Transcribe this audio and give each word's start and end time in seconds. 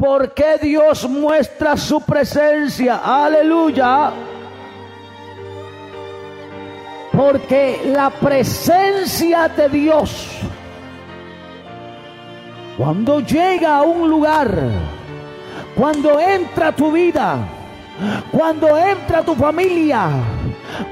¿Por 0.00 0.32
qué 0.32 0.56
Dios 0.56 1.06
muestra 1.06 1.76
su 1.76 2.00
presencia? 2.00 3.02
Aleluya. 3.04 4.10
Porque 7.12 7.82
la 7.84 8.08
presencia 8.08 9.46
de 9.48 9.68
Dios, 9.68 10.26
cuando 12.78 13.20
llega 13.20 13.76
a 13.76 13.82
un 13.82 14.08
lugar, 14.08 14.50
cuando 15.76 16.18
entra 16.18 16.68
a 16.68 16.72
tu 16.72 16.90
vida, 16.90 17.36
cuando 18.32 18.78
entra 18.78 19.18
a 19.18 19.22
tu 19.22 19.34
familia, 19.34 20.08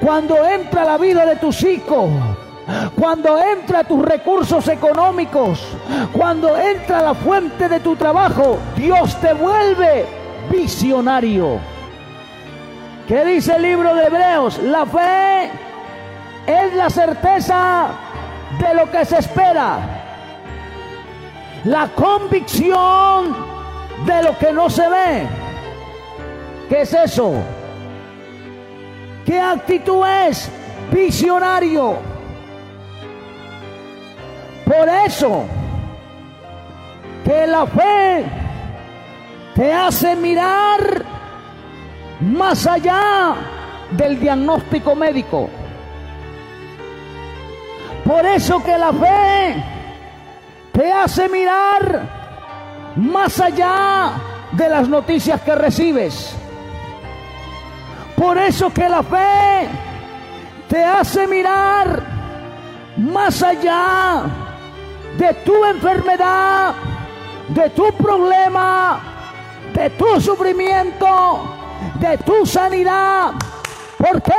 cuando 0.02 0.46
entra 0.46 0.84
la 0.84 0.98
vida 0.98 1.24
de 1.24 1.36
tus 1.36 1.62
hijos, 1.62 2.10
cuando 2.94 3.38
entra 3.38 3.84
tus 3.84 4.04
recursos 4.04 4.68
económicos, 4.68 5.64
cuando 6.12 6.56
entra 6.58 7.00
la 7.00 7.14
fuente 7.14 7.68
de 7.68 7.80
tu 7.80 7.96
trabajo, 7.96 8.58
Dios 8.76 9.16
te 9.20 9.32
vuelve 9.32 10.06
visionario. 10.50 11.58
¿Qué 13.06 13.24
dice 13.24 13.56
el 13.56 13.62
libro 13.62 13.94
de 13.94 14.04
Hebreos? 14.04 14.58
La 14.58 14.84
fe 14.84 15.50
es 16.46 16.74
la 16.74 16.90
certeza 16.90 17.88
de 18.58 18.74
lo 18.74 18.90
que 18.90 19.04
se 19.04 19.18
espera. 19.18 19.78
La 21.64 21.88
convicción 21.88 23.34
de 24.04 24.22
lo 24.22 24.38
que 24.38 24.52
no 24.52 24.68
se 24.68 24.88
ve. 24.88 25.26
¿Qué 26.68 26.82
es 26.82 26.92
eso? 26.92 27.32
¿Qué 29.24 29.40
actitud 29.40 30.06
es? 30.06 30.50
Visionario. 30.92 32.17
Por 34.68 34.86
eso, 34.86 35.46
que 37.24 37.46
la 37.46 37.66
fe 37.66 38.24
te 39.54 39.72
hace 39.72 40.14
mirar 40.14 41.02
más 42.20 42.66
allá 42.66 43.34
del 43.92 44.20
diagnóstico 44.20 44.94
médico. 44.94 45.48
Por 48.04 48.26
eso 48.26 48.62
que 48.62 48.76
la 48.76 48.92
fe 48.92 49.64
te 50.72 50.92
hace 50.92 51.30
mirar 51.30 52.02
más 52.96 53.40
allá 53.40 54.12
de 54.52 54.68
las 54.68 54.86
noticias 54.86 55.40
que 55.40 55.54
recibes. 55.54 56.36
Por 58.14 58.36
eso 58.36 58.70
que 58.70 58.86
la 58.86 59.02
fe 59.02 59.66
te 60.68 60.84
hace 60.84 61.26
mirar 61.26 62.02
más 62.98 63.42
allá 63.42 64.47
de 65.18 65.34
tu 65.44 65.64
enfermedad, 65.64 66.74
de 67.48 67.68
tu 67.70 67.92
problema, 67.94 69.00
de 69.74 69.90
tu 69.90 70.20
sufrimiento, 70.20 71.40
de 71.98 72.16
tu 72.18 72.46
sanidad. 72.46 73.32
¿Por 73.96 74.22
qué? 74.22 74.32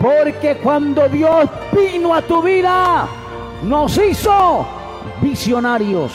Porque 0.00 0.58
cuando 0.62 1.08
Dios 1.08 1.50
vino 1.72 2.14
a 2.14 2.22
tu 2.22 2.40
vida, 2.40 3.08
nos 3.64 3.98
hizo 3.98 4.64
visionarios. 5.20 6.12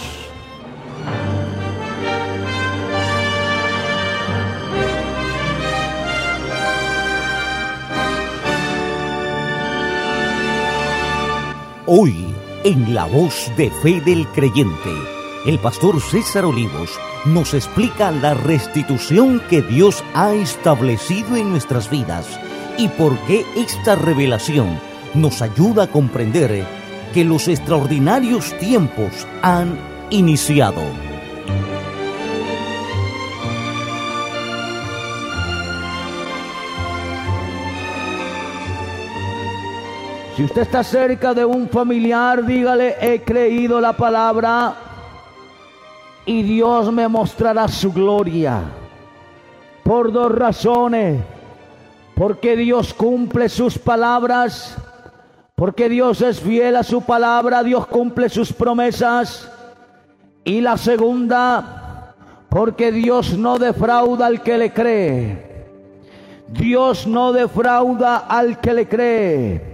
Hoy 11.85 12.32
en 12.63 12.93
la 12.93 13.05
voz 13.05 13.51
de 13.57 13.69
fe 13.69 13.99
del 13.99 14.25
creyente, 14.27 14.91
el 15.45 15.59
pastor 15.59 15.99
César 15.99 16.45
Olivos 16.45 16.89
nos 17.25 17.53
explica 17.53 18.09
la 18.11 18.33
restitución 18.33 19.41
que 19.49 19.61
Dios 19.61 20.03
ha 20.13 20.33
establecido 20.33 21.35
en 21.35 21.51
nuestras 21.51 21.89
vidas 21.89 22.39
y 22.77 22.87
por 22.87 23.17
qué 23.25 23.45
esta 23.57 23.95
revelación 23.95 24.79
nos 25.13 25.41
ayuda 25.41 25.83
a 25.83 25.87
comprender 25.87 26.65
que 27.13 27.25
los 27.25 27.49
extraordinarios 27.49 28.57
tiempos 28.59 29.27
han 29.41 29.77
iniciado. 30.09 31.12
Si 40.35 40.43
usted 40.43 40.63
está 40.63 40.83
cerca 40.83 41.35
de 41.35 41.45
un 41.45 41.69
familiar, 41.69 42.43
dígale, 42.43 42.95
he 42.99 43.21
creído 43.21 43.79
la 43.79 43.93
palabra 43.93 44.75
y 46.25 46.41
Dios 46.41 46.91
me 46.91 47.07
mostrará 47.07 47.67
su 47.67 47.93
gloria. 47.93 48.61
Por 49.83 50.11
dos 50.11 50.31
razones. 50.31 51.21
Porque 52.15 52.55
Dios 52.55 52.95
cumple 52.95 53.47
sus 53.47 53.77
palabras. 53.77 54.75
Porque 55.53 55.87
Dios 55.87 56.21
es 56.21 56.39
fiel 56.39 56.77
a 56.77 56.83
su 56.83 57.03
palabra. 57.03 57.61
Dios 57.61 57.85
cumple 57.85 58.27
sus 58.27 58.51
promesas. 58.51 59.51
Y 60.43 60.61
la 60.61 60.77
segunda, 60.77 62.15
porque 62.49 62.91
Dios 62.91 63.37
no 63.37 63.59
defrauda 63.59 64.25
al 64.25 64.41
que 64.41 64.57
le 64.57 64.73
cree. 64.73 65.67
Dios 66.47 67.05
no 67.05 67.33
defrauda 67.33 68.17
al 68.17 68.59
que 68.59 68.73
le 68.73 68.87
cree. 68.87 69.72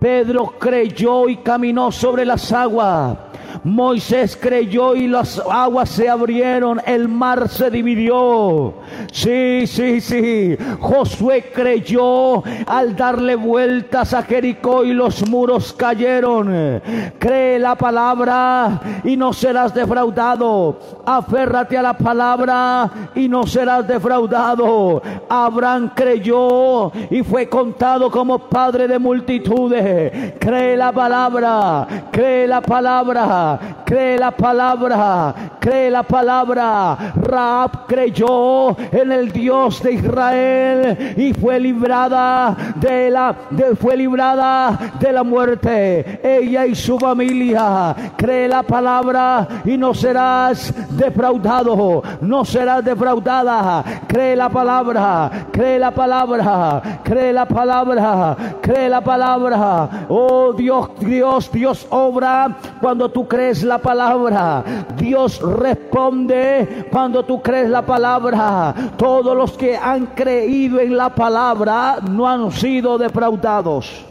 Pedro 0.00 0.54
creyó 0.58 1.28
y 1.28 1.36
caminó 1.36 1.92
sobre 1.92 2.24
las 2.24 2.50
aguas. 2.52 3.18
Moisés 3.64 4.38
creyó 4.40 4.94
y 4.94 5.06
las 5.06 5.38
aguas 5.50 5.90
se 5.90 6.08
abrieron, 6.08 6.80
el 6.86 7.08
mar 7.08 7.48
se 7.48 7.70
dividió. 7.70 8.74
Sí, 9.12 9.66
sí, 9.66 10.00
sí. 10.00 10.56
Josué 10.80 11.50
creyó 11.54 12.42
al 12.66 12.96
darle 12.96 13.36
vueltas 13.36 14.14
a 14.14 14.22
Jericó 14.22 14.84
y 14.84 14.92
los 14.92 15.28
muros 15.28 15.72
cayeron. 15.72 16.80
Cree 17.18 17.58
la 17.58 17.74
palabra 17.74 18.80
y 19.04 19.16
no 19.16 19.32
serás 19.32 19.74
defraudado. 19.74 20.78
Aférrate 21.04 21.76
a 21.76 21.82
la 21.82 21.94
palabra 21.94 22.90
y 23.14 23.28
no 23.28 23.46
serás 23.46 23.86
defraudado. 23.86 25.02
Abraham 25.28 25.90
creyó 25.94 26.92
y 27.10 27.22
fue 27.22 27.48
contado 27.48 28.10
como 28.10 28.38
padre 28.38 28.88
de 28.88 28.98
multitudes. 28.98 30.34
Cree 30.38 30.76
la 30.76 30.92
palabra, 30.92 31.86
cree 32.10 32.46
la 32.46 32.60
palabra 32.60 33.39
cree 33.84 34.18
la 34.18 34.30
palabra, 34.30 35.34
cree 35.58 35.90
la 35.90 36.02
palabra. 36.02 37.12
Raab 37.16 37.86
creyó 37.86 38.76
en 38.92 39.12
el 39.12 39.32
Dios 39.32 39.82
de 39.82 39.92
Israel 39.92 41.14
y 41.16 41.32
fue 41.32 41.58
librada 41.58 42.56
de 42.76 43.10
la 43.10 43.34
fue 43.80 43.96
librada 43.96 44.92
de 44.98 45.12
la 45.12 45.22
muerte. 45.22 46.20
Ella 46.22 46.66
y 46.66 46.74
su 46.74 46.98
familia 46.98 47.94
cree 48.16 48.48
la 48.48 48.62
palabra 48.62 49.46
y 49.64 49.76
no 49.76 49.94
serás 49.94 50.72
defraudado, 50.96 52.02
no 52.20 52.44
serás 52.44 52.84
defraudada. 52.84 53.84
Cree 54.06 54.36
la 54.36 54.48
palabra, 54.48 55.30
cree 55.50 55.78
la 55.78 55.90
palabra, 55.90 56.82
cree 57.02 57.32
la 57.32 57.46
palabra, 57.46 58.36
cree 58.60 58.88
la 58.88 59.00
palabra. 59.00 60.06
Oh 60.08 60.52
Dios, 60.52 60.90
Dios, 61.00 61.50
Dios 61.52 61.86
obra 61.90 62.56
cuando 62.80 63.08
tú 63.10 63.26
crees 63.30 63.62
la 63.62 63.78
palabra. 63.78 64.64
Dios 64.96 65.40
responde 65.40 66.86
cuando 66.90 67.24
tú 67.24 67.40
crees 67.40 67.70
la 67.70 67.86
palabra. 67.86 68.74
Todos 68.98 69.36
los 69.36 69.52
que 69.52 69.76
han 69.76 70.06
creído 70.06 70.80
en 70.80 70.96
la 70.96 71.14
palabra 71.14 72.00
no 72.10 72.28
han 72.28 72.50
sido 72.50 72.98
defraudados. 72.98 74.04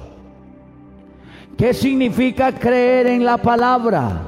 ¿Qué 1.57 1.73
significa 1.73 2.53
creer 2.53 3.07
en 3.07 3.25
la 3.25 3.37
palabra? 3.37 4.21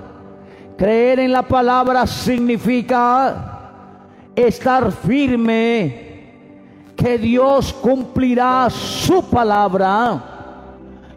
Creer 0.78 1.20
en 1.20 1.32
la 1.32 1.44
palabra 1.44 2.06
significa 2.06 3.70
estar 4.36 4.92
firme 4.92 6.12
que 6.98 7.18
Dios 7.18 7.72
cumplirá 7.72 8.70
su 8.70 9.24
palabra, 9.30 10.22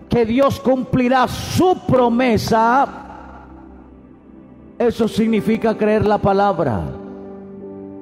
que 0.08 0.24
Dios 0.24 0.60
cumplirá 0.60 1.26
su 1.26 1.76
promesa 1.88 3.03
eso 4.88 5.08
significa 5.08 5.76
creer 5.76 6.06
la 6.06 6.18
palabra. 6.18 6.82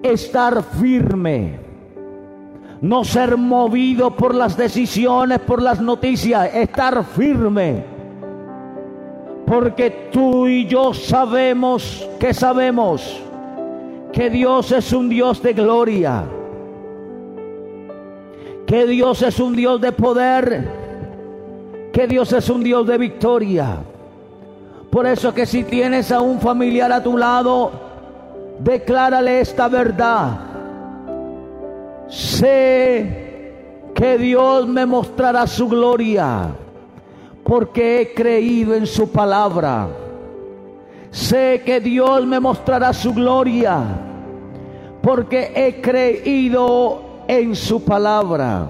Estar 0.03 0.63
firme. 0.63 1.59
No 2.81 3.05
ser 3.05 3.37
movido 3.37 4.17
por 4.17 4.35
las 4.35 4.57
decisiones, 4.57 5.39
por 5.41 5.63
las 5.63 5.81
noticias. 5.81 6.55
Estar 6.55 7.05
firme. 7.05 7.85
Porque 9.47 10.09
tú 10.11 10.47
y 10.47 10.67
yo 10.67 10.93
sabemos 10.95 12.09
que 12.19 12.35
sabemos 12.35 13.23
que 14.13 14.31
Dios 14.31 14.73
es 14.73 14.93
un 14.93 15.09
Dios 15.09 15.43
de 15.43 15.53
gloria. 15.53 16.25
Que 18.67 18.87
Dios 18.87 19.23
es 19.23 19.39
un 19.39 19.55
Dios 19.55 19.81
de 19.81 19.93
poder. 19.93 20.83
Que 21.93 22.07
Dios 22.07 22.33
es 22.33 22.49
un 22.49 22.65
Dios 22.65 22.87
de 22.87 22.99
victoria. 22.99 23.79
Por 24.93 25.07
eso 25.07 25.35
que 25.35 25.47
si 25.47 25.65
tienes 25.65 26.13
a 26.13 26.21
un 26.21 26.39
familiar 26.39 26.93
a 26.93 27.03
tu 27.03 27.17
lado 27.17 27.91
Declárale 28.63 29.41
esta 29.41 29.69
verdad. 29.69 30.39
Sé 32.09 33.91
que 33.95 34.19
Dios 34.19 34.69
me 34.69 34.87
mostrará 34.87 35.47
su 35.47 35.69
gloria 35.69 36.49
porque 37.43 38.01
he 38.01 38.15
creído 38.15 38.75
en 38.75 38.87
su 38.87 39.11
palabra. 39.11 39.89
Sé 41.11 41.63
que 41.65 41.81
Dios 41.81 42.25
me 42.25 42.39
mostrará 42.39 42.93
su 42.93 43.13
gloria 43.13 43.83
porque 45.03 45.53
he 45.57 45.81
creído 45.81 47.25
en 47.27 47.57
su 47.57 47.85
palabra. 47.85 48.69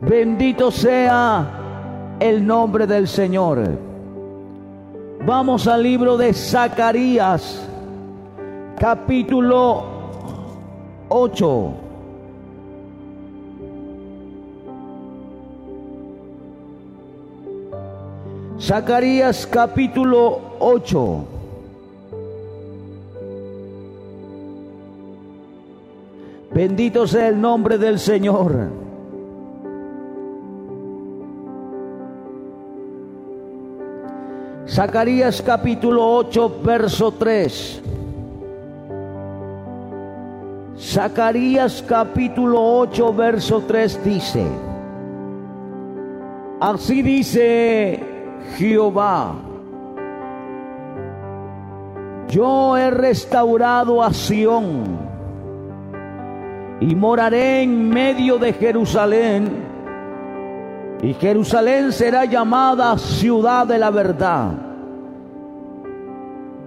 Bendito 0.00 0.70
sea 0.70 2.16
el 2.20 2.46
nombre 2.46 2.86
del 2.86 3.08
Señor. 3.08 3.83
Vamos 5.26 5.66
al 5.66 5.82
libro 5.82 6.18
de 6.18 6.34
Zacarías, 6.34 7.66
capítulo 8.78 9.82
8. 11.08 11.74
Zacarías 18.60 19.46
capítulo 19.46 20.40
8. 20.58 21.24
Bendito 26.52 27.06
sea 27.06 27.28
el 27.28 27.40
nombre 27.40 27.78
del 27.78 27.98
Señor. 27.98 28.83
Zacarías 34.66 35.42
capítulo 35.42 36.16
8, 36.16 36.60
verso 36.64 37.12
3. 37.12 37.82
Zacarías 40.78 41.84
capítulo 41.86 42.78
8, 42.78 43.12
verso 43.12 43.62
3 43.66 44.04
dice, 44.04 44.46
así 46.60 47.02
dice 47.02 48.00
Jehová, 48.56 49.34
yo 52.28 52.76
he 52.76 52.90
restaurado 52.90 54.02
a 54.02 54.12
Sión 54.12 54.98
y 56.80 56.94
moraré 56.94 57.62
en 57.62 57.88
medio 57.90 58.38
de 58.38 58.52
Jerusalén. 58.54 59.73
Y 61.02 61.14
Jerusalén 61.14 61.92
será 61.92 62.24
llamada 62.24 62.96
ciudad 62.98 63.66
de 63.66 63.78
la 63.78 63.90
verdad. 63.90 64.52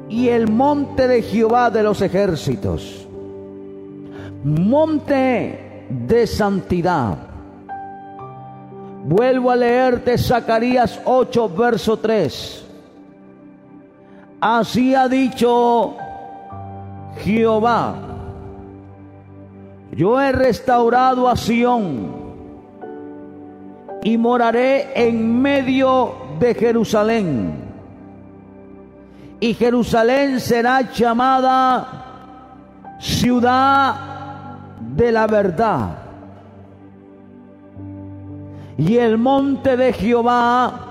Y 0.09 0.29
el 0.29 0.47
monte 0.47 1.07
de 1.07 1.21
Jehová 1.21 1.69
de 1.69 1.83
los 1.83 2.01
ejércitos. 2.01 3.07
Monte 4.43 5.85
de 5.89 6.27
santidad. 6.27 7.17
Vuelvo 9.05 9.51
a 9.51 9.55
leerte 9.55 10.17
Zacarías 10.17 10.99
8, 11.05 11.49
verso 11.49 11.97
3. 11.97 12.65
Así 14.39 14.93
ha 14.93 15.07
dicho 15.07 15.95
Jehová 17.19 18.07
yo 19.97 20.21
he 20.21 20.31
restaurado 20.31 21.27
a 21.27 21.35
Sión 21.35 22.16
y 24.03 24.17
moraré 24.17 24.91
en 24.95 25.41
medio 25.41 26.13
de 26.39 26.53
Jerusalén. 26.53 27.53
Y 29.39 29.53
Jerusalén 29.53 30.39
será 30.39 30.91
llamada 30.91 32.07
ciudad 32.99 33.95
de 34.95 35.11
la 35.11 35.27
verdad. 35.27 35.89
Y 38.77 38.97
el 38.97 39.17
monte 39.17 39.75
de 39.77 39.93
Jehová 39.93 40.87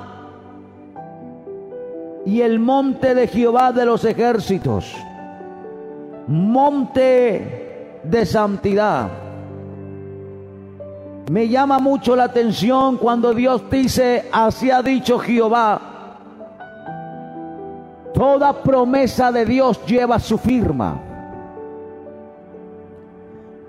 y 2.27 2.41
el 2.41 2.59
monte 2.59 3.15
de 3.15 3.29
Jehová 3.29 3.71
de 3.71 3.87
los 3.87 4.05
ejércitos, 4.05 4.93
monte 6.27 8.01
de 8.03 8.27
santidad. 8.27 9.26
Me 11.31 11.49
llama 11.49 11.81
mucho 11.81 12.15
la 12.15 12.25
atención 12.25 12.99
cuando 12.99 13.35
Dios 13.35 13.69
dice, 13.69 14.29
así 14.31 14.71
ha 14.71 14.81
dicho 14.81 15.19
Jehová. 15.19 15.81
Toda 18.15 18.63
promesa 18.63 19.33
de 19.33 19.45
Dios 19.45 19.85
lleva 19.87 20.21
su 20.21 20.39
firma. 20.39 21.01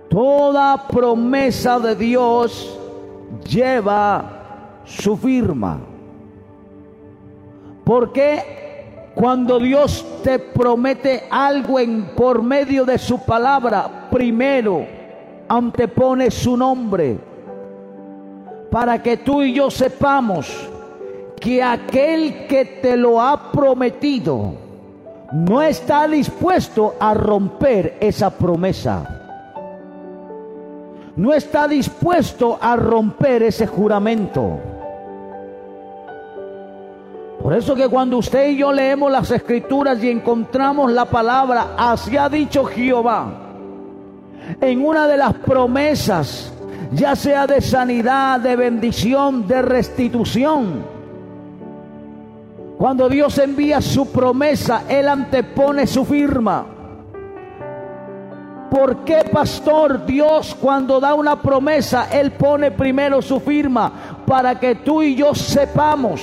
Toda 0.08 0.88
promesa 0.88 1.80
de 1.80 1.96
Dios 1.96 2.80
lleva 3.44 4.24
su 4.86 5.18
firma. 5.18 5.80
Porque 7.84 9.10
cuando 9.16 9.58
Dios 9.58 10.06
te 10.24 10.38
promete 10.38 11.24
algo 11.32 11.80
en, 11.80 12.14
por 12.16 12.44
medio 12.44 12.86
de 12.86 13.00
su 13.00 13.18
palabra, 13.26 14.08
primero 14.12 14.86
antepone 15.50 16.30
su 16.30 16.56
nombre 16.56 17.37
para 18.72 19.02
que 19.02 19.18
tú 19.18 19.42
y 19.42 19.54
yo 19.54 19.70
sepamos 19.72 20.70
que 21.40 21.64
aquel 21.64 22.48
que 22.48 22.66
te 22.66 22.98
lo 22.98 23.22
ha 23.22 23.52
prometido 23.52 24.54
no 25.32 25.62
está 25.62 26.08
dispuesto 26.08 26.96
a 27.00 27.14
romper 27.14 27.98
esa 28.00 28.30
promesa. 28.30 29.14
No 31.16 31.34
está 31.34 31.68
dispuesto 31.68 32.58
a 32.62 32.76
romper 32.76 33.44
ese 33.44 33.66
juramento. 33.68 34.60
Por 37.42 37.54
eso 37.54 37.76
que 37.76 37.88
cuando 37.88 38.18
usted 38.18 38.50
y 38.50 38.58
yo 38.58 38.72
leemos 38.72 39.12
las 39.12 39.32
escrituras 39.32 40.04
y 40.04 40.10
encontramos 40.10 40.92
la 40.92 41.06
palabra, 41.06 41.76
así 41.78 42.18
ha 42.18 42.30
dicho 42.30 42.66
Jehová, 42.66 43.32
en 44.60 44.86
una 44.86 45.08
de 45.08 45.18
las 45.18 45.34
promesas, 45.34 46.54
ya 46.92 47.16
sea 47.16 47.48
de 47.48 47.62
sanidad, 47.62 48.40
de 48.40 48.56
bendición, 48.56 49.48
de 49.48 49.62
restitución, 49.62 50.86
cuando 52.78 53.10
Dios 53.10 53.38
envía 53.40 53.82
su 53.82 54.12
promesa, 54.12 54.84
Él 54.88 55.08
antepone 55.08 55.88
su 55.88 56.06
firma. 56.06 56.66
¿Por 58.70 59.04
qué, 59.06 59.24
pastor, 59.32 60.06
Dios 60.06 60.56
cuando 60.60 61.00
da 61.00 61.16
una 61.16 61.42
promesa, 61.42 62.08
Él 62.12 62.32
pone 62.32 62.70
primero 62.72 63.22
su 63.22 63.40
firma 63.40 63.92
para 64.28 64.60
que 64.60 64.76
tú 64.76 65.02
y 65.02 65.16
yo 65.16 65.34
sepamos? 65.34 66.22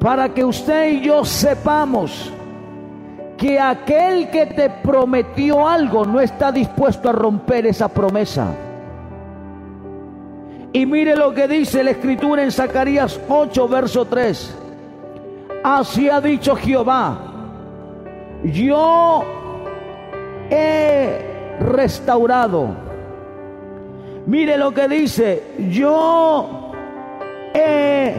para 0.00 0.30
que 0.30 0.44
usted 0.44 0.92
y 0.92 1.00
yo 1.02 1.24
sepamos 1.24 2.32
que 3.36 3.60
aquel 3.60 4.30
que 4.30 4.46
te 4.46 4.70
prometió 4.70 5.68
algo 5.68 6.04
no 6.04 6.20
está 6.20 6.50
dispuesto 6.50 7.10
a 7.10 7.12
romper 7.12 7.66
esa 7.66 7.88
promesa. 7.88 8.48
Y 10.72 10.86
mire 10.86 11.16
lo 11.16 11.34
que 11.34 11.48
dice 11.48 11.82
la 11.82 11.90
escritura 11.90 12.42
en 12.42 12.52
Zacarías 12.52 13.20
8, 13.28 13.68
verso 13.68 14.04
3. 14.04 14.56
Así 15.64 16.08
ha 16.08 16.20
dicho 16.20 16.54
Jehová, 16.54 17.18
yo 18.44 19.24
he 20.48 21.58
restaurado. 21.60 22.68
Mire 24.26 24.56
lo 24.56 24.72
que 24.72 24.86
dice, 24.86 25.42
yo 25.70 26.72
he 27.52 28.14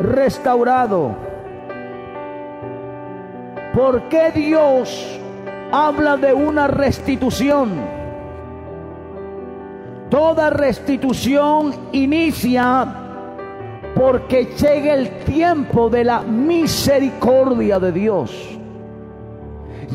restaurado. 0.00 1.16
¿Por 3.74 4.08
qué 4.08 4.32
Dios 4.32 5.18
habla 5.72 6.16
de 6.16 6.34
una 6.34 6.66
restitución? 6.66 7.95
Toda 10.16 10.48
restitución 10.48 11.74
inicia 11.92 12.86
porque 13.94 14.46
llega 14.46 14.94
el 14.94 15.10
tiempo 15.26 15.90
de 15.90 16.04
la 16.04 16.22
misericordia 16.22 17.78
de 17.78 17.92
Dios. 17.92 18.58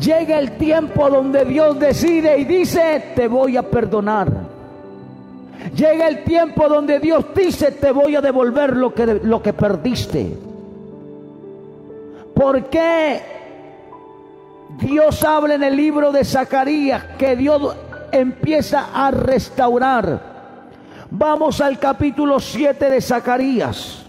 Llega 0.00 0.38
el 0.38 0.52
tiempo 0.58 1.10
donde 1.10 1.44
Dios 1.44 1.76
decide 1.76 2.38
y 2.38 2.44
dice, 2.44 3.14
te 3.16 3.26
voy 3.26 3.56
a 3.56 3.68
perdonar. 3.68 4.28
Llega 5.74 6.06
el 6.06 6.22
tiempo 6.22 6.68
donde 6.68 7.00
Dios 7.00 7.24
dice, 7.34 7.72
te 7.72 7.90
voy 7.90 8.14
a 8.14 8.20
devolver 8.20 8.76
lo 8.76 8.94
que, 8.94 9.18
lo 9.24 9.42
que 9.42 9.52
perdiste. 9.52 10.38
¿Por 12.32 12.66
qué 12.66 13.20
Dios 14.78 15.24
habla 15.24 15.54
en 15.54 15.64
el 15.64 15.74
libro 15.74 16.12
de 16.12 16.24
Zacarías 16.24 17.02
que 17.18 17.34
Dios 17.34 17.74
empieza 18.12 18.90
a 18.94 19.10
restaurar? 19.10 20.20
Vamos 21.10 21.60
al 21.60 21.78
capítulo 21.78 22.38
7 22.38 22.90
de 22.90 23.00
Zacarías. 23.00 24.04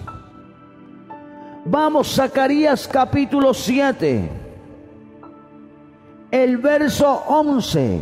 Vamos, 1.65 2.13
Zacarías 2.13 2.87
capítulo 2.87 3.53
7. 3.53 4.43
el 6.33 6.57
verso 6.57 7.23
11. 7.27 8.01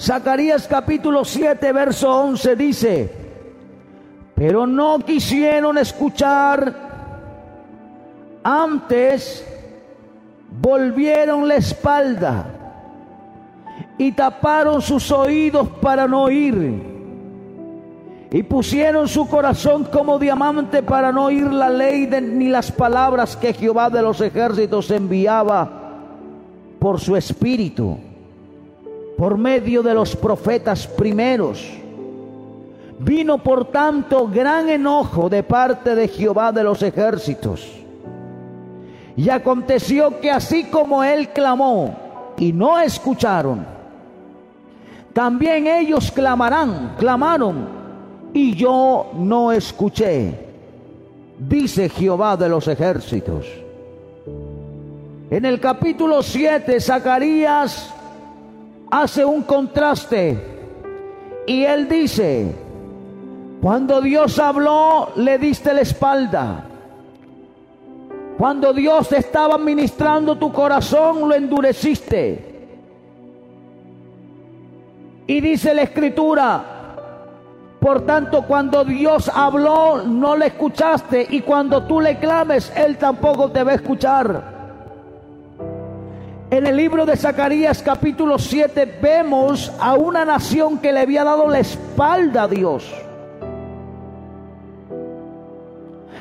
Zacarías 0.00 0.66
capítulo 0.66 1.22
7, 1.22 1.70
verso 1.70 2.10
11 2.10 2.56
dice, 2.56 3.12
pero 4.34 4.66
no 4.66 4.98
quisieron 5.00 5.76
escuchar, 5.76 6.74
antes 8.42 9.46
volvieron 10.50 11.46
la 11.46 11.56
espalda 11.56 12.46
y 14.02 14.10
taparon 14.10 14.82
sus 14.82 15.12
oídos 15.12 15.68
para 15.80 16.08
no 16.08 16.24
oír. 16.24 16.82
Y 18.32 18.42
pusieron 18.42 19.06
su 19.06 19.28
corazón 19.28 19.84
como 19.84 20.18
diamante 20.18 20.82
para 20.82 21.12
no 21.12 21.26
oír 21.26 21.46
la 21.52 21.70
ley 21.70 22.08
ni 22.20 22.48
las 22.48 22.72
palabras 22.72 23.36
que 23.36 23.52
Jehová 23.52 23.90
de 23.90 24.02
los 24.02 24.20
ejércitos 24.20 24.90
enviaba 24.90 25.70
por 26.80 26.98
su 26.98 27.14
espíritu, 27.14 27.96
por 29.16 29.38
medio 29.38 29.84
de 29.84 29.94
los 29.94 30.16
profetas 30.16 30.84
primeros. 30.84 31.64
Vino 32.98 33.38
por 33.38 33.66
tanto 33.66 34.26
gran 34.26 34.68
enojo 34.68 35.28
de 35.28 35.44
parte 35.44 35.94
de 35.94 36.08
Jehová 36.08 36.50
de 36.50 36.64
los 36.64 36.82
ejércitos. 36.82 37.70
Y 39.16 39.28
aconteció 39.28 40.18
que 40.20 40.30
así 40.30 40.64
como 40.64 41.04
él 41.04 41.28
clamó 41.28 41.94
y 42.36 42.52
no 42.52 42.80
escucharon, 42.80 43.81
también 45.12 45.66
ellos 45.66 46.10
clamarán, 46.10 46.94
clamaron, 46.98 47.68
y 48.32 48.54
yo 48.54 49.10
no 49.14 49.52
escuché, 49.52 50.34
dice 51.38 51.88
Jehová 51.88 52.36
de 52.36 52.48
los 52.48 52.66
ejércitos. 52.66 53.46
En 55.30 55.44
el 55.44 55.60
capítulo 55.60 56.22
7, 56.22 56.80
Zacarías 56.80 57.92
hace 58.90 59.24
un 59.24 59.42
contraste 59.42 60.38
y 61.46 61.64
él 61.64 61.88
dice, 61.88 62.54
cuando 63.60 64.00
Dios 64.00 64.38
habló, 64.38 65.10
le 65.16 65.38
diste 65.38 65.72
la 65.72 65.80
espalda. 65.80 66.66
Cuando 68.38 68.72
Dios 68.72 69.12
estaba 69.12 69.56
ministrando 69.56 70.36
tu 70.36 70.52
corazón, 70.52 71.28
lo 71.28 71.34
endureciste. 71.34 72.51
Y 75.26 75.40
dice 75.40 75.74
la 75.74 75.82
escritura, 75.82 76.64
por 77.82 78.06
tanto, 78.06 78.42
cuando 78.42 78.84
Dios 78.84 79.28
habló, 79.34 80.02
no 80.02 80.36
le 80.36 80.46
escuchaste. 80.46 81.26
Y 81.30 81.40
cuando 81.40 81.82
tú 81.82 82.00
le 82.00 82.18
clames, 82.18 82.72
Él 82.76 82.96
tampoco 82.96 83.50
te 83.50 83.64
va 83.64 83.72
a 83.72 83.74
escuchar. 83.74 84.52
En 86.48 86.66
el 86.66 86.76
libro 86.76 87.04
de 87.04 87.16
Zacarías 87.16 87.82
capítulo 87.82 88.38
7 88.38 88.98
vemos 89.02 89.72
a 89.80 89.94
una 89.94 90.24
nación 90.24 90.78
que 90.78 90.92
le 90.92 91.00
había 91.00 91.24
dado 91.24 91.48
la 91.48 91.58
espalda 91.58 92.44
a 92.44 92.48
Dios. 92.48 92.84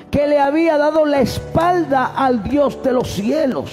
Que 0.09 0.27
le 0.27 0.39
había 0.39 0.77
dado 0.77 1.05
la 1.05 1.21
espalda 1.21 2.13
al 2.15 2.41
Dios 2.43 2.81
de 2.81 2.91
los 2.93 3.07
cielos. 3.07 3.71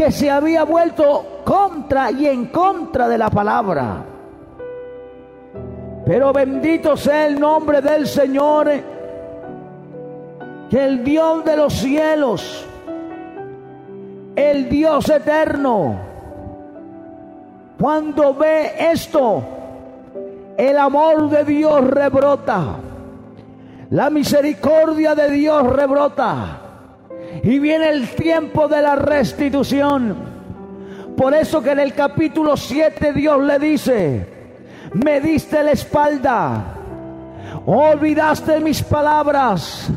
Que 0.00 0.10
se 0.10 0.30
había 0.30 0.64
vuelto 0.64 1.42
contra 1.44 2.10
y 2.10 2.26
en 2.26 2.46
contra 2.46 3.06
de 3.06 3.18
la 3.18 3.28
palabra. 3.28 4.02
Pero 6.06 6.32
bendito 6.32 6.96
sea 6.96 7.26
el 7.26 7.38
nombre 7.38 7.82
del 7.82 8.06
Señor, 8.06 8.70
que 10.70 10.82
el 10.82 11.04
Dios 11.04 11.44
de 11.44 11.54
los 11.54 11.74
cielos, 11.74 12.66
el 14.36 14.70
Dios 14.70 15.06
eterno, 15.10 15.96
cuando 17.78 18.32
ve 18.32 18.72
esto, 18.78 19.42
el 20.56 20.78
amor 20.78 21.28
de 21.28 21.44
Dios 21.44 21.86
rebrota, 21.86 22.76
la 23.90 24.08
misericordia 24.08 25.14
de 25.14 25.30
Dios 25.30 25.62
rebrota 25.66 26.59
y 27.42 27.58
viene 27.58 27.88
el 27.88 28.08
tiempo 28.10 28.68
de 28.68 28.82
la 28.82 28.96
restitución. 28.96 30.16
Por 31.16 31.34
eso 31.34 31.62
que 31.62 31.72
en 31.72 31.80
el 31.80 31.94
capítulo 31.94 32.56
7 32.56 33.12
Dios 33.12 33.42
le 33.42 33.58
dice, 33.58 34.26
me 34.94 35.20
diste 35.20 35.62
la 35.62 35.72
espalda, 35.72 36.76
olvidaste 37.66 38.60
mis 38.60 38.82
palabras, 38.82 39.88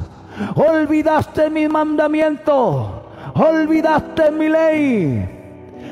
olvidaste 0.55 1.49
mi 1.49 1.67
mandamiento, 1.67 3.07
olvidaste 3.35 4.31
mi 4.31 4.49
ley. 4.49 5.29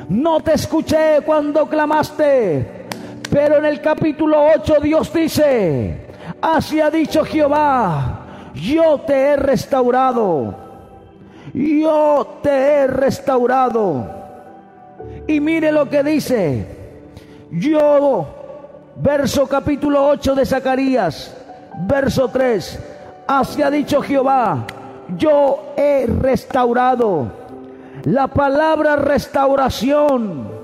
No 0.10 0.42
te 0.42 0.54
escuché 0.54 1.22
cuando 1.26 1.68
clamaste, 1.68 2.88
pero 3.30 3.58
en 3.58 3.66
el 3.66 3.80
capítulo 3.80 4.38
8 4.56 4.80
Dios 4.82 5.14
dice, 5.14 6.08
así 6.42 6.82
ha 6.82 6.90
dicho 6.90 7.24
Jehová, 7.24 8.52
yo 8.54 9.00
te 9.02 9.14
he 9.14 9.36
restaurado 9.38 10.61
yo 11.54 12.40
te 12.42 12.50
he 12.50 12.88
restaurado. 12.88 14.06
Y 15.28 15.40
mire 15.40 15.72
lo 15.72 15.90
que 15.90 16.04
dice, 16.04 16.66
yo, 17.52 18.28
verso 18.96 19.48
capítulo 19.48 20.08
8 20.08 20.36
de 20.36 20.46
Zacarías, 20.46 21.36
verso 21.88 22.28
3, 22.28 22.80
así 23.28 23.62
ha 23.62 23.72
dicho 23.72 24.02
Jehová, 24.02 24.66
yo 25.18 25.74
he 25.78 26.06
restaurado. 26.08 27.40
La 28.04 28.28
palabra 28.28 28.96
restauración 28.96 30.62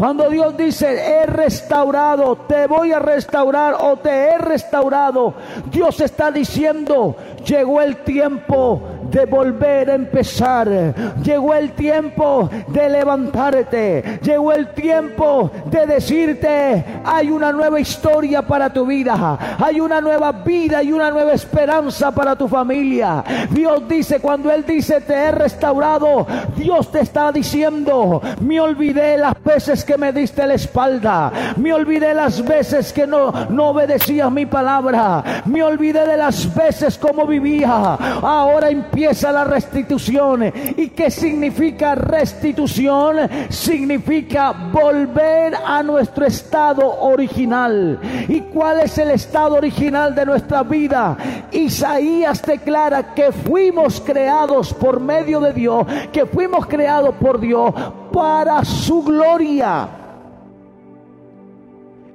cuando 0.00 0.30
Dios 0.30 0.56
dice, 0.56 0.94
he 0.94 1.26
restaurado, 1.26 2.34
te 2.48 2.66
voy 2.66 2.90
a 2.90 2.98
restaurar 3.00 3.76
o 3.82 3.98
te 3.98 4.30
he 4.30 4.38
restaurado, 4.38 5.34
Dios 5.70 6.00
está 6.00 6.30
diciendo, 6.30 7.14
llegó 7.44 7.82
el 7.82 7.98
tiempo 7.98 8.80
de 9.10 9.26
volver 9.26 9.90
a 9.90 9.94
empezar. 9.94 10.94
Llegó 11.22 11.54
el 11.54 11.72
tiempo 11.72 12.48
de 12.68 12.88
levantarte. 12.88 14.20
Llegó 14.22 14.52
el 14.52 14.68
tiempo 14.68 15.50
de 15.66 15.86
decirte, 15.86 16.84
hay 17.04 17.30
una 17.30 17.52
nueva 17.52 17.80
historia 17.80 18.42
para 18.42 18.72
tu 18.72 18.86
vida. 18.86 19.56
Hay 19.58 19.80
una 19.80 20.00
nueva 20.00 20.32
vida 20.32 20.82
y 20.82 20.92
una 20.92 21.10
nueva 21.10 21.32
esperanza 21.32 22.12
para 22.12 22.36
tu 22.36 22.48
familia. 22.48 23.24
Dios 23.50 23.88
dice, 23.88 24.20
cuando 24.20 24.50
Él 24.50 24.64
dice, 24.64 25.00
te 25.00 25.14
he 25.14 25.32
restaurado, 25.32 26.26
Dios 26.56 26.90
te 26.90 27.00
está 27.00 27.32
diciendo, 27.32 28.20
me 28.40 28.60
olvidé 28.60 29.18
las 29.18 29.42
veces 29.42 29.84
que 29.84 29.98
me 29.98 30.12
diste 30.12 30.46
la 30.46 30.54
espalda. 30.54 31.32
Me 31.56 31.72
olvidé 31.72 32.14
las 32.14 32.44
veces 32.44 32.92
que 32.92 33.06
no, 33.06 33.32
no 33.48 33.68
obedecías 33.70 34.30
mi 34.30 34.46
palabra. 34.46 35.42
Me 35.46 35.62
olvidé 35.62 36.06
de 36.06 36.16
las 36.16 36.54
veces 36.54 36.96
como 36.96 37.26
vivía. 37.26 37.94
Ahora 38.22 38.68
empieza 38.70 38.99
la 39.00 39.44
restitución. 39.44 40.52
¿Y 40.76 40.88
qué 40.88 41.10
significa 41.10 41.94
restitución? 41.94 43.16
Significa 43.48 44.52
volver 44.52 45.54
a 45.54 45.82
nuestro 45.82 46.26
estado 46.26 47.00
original. 47.00 47.98
¿Y 48.28 48.40
cuál 48.42 48.80
es 48.80 48.98
el 48.98 49.10
estado 49.12 49.54
original 49.54 50.14
de 50.14 50.26
nuestra 50.26 50.62
vida? 50.62 51.16
Isaías 51.50 52.42
declara 52.42 53.14
que 53.14 53.32
fuimos 53.32 54.00
creados 54.00 54.74
por 54.74 55.00
medio 55.00 55.40
de 55.40 55.52
Dios, 55.54 55.86
que 56.12 56.26
fuimos 56.26 56.66
creados 56.66 57.14
por 57.14 57.40
Dios 57.40 57.72
para 58.12 58.64
su 58.64 59.02
gloria. 59.02 59.88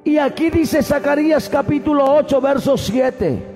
Y 0.04 0.20
aquí 0.20 0.52
dice 0.52 0.84
Zacarías 0.84 1.50
capítulo 1.50 2.06
8, 2.14 2.40
verso 2.40 2.78
7. 2.78 3.55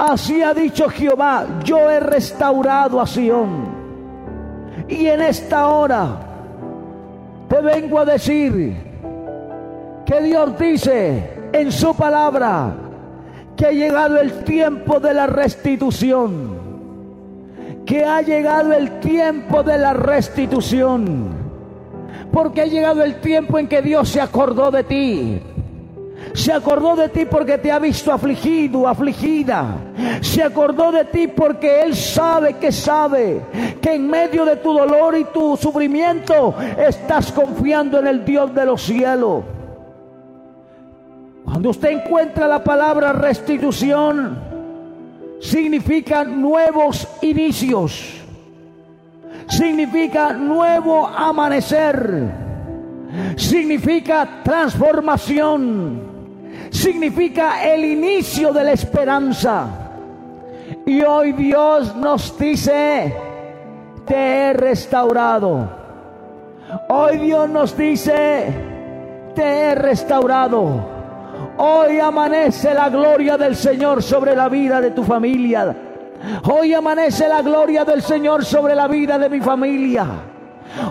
Así 0.00 0.42
ha 0.42 0.54
dicho 0.54 0.88
Jehová, 0.88 1.46
yo 1.62 1.90
he 1.90 2.00
restaurado 2.00 3.02
a 3.02 3.06
Sión. 3.06 3.68
Y 4.88 5.06
en 5.06 5.20
esta 5.20 5.68
hora 5.68 6.16
te 7.46 7.60
vengo 7.60 7.98
a 7.98 8.06
decir 8.06 8.76
que 10.06 10.22
Dios 10.22 10.58
dice 10.58 11.50
en 11.52 11.70
su 11.70 11.94
palabra 11.94 12.72
que 13.54 13.66
ha 13.66 13.72
llegado 13.72 14.18
el 14.18 14.42
tiempo 14.42 15.00
de 15.00 15.12
la 15.12 15.26
restitución. 15.26 16.58
Que 17.84 18.02
ha 18.06 18.22
llegado 18.22 18.72
el 18.72 19.00
tiempo 19.00 19.62
de 19.62 19.76
la 19.76 19.92
restitución. 19.92 21.28
Porque 22.32 22.62
ha 22.62 22.66
llegado 22.66 23.04
el 23.04 23.20
tiempo 23.20 23.58
en 23.58 23.68
que 23.68 23.82
Dios 23.82 24.08
se 24.08 24.22
acordó 24.22 24.70
de 24.70 24.82
ti. 24.82 25.42
Se 26.32 26.52
acordó 26.52 26.94
de 26.96 27.08
ti 27.08 27.24
porque 27.24 27.58
te 27.58 27.72
ha 27.72 27.78
visto 27.78 28.12
afligido, 28.12 28.86
afligida. 28.86 29.76
Se 30.20 30.42
acordó 30.42 30.92
de 30.92 31.04
ti 31.06 31.26
porque 31.28 31.82
Él 31.82 31.94
sabe 31.94 32.54
que 32.54 32.70
sabe 32.70 33.42
que 33.80 33.94
en 33.94 34.08
medio 34.08 34.44
de 34.44 34.56
tu 34.56 34.72
dolor 34.72 35.16
y 35.16 35.24
tu 35.24 35.56
sufrimiento 35.56 36.54
estás 36.78 37.32
confiando 37.32 37.98
en 37.98 38.06
el 38.06 38.24
Dios 38.24 38.54
de 38.54 38.66
los 38.66 38.82
cielos. 38.82 39.44
Cuando 41.44 41.70
usted 41.70 41.90
encuentra 41.90 42.46
la 42.46 42.62
palabra 42.62 43.12
restitución, 43.12 44.38
significa 45.40 46.22
nuevos 46.22 47.08
inicios, 47.22 48.20
significa 49.48 50.32
nuevo 50.32 51.06
amanecer, 51.06 52.30
significa 53.36 54.42
transformación, 54.44 56.09
significa 56.70 57.64
el 57.64 57.84
inicio 57.84 58.52
de 58.52 58.64
la 58.64 58.72
esperanza. 58.72 59.66
Y 60.86 61.02
hoy 61.02 61.32
Dios 61.32 61.94
nos 61.96 62.38
dice, 62.38 63.14
te 64.06 64.14
he 64.16 64.52
restaurado. 64.52 65.68
Hoy 66.88 67.18
Dios 67.18 67.48
nos 67.50 67.76
dice, 67.76 68.54
te 69.34 69.42
he 69.42 69.74
restaurado. 69.74 71.00
Hoy 71.58 71.98
amanece 71.98 72.72
la 72.72 72.88
gloria 72.88 73.36
del 73.36 73.56
Señor 73.56 74.02
sobre 74.02 74.34
la 74.34 74.48
vida 74.48 74.80
de 74.80 74.92
tu 74.92 75.04
familia. 75.04 75.76
Hoy 76.44 76.74
amanece 76.74 77.28
la 77.28 77.42
gloria 77.42 77.84
del 77.84 78.02
Señor 78.02 78.44
sobre 78.44 78.74
la 78.74 78.88
vida 78.88 79.18
de 79.18 79.28
mi 79.28 79.40
familia. 79.40 80.06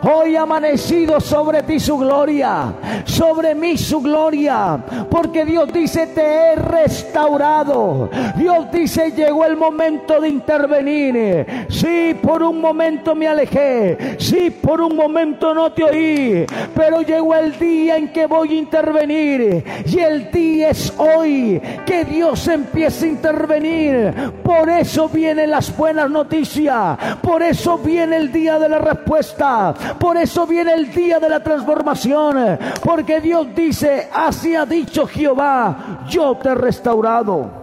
Hoy 0.03 0.35
ha 0.35 0.43
amanecido 0.43 1.19
sobre 1.19 1.63
ti 1.63 1.79
su 1.79 1.97
gloria, 1.97 2.73
sobre 3.05 3.55
mí 3.55 3.77
su 3.77 4.01
gloria, 4.01 4.77
porque 5.09 5.45
Dios 5.45 5.71
dice, 5.73 6.07
te 6.07 6.21
he 6.21 6.55
restaurado. 6.55 8.09
Dios 8.35 8.71
dice, 8.71 9.11
llegó 9.11 9.45
el 9.45 9.57
momento 9.57 10.19
de 10.21 10.29
intervenir. 10.29 11.45
Sí, 11.69 12.15
por 12.21 12.43
un 12.43 12.61
momento 12.61 13.15
me 13.15 13.27
alejé, 13.27 14.15
sí, 14.19 14.49
por 14.49 14.81
un 14.81 14.95
momento 14.95 15.53
no 15.53 15.71
te 15.71 15.83
oí, 15.83 16.45
pero 16.75 17.01
llegó 17.01 17.35
el 17.35 17.57
día 17.57 17.97
en 17.97 18.11
que 18.11 18.25
voy 18.25 18.51
a 18.51 18.59
intervenir. 18.59 19.63
Y 19.85 19.99
el 19.99 20.31
día 20.31 20.69
es 20.69 20.93
hoy 20.97 21.61
que 21.85 22.05
Dios 22.05 22.47
empieza 22.47 23.05
a 23.05 23.09
intervenir. 23.09 24.13
Por 24.43 24.69
eso 24.69 25.09
vienen 25.09 25.51
las 25.51 25.75
buenas 25.75 26.09
noticias, 26.09 26.97
por 27.21 27.41
eso 27.41 27.77
viene 27.77 28.17
el 28.17 28.31
día 28.31 28.59
de 28.59 28.69
la 28.69 28.79
respuesta. 28.79 29.68
Por 29.73 30.17
eso 30.17 30.45
viene 30.45 30.73
el 30.73 30.91
día 30.93 31.19
de 31.19 31.29
la 31.29 31.41
transformación. 31.41 32.57
Porque 32.83 33.19
Dios 33.19 33.47
dice, 33.55 34.09
así 34.13 34.55
ha 34.55 34.65
dicho 34.65 35.07
Jehová, 35.07 36.05
yo 36.07 36.35
te 36.37 36.49
he 36.49 36.55
restaurado. 36.55 37.59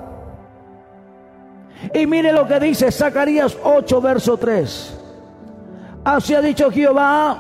Y 1.92 2.06
mire 2.06 2.32
lo 2.32 2.46
que 2.46 2.58
dice 2.58 2.90
Zacarías 2.90 3.56
8, 3.62 4.00
verso 4.00 4.36
3. 4.36 5.00
Así 6.04 6.34
ha 6.34 6.40
dicho 6.40 6.70
Jehová, 6.70 7.38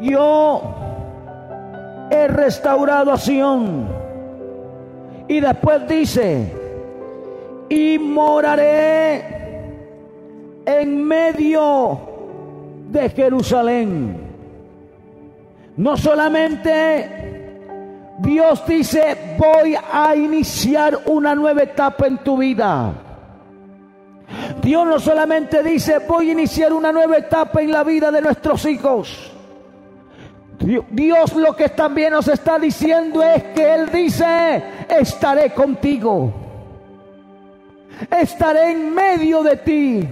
yo 0.00 0.62
he 2.10 2.26
restaurado 2.28 3.12
a 3.12 3.18
Sión. 3.18 3.88
Y 5.28 5.40
después 5.40 5.86
dice, 5.86 6.52
y 7.68 7.98
moraré 7.98 9.24
en 10.66 11.04
medio 11.04 12.11
de 12.92 13.08
Jerusalén. 13.08 14.16
No 15.76 15.96
solamente 15.96 17.32
Dios 18.18 18.62
dice, 18.66 19.36
voy 19.38 19.74
a 19.92 20.14
iniciar 20.14 21.00
una 21.06 21.34
nueva 21.34 21.62
etapa 21.62 22.06
en 22.06 22.18
tu 22.18 22.36
vida. 22.36 22.92
Dios 24.62 24.86
no 24.86 25.00
solamente 25.00 25.62
dice, 25.62 25.98
voy 26.06 26.28
a 26.28 26.32
iniciar 26.32 26.72
una 26.72 26.92
nueva 26.92 27.16
etapa 27.16 27.62
en 27.62 27.72
la 27.72 27.82
vida 27.82 28.10
de 28.10 28.20
nuestros 28.20 28.64
hijos. 28.66 29.32
Dios 30.90 31.34
lo 31.34 31.56
que 31.56 31.70
también 31.70 32.12
nos 32.12 32.28
está 32.28 32.58
diciendo 32.58 33.22
es 33.22 33.42
que 33.54 33.74
Él 33.74 33.90
dice, 33.90 34.62
estaré 34.88 35.50
contigo. 35.50 36.32
Estaré 38.10 38.72
en 38.72 38.94
medio 38.94 39.42
de 39.42 39.56
ti. 39.56 40.08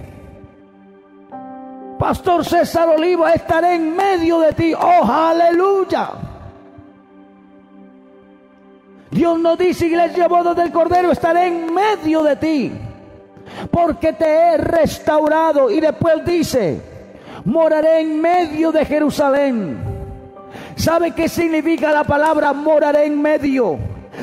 Pastor 2.01 2.43
César 2.43 2.89
Oliva, 2.89 3.31
estaré 3.31 3.75
en 3.75 3.95
medio 3.95 4.39
de 4.39 4.53
ti. 4.53 4.73
Oh, 4.73 5.05
aleluya. 5.05 6.09
Dios 9.11 9.39
nos 9.39 9.55
dice, 9.55 9.85
iglesia 9.85 10.27
boda 10.27 10.55
del 10.55 10.71
Cordero, 10.71 11.11
estaré 11.11 11.45
en 11.45 11.71
medio 11.71 12.23
de 12.23 12.35
ti. 12.37 12.71
Porque 13.69 14.13
te 14.13 14.25
he 14.25 14.57
restaurado. 14.57 15.69
Y 15.69 15.79
después 15.79 16.25
dice, 16.25 16.81
moraré 17.45 17.99
en 17.99 18.19
medio 18.19 18.71
de 18.71 18.83
Jerusalén. 18.83 19.77
¿Sabe 20.75 21.11
qué 21.11 21.29
significa 21.29 21.91
la 21.91 22.03
palabra 22.03 22.51
moraré 22.51 23.05
en 23.05 23.21
medio? 23.21 23.77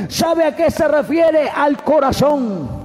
¿Sabe 0.08 0.42
a 0.42 0.56
qué 0.56 0.68
se 0.72 0.88
refiere? 0.88 1.48
Al 1.48 1.80
corazón. 1.84 2.77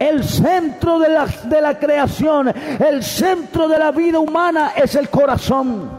El 0.00 0.24
centro 0.24 0.98
de 0.98 1.10
la, 1.10 1.26
de 1.26 1.60
la 1.60 1.78
creación, 1.78 2.48
el 2.48 3.02
centro 3.02 3.68
de 3.68 3.78
la 3.78 3.90
vida 3.90 4.18
humana 4.18 4.72
es 4.74 4.94
el 4.94 5.10
corazón. 5.10 5.90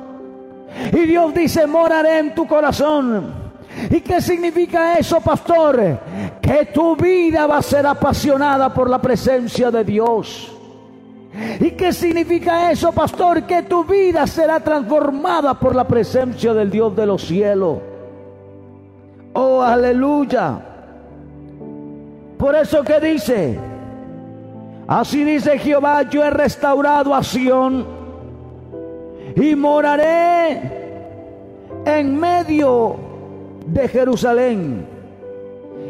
Y 0.91 1.05
Dios 1.05 1.31
dice, 1.35 1.67
moraré 1.67 2.17
en 2.17 2.33
tu 2.33 2.47
corazón. 2.47 3.31
¿Y 3.91 4.01
qué 4.01 4.19
significa 4.19 4.97
eso, 4.97 5.21
pastor? 5.21 5.99
Que 6.41 6.65
tu 6.73 6.95
vida 6.95 7.45
va 7.45 7.57
a 7.57 7.61
ser 7.61 7.85
apasionada 7.85 8.73
por 8.73 8.89
la 8.89 8.99
presencia 8.99 9.69
de 9.69 9.83
Dios. 9.83 10.51
¿Y 11.59 11.71
qué 11.71 11.93
significa 11.93 12.71
eso, 12.71 12.91
pastor? 12.91 13.43
Que 13.43 13.61
tu 13.61 13.83
vida 13.85 14.25
será 14.25 14.59
transformada 14.59 15.59
por 15.59 15.75
la 15.75 15.87
presencia 15.87 16.55
del 16.55 16.71
Dios 16.71 16.95
de 16.95 17.05
los 17.05 17.21
cielos. 17.21 17.77
Oh, 19.33 19.61
aleluya. 19.61 20.59
Por 22.37 22.55
eso 22.55 22.83
que 22.83 22.99
dice, 22.99 23.59
Así 24.91 25.23
dice 25.23 25.57
Jehová, 25.57 26.01
yo 26.01 26.21
he 26.21 26.29
restaurado 26.29 27.15
a 27.15 27.23
Sión 27.23 27.87
y 29.37 29.55
moraré 29.55 30.61
en 31.85 32.19
medio 32.19 32.97
de 33.67 33.87
Jerusalén. 33.87 34.85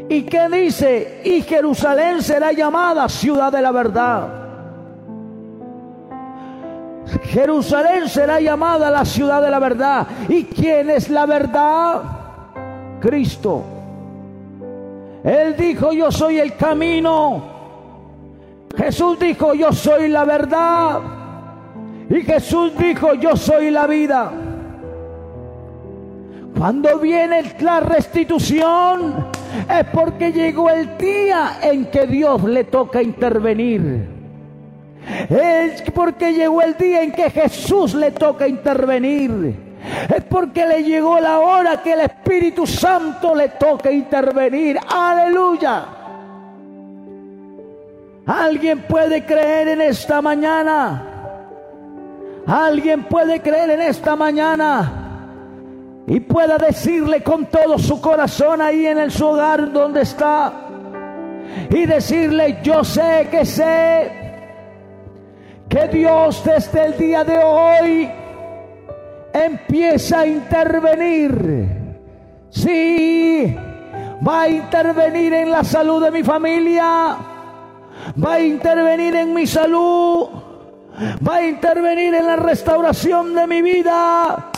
¿Y 0.07 0.21
qué 0.21 0.47
dice? 0.49 1.21
Y 1.25 1.41
Jerusalén 1.41 2.21
será 2.21 2.51
llamada 2.51 3.09
ciudad 3.09 3.51
de 3.51 3.63
la 3.63 3.71
verdad. 3.71 4.27
Jerusalén 7.23 8.07
será 8.07 8.39
llamada 8.39 8.91
la 8.91 9.03
ciudad 9.03 9.41
de 9.41 9.49
la 9.49 9.57
verdad. 9.57 10.05
¿Y 10.29 10.43
quién 10.43 10.91
es 10.91 11.09
la 11.09 11.25
verdad? 11.25 12.03
Cristo. 12.99 13.63
Él 15.23 15.55
dijo, 15.57 15.91
yo 15.91 16.11
soy 16.11 16.37
el 16.37 16.55
camino, 16.55 17.50
Jesús 18.77 19.19
dijo, 19.19 19.53
yo 19.53 19.71
soy 19.71 20.07
la 20.07 20.25
verdad. 20.25 20.99
Y 22.09 22.21
Jesús 22.23 22.73
dijo, 22.77 23.13
yo 23.13 23.35
soy 23.35 23.71
la 23.71 23.87
vida. 23.87 24.31
Cuando 26.57 26.99
viene 26.99 27.55
la 27.59 27.79
restitución 27.79 29.27
es 29.69 29.85
porque 29.93 30.31
llegó 30.31 30.69
el 30.69 30.97
día 30.97 31.59
en 31.61 31.85
que 31.85 32.05
Dios 32.05 32.43
le 32.43 32.65
toca 32.65 33.01
intervenir. 33.01 34.07
Es 35.29 35.81
porque 35.91 36.33
llegó 36.33 36.61
el 36.61 36.77
día 36.77 37.01
en 37.01 37.11
que 37.11 37.29
Jesús 37.29 37.93
le 37.95 38.11
toca 38.11 38.47
intervenir. 38.47 39.55
Es 40.15 40.23
porque 40.25 40.65
le 40.65 40.83
llegó 40.83 41.19
la 41.19 41.39
hora 41.39 41.81
que 41.81 41.93
el 41.93 42.01
Espíritu 42.01 42.67
Santo 42.67 43.33
le 43.33 43.49
toca 43.49 43.91
intervenir. 43.91 44.77
Aleluya. 44.87 46.00
Alguien 48.25 48.83
puede 48.87 49.25
creer 49.25 49.69
en 49.69 49.81
esta 49.81 50.21
mañana. 50.21 51.07
Alguien 52.45 53.03
puede 53.03 53.41
creer 53.41 53.71
en 53.71 53.81
esta 53.81 54.15
mañana 54.15 56.03
y 56.07 56.19
pueda 56.19 56.57
decirle 56.57 57.21
con 57.21 57.45
todo 57.45 57.77
su 57.77 58.01
corazón 58.01 58.61
ahí 58.61 58.87
en 58.87 58.97
el 58.97 59.11
su 59.11 59.27
hogar 59.27 59.71
donde 59.71 60.01
está 60.01 60.51
y 61.69 61.85
decirle 61.85 62.57
yo 62.63 62.83
sé 62.83 63.27
que 63.29 63.45
sé 63.45 64.11
que 65.69 65.87
Dios 65.87 66.43
desde 66.43 66.85
el 66.87 66.97
día 66.97 67.23
de 67.23 67.37
hoy 67.37 68.11
empieza 69.33 70.21
a 70.21 70.27
intervenir. 70.27 71.69
Sí, 72.49 73.55
va 74.27 74.41
a 74.41 74.49
intervenir 74.49 75.33
en 75.33 75.51
la 75.51 75.63
salud 75.63 76.03
de 76.03 76.11
mi 76.11 76.23
familia 76.23 77.30
va 78.23 78.33
a 78.33 78.39
intervenir 78.39 79.15
en 79.15 79.33
mi 79.33 79.47
salud, 79.47 80.27
va 81.27 81.35
a 81.35 81.47
intervenir 81.47 82.13
en 82.13 82.27
la 82.27 82.35
restauración 82.35 83.33
de 83.33 83.47
mi 83.47 83.61
vida, 83.61 84.51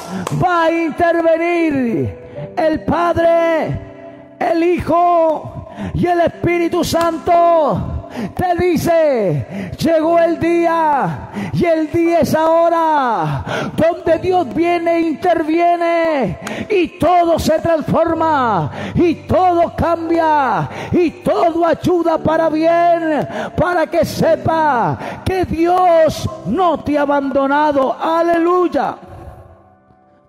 va 0.44 0.64
a 0.64 0.72
intervenir 0.72 2.18
el 2.58 2.84
Padre, 2.86 4.38
el 4.40 4.64
Hijo 4.64 5.68
y 5.94 6.06
el 6.08 6.22
Espíritu 6.22 6.84
Santo. 6.84 7.93
Te 8.36 8.56
dice, 8.64 9.72
llegó 9.78 10.20
el 10.20 10.40
día 10.40 11.30
y 11.52 11.66
el 11.66 11.92
día 11.92 12.20
es 12.20 12.34
ahora, 12.36 13.44
donde 13.76 14.20
Dios 14.20 14.54
viene 14.54 14.98
e 14.98 15.02
interviene 15.02 16.40
y 16.70 17.00
todo 17.00 17.40
se 17.40 17.60
transforma 17.60 18.72
y 18.96 19.16
todo 19.16 19.74
cambia 19.76 20.70
y 20.92 21.10
todo 21.12 21.66
ayuda 21.66 22.18
para 22.18 22.50
bien, 22.50 23.28
para 23.56 23.88
que 23.88 24.06
sepa 24.06 24.98
que 25.26 25.46
Dios 25.46 26.30
no 26.46 26.80
te 26.84 26.98
ha 26.98 27.02
abandonado. 27.02 27.96
Aleluya. 28.00 28.98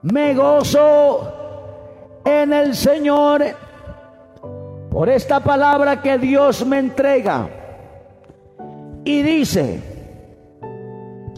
Me 0.03 0.35
gozo 0.35 1.33
en 2.25 2.53
el 2.53 2.75
Señor 2.75 3.45
por 4.91 5.09
esta 5.09 5.41
palabra 5.41 6.01
que 6.01 6.19
Dios 6.19 6.65
me 6.67 6.79
entrega. 6.79 7.64
Y 9.05 9.23
dice, 9.23 9.81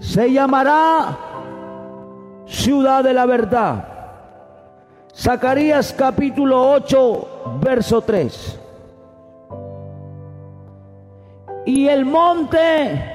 se 0.00 0.32
llamará 0.32 1.18
ciudad 2.46 3.02
de 3.02 3.12
la 3.12 3.26
verdad. 3.26 3.88
Zacarías 5.14 5.92
capítulo 5.92 6.70
8, 6.72 7.58
verso 7.60 8.02
3. 8.02 8.60
Y 11.66 11.88
el 11.88 12.04
monte 12.04 13.12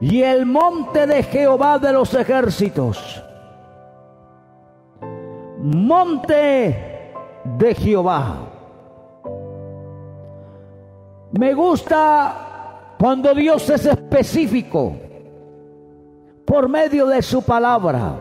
y 0.00 0.22
el 0.22 0.46
monte 0.46 1.06
de 1.06 1.22
Jehová 1.24 1.78
de 1.78 1.92
los 1.92 2.14
ejércitos. 2.14 3.22
Monte 5.60 7.12
de 7.44 7.74
Jehová. 7.74 8.47
Me 11.32 11.52
gusta 11.52 12.94
cuando 12.98 13.34
Dios 13.34 13.68
es 13.68 13.84
específico 13.84 14.96
por 16.44 16.68
medio 16.68 17.06
de 17.06 17.20
su 17.20 17.42
palabra. 17.42 18.14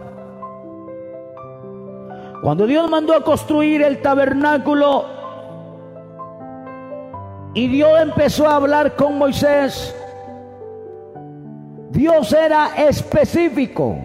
Cuando 2.41 2.67
Dios 2.67 2.89
mandó 2.89 3.15
a 3.15 3.23
construir 3.23 3.81
el 3.81 4.01
tabernáculo 4.01 5.05
y 7.53 7.67
Dios 7.69 7.99
empezó 8.01 8.47
a 8.47 8.57
hablar 8.57 8.95
con 8.95 9.17
Moisés, 9.17 9.95
Dios 11.89 12.31
era 12.33 12.75
específico, 12.75 13.97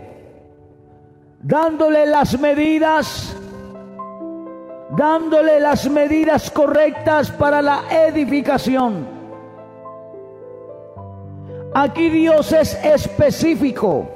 dándole 1.42 2.06
las 2.06 2.38
medidas, 2.40 3.36
dándole 4.96 5.60
las 5.60 5.88
medidas 5.88 6.50
correctas 6.50 7.30
para 7.30 7.62
la 7.62 7.82
edificación. 7.90 9.06
Aquí 11.74 12.10
Dios 12.10 12.52
es 12.52 12.74
específico. 12.84 14.06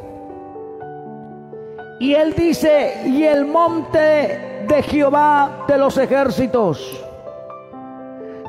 Y 1.99 2.13
él 2.13 2.35
dice, 2.35 3.03
y 3.07 3.25
el 3.25 3.47
monte 3.47 4.67
de 4.69 4.83
Jehová 4.83 5.65
de 5.67 5.79
los 5.79 5.97
ejércitos 5.97 7.03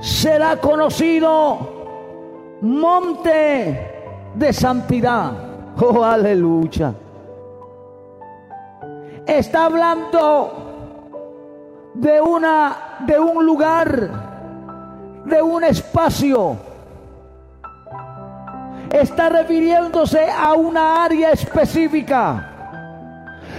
será 0.01 0.57
conocido 0.57 2.57
monte 2.61 4.19
de 4.35 4.53
santidad. 4.53 5.31
Oh, 5.79 6.03
aleluya. 6.03 6.91
Está 9.27 9.65
hablando 9.65 10.66
de 11.99 12.21
una 12.21 12.97
de 12.99 13.19
un 13.19 13.45
lugar, 13.45 15.23
de 15.25 15.41
un 15.41 15.63
espacio. 15.63 16.57
Está 18.91 19.29
refiriéndose 19.29 20.29
a 20.31 20.53
una 20.53 21.03
área 21.03 21.31
específica. 21.31 22.53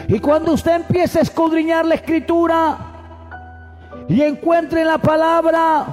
Y 0.06 0.18
cuando 0.20 0.52
usted 0.52 0.76
empiece 0.76 1.18
a 1.18 1.22
escudriñar 1.22 1.84
la 1.84 1.96
escritura 1.96 2.78
y 4.08 4.22
encuentre 4.22 4.84
la 4.84 4.98
palabra 4.98 5.84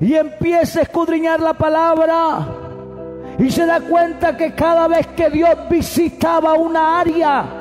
y 0.00 0.14
empiece 0.14 0.80
a 0.80 0.82
escudriñar 0.82 1.40
la 1.40 1.54
palabra, 1.54 2.46
y 3.38 3.50
se 3.50 3.64
da 3.64 3.80
cuenta 3.80 4.36
que 4.36 4.54
cada 4.54 4.88
vez 4.88 5.06
que 5.08 5.30
Dios 5.30 5.56
visitaba 5.68 6.54
una 6.54 7.00
área, 7.00 7.59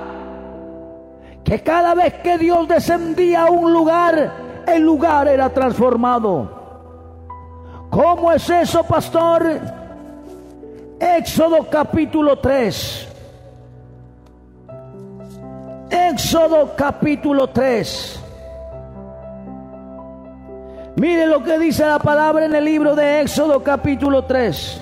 que 1.50 1.64
cada 1.64 1.96
vez 1.96 2.14
que 2.22 2.38
Dios 2.38 2.68
descendía 2.68 3.46
a 3.48 3.50
un 3.50 3.74
lugar, 3.74 4.32
el 4.68 4.84
lugar 4.84 5.28
era 5.28 5.50
transformado. 5.50 6.48
¿Cómo 7.90 8.32
es 8.32 8.48
eso, 8.52 8.84
pastor? 8.84 9.60
Éxodo 11.00 11.68
capítulo 11.68 12.38
3. 12.38 13.08
Éxodo 15.90 16.76
capítulo 16.76 17.48
3. 17.48 18.24
Mire 20.98 21.26
lo 21.26 21.42
que 21.42 21.58
dice 21.58 21.84
la 21.84 21.98
palabra 21.98 22.46
en 22.46 22.54
el 22.54 22.64
libro 22.64 22.96
de 22.96 23.22
Éxodo 23.22 23.64
capítulo 23.64 24.24
3 24.26 24.82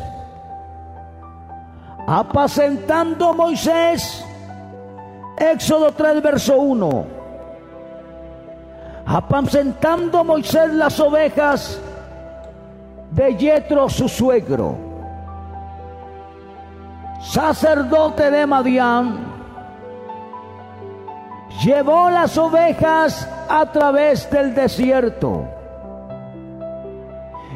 apacentando 2.08 3.34
Moisés, 3.34 4.26
Éxodo 5.38 5.92
3, 5.92 6.22
verso 6.22 6.58
1. 6.58 7.06
Apacentando 9.06 10.24
Moisés 10.24 10.74
las 10.74 11.00
ovejas 11.00 11.80
de 13.12 13.36
Yetro, 13.36 13.88
su 13.88 14.10
suegro, 14.10 14.76
sacerdote 17.22 18.32
de 18.32 18.46
Madián, 18.48 19.28
llevó 21.64 22.10
las 22.10 22.38
ovejas 22.38 23.30
a 23.48 23.66
través 23.72 24.30
del 24.32 24.56
desierto. 24.56 25.46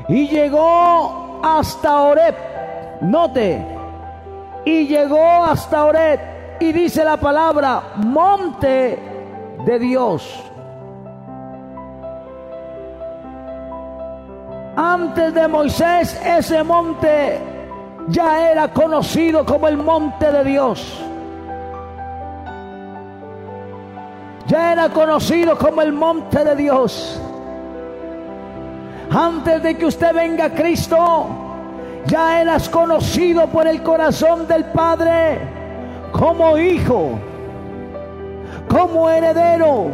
Y 0.07 0.27
llegó 0.27 1.41
hasta 1.43 2.01
Oreb. 2.01 2.35
Note, 3.01 3.65
y 4.65 4.85
llegó 4.87 5.43
hasta 5.43 5.85
Oret 5.85 6.30
y 6.61 6.71
dice 6.71 7.03
la 7.03 7.17
palabra 7.17 7.81
monte 7.95 8.99
de 9.65 9.79
Dios. 9.79 10.43
Antes 14.75 15.33
de 15.33 15.47
Moisés 15.47 16.21
ese 16.23 16.63
monte 16.63 17.39
ya 18.09 18.51
era 18.51 18.67
conocido 18.71 19.43
como 19.43 19.67
el 19.67 19.77
monte 19.77 20.31
de 20.31 20.43
Dios. 20.43 21.03
Ya 24.45 24.73
era 24.73 24.89
conocido 24.89 25.57
como 25.57 25.81
el 25.81 25.91
monte 25.91 26.43
de 26.43 26.55
Dios. 26.55 27.19
Antes 29.09 29.63
de 29.63 29.77
que 29.77 29.87
usted 29.87 30.13
venga 30.13 30.45
a 30.45 30.49
Cristo, 30.51 31.27
ya 32.05 32.39
eras 32.39 32.69
conocido 32.69 33.47
por 33.47 33.67
el 33.67 33.81
corazón 33.81 34.47
del 34.47 34.65
Padre 34.65 35.50
como 36.11 36.57
hijo, 36.57 37.19
como 38.69 39.09
heredero, 39.09 39.89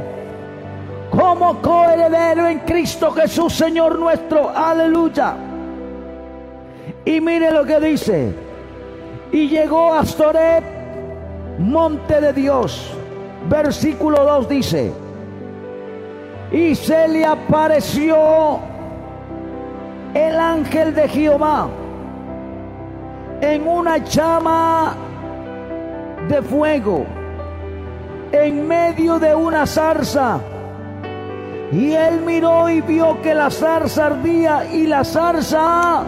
como 1.09 1.61
coheredero 1.61 2.47
en 2.47 2.59
Cristo 2.59 3.11
Jesús, 3.11 3.53
Señor 3.53 3.97
nuestro. 3.97 4.49
Aleluya. 4.49 5.35
Y 7.05 7.21
mire 7.21 7.51
lo 7.51 7.65
que 7.65 7.79
dice. 7.79 8.33
Y 9.31 9.47
llegó 9.47 9.93
a 9.93 10.05
Storeb, 10.05 10.63
monte 11.59 12.21
de 12.21 12.33
Dios. 12.33 12.93
Versículo 13.49 14.23
2 14.23 14.49
dice. 14.49 14.91
Y 16.51 16.75
se 16.75 17.07
le 17.07 17.25
apareció 17.25 18.59
el 20.13 20.39
ángel 20.39 20.95
de 20.95 21.07
Jehová 21.07 21.67
en 23.41 23.67
una 23.67 23.97
llama 23.97 24.95
de 26.27 26.41
fuego 26.41 27.05
en 28.31 28.67
medio 28.67 29.19
de 29.19 29.33
una 29.33 29.65
zarza. 29.65 30.39
Y 31.71 31.93
él 31.93 32.21
miró 32.21 32.69
y 32.69 32.81
vio 32.81 33.21
que 33.21 33.33
la 33.33 33.49
zarza 33.49 34.07
ardía 34.07 34.65
y 34.71 34.87
la 34.87 35.03
zarza 35.03 36.03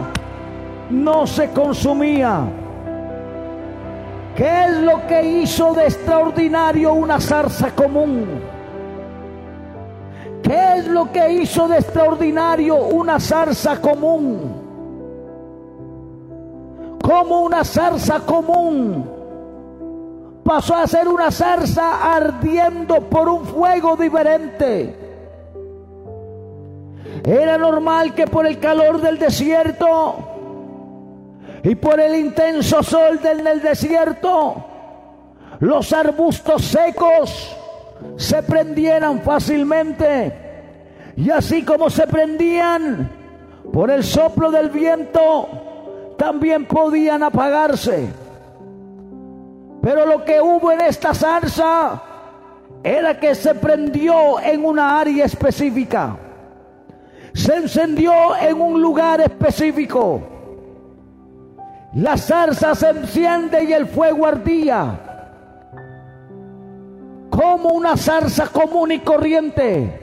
no 0.90 1.26
se 1.26 1.50
consumía. 1.50 2.40
¿Qué 4.36 4.64
es 4.64 4.76
lo 4.78 5.06
que 5.06 5.22
hizo 5.22 5.74
de 5.74 5.84
extraordinario 5.84 6.94
una 6.94 7.20
zarza 7.20 7.70
común? 7.72 8.26
¿Qué 10.42 10.76
es 10.78 10.86
lo 10.86 11.12
que 11.12 11.30
hizo 11.32 11.68
de 11.68 11.78
extraordinario 11.78 12.76
una 12.76 13.20
zarza 13.20 13.80
común? 13.80 14.70
como 17.10 17.40
una 17.40 17.64
zarza 17.64 18.20
común. 18.20 19.19
Pasó 20.44 20.74
a 20.74 20.86
ser 20.86 21.06
una 21.06 21.30
zarza 21.30 22.14
ardiendo 22.14 23.00
por 23.08 23.28
un 23.28 23.44
fuego 23.44 23.96
diferente. 23.96 24.96
Era 27.24 27.58
normal 27.58 28.14
que 28.14 28.26
por 28.26 28.46
el 28.46 28.58
calor 28.58 29.00
del 29.00 29.18
desierto 29.18 30.16
y 31.62 31.74
por 31.74 32.00
el 32.00 32.14
intenso 32.14 32.82
sol 32.82 33.20
del 33.20 33.60
desierto, 33.60 34.64
los 35.60 35.92
arbustos 35.92 36.64
secos 36.64 37.56
se 38.16 38.42
prendieran 38.42 39.20
fácilmente. 39.20 40.32
Y 41.16 41.30
así 41.30 41.62
como 41.62 41.90
se 41.90 42.06
prendían 42.06 43.10
por 43.72 43.90
el 43.90 44.02
soplo 44.02 44.50
del 44.50 44.70
viento, 44.70 46.14
también 46.16 46.64
podían 46.64 47.22
apagarse. 47.22 48.08
Pero 49.82 50.06
lo 50.06 50.24
que 50.24 50.40
hubo 50.40 50.72
en 50.72 50.82
esta 50.82 51.14
zarza 51.14 52.02
era 52.82 53.18
que 53.18 53.34
se 53.34 53.54
prendió 53.54 54.40
en 54.40 54.64
una 54.64 55.00
área 55.00 55.24
específica. 55.24 56.16
Se 57.32 57.56
encendió 57.56 58.36
en 58.36 58.60
un 58.60 58.80
lugar 58.80 59.20
específico. 59.20 60.20
La 61.94 62.16
zarza 62.16 62.74
se 62.74 62.90
enciende 62.90 63.64
y 63.64 63.72
el 63.72 63.86
fuego 63.86 64.26
ardía 64.26 65.10
como 67.30 67.70
una 67.70 67.96
zarza 67.96 68.48
común 68.48 68.92
y 68.92 68.98
corriente, 68.98 69.98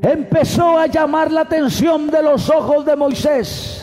empezó 0.00 0.78
a 0.78 0.86
llamar 0.86 1.30
la 1.30 1.42
atención 1.42 2.06
de 2.06 2.22
los 2.22 2.48
ojos 2.48 2.86
de 2.86 2.96
Moisés. 2.96 3.82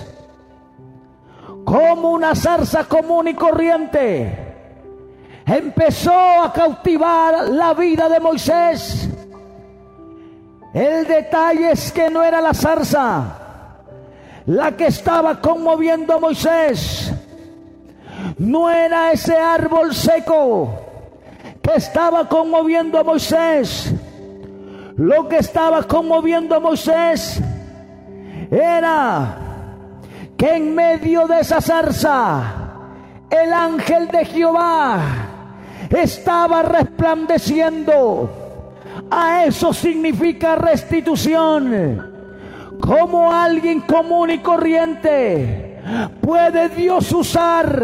Como 1.64 2.12
una 2.12 2.34
zarza 2.34 2.86
común 2.86 3.28
y 3.28 3.34
corriente, 3.36 4.43
empezó 5.46 6.44
a 6.44 6.52
cautivar 6.54 7.50
la 7.50 7.74
vida 7.74 8.10
de 8.10 8.20
Moisés. 8.20 9.10
El 10.74 11.08
detalle 11.08 11.72
es 11.72 11.92
que 11.92 12.10
no 12.10 12.24
era 12.24 12.42
la 12.42 12.54
zarza 12.54 13.40
la 14.46 14.76
que 14.76 14.88
estaba 14.88 15.40
conmoviendo 15.40 16.14
a 16.14 16.20
Moisés. 16.20 17.12
No 18.38 18.70
era 18.70 19.12
ese 19.12 19.38
árbol 19.38 19.94
seco 19.94 20.74
que 21.62 21.76
estaba 21.76 22.28
conmoviendo 22.28 23.00
a 23.00 23.04
Moisés. 23.04 23.94
Lo 24.96 25.28
que 25.28 25.38
estaba 25.38 25.84
conmoviendo 25.84 26.56
a 26.56 26.60
Moisés 26.60 27.40
era 28.52 29.38
que 30.38 30.56
en 30.56 30.76
medio 30.76 31.26
de 31.28 31.40
esa 31.40 31.62
zarza 31.62 32.42
el 33.30 33.54
ángel 33.54 34.08
de 34.10 34.26
Jehová 34.26 35.23
estaba 36.02 36.64
resplandeciendo. 36.64 38.30
A 39.10 39.46
eso 39.46 39.74
significa 39.74 40.56
restitución. 40.56 42.12
Como 42.80 43.32
alguien 43.32 43.82
común 43.82 44.32
y 44.32 44.40
corriente 44.40 45.73
puede 46.22 46.70
Dios 46.70 47.12
usar 47.12 47.84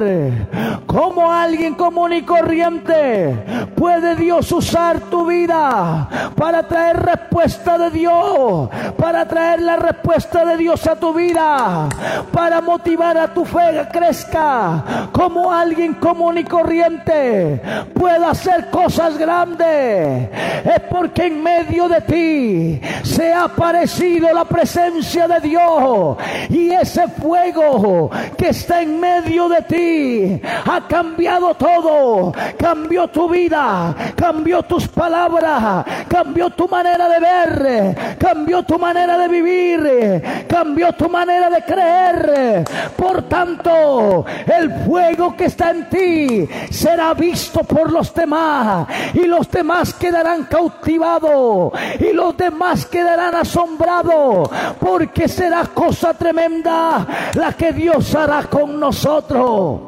como 0.85 1.31
alguien 1.31 1.75
común 1.75 2.13
y 2.13 2.23
corriente. 2.23 3.35
Puede 3.75 4.15
Dios 4.15 4.51
usar 4.51 4.99
tu 5.01 5.25
vida 5.25 6.07
para 6.35 6.67
traer 6.67 6.97
respuesta 6.97 7.77
de 7.77 7.91
Dios, 7.91 8.69
para 8.97 9.27
traer 9.27 9.61
la 9.61 9.75
respuesta 9.75 10.45
de 10.45 10.57
Dios 10.57 10.85
a 10.87 10.95
tu 10.95 11.13
vida, 11.13 11.87
para 12.31 12.61
motivar 12.61 13.17
a 13.17 13.33
tu 13.33 13.45
fe 13.45 13.59
que 13.71 13.99
crezca 13.99 15.09
como 15.11 15.51
alguien 15.51 15.93
común 15.95 16.37
y 16.37 16.43
corriente. 16.43 17.61
Puede 17.93 18.25
hacer 18.25 18.69
cosas 18.69 19.17
grandes. 19.17 20.29
Es 20.63 20.79
porque 20.89 21.27
en 21.27 21.41
medio 21.41 21.87
de 21.87 22.01
ti 22.01 22.81
se 23.03 23.31
ha 23.31 23.45
aparecido 23.45 24.33
la 24.33 24.45
presencia 24.45 25.27
de 25.27 25.39
Dios 25.39 26.17
y 26.49 26.71
ese 26.71 27.07
fuego 27.07 27.98
que 28.37 28.49
está 28.49 28.81
en 28.81 28.99
medio 28.99 29.49
de 29.49 29.61
ti 29.63 30.41
ha 30.65 30.87
cambiado 30.87 31.53
todo. 31.55 32.31
Cambió 32.57 33.07
tu 33.07 33.29
vida, 33.29 33.95
cambió 34.15 34.63
tus 34.63 34.87
palabras, 34.87 35.85
cambió 36.07 36.49
tu 36.51 36.67
manera 36.67 37.09
de 37.09 37.19
ver, 37.19 38.17
cambió 38.17 38.63
tu 38.63 38.77
manera 38.77 39.17
de 39.17 39.27
vivir, 39.27 40.45
cambió 40.47 40.93
tu 40.93 41.09
manera 41.09 41.49
de 41.49 41.61
creer. 41.63 42.63
Por 42.95 43.23
tanto, 43.23 44.25
el 44.45 44.71
fuego 44.85 45.35
que 45.35 45.45
está 45.45 45.71
en 45.71 45.89
ti 45.89 46.47
será 46.69 47.13
visto 47.13 47.63
por 47.63 47.91
los 47.91 48.13
demás 48.13 48.87
y 49.13 49.25
los 49.25 49.49
demás 49.49 49.93
quedarán 49.93 50.43
cautivados 50.45 51.73
y 51.99 52.13
los 52.13 52.35
demás 52.37 52.85
quedarán 52.85 53.35
asombrados 53.35 54.49
porque 54.79 55.27
será 55.27 55.63
cosa 55.73 56.13
tremenda 56.13 57.05
la 57.33 57.53
que 57.53 57.71
Dios 57.79 58.13
hará 58.13 58.43
con 58.43 58.77
nosotros. 58.77 59.79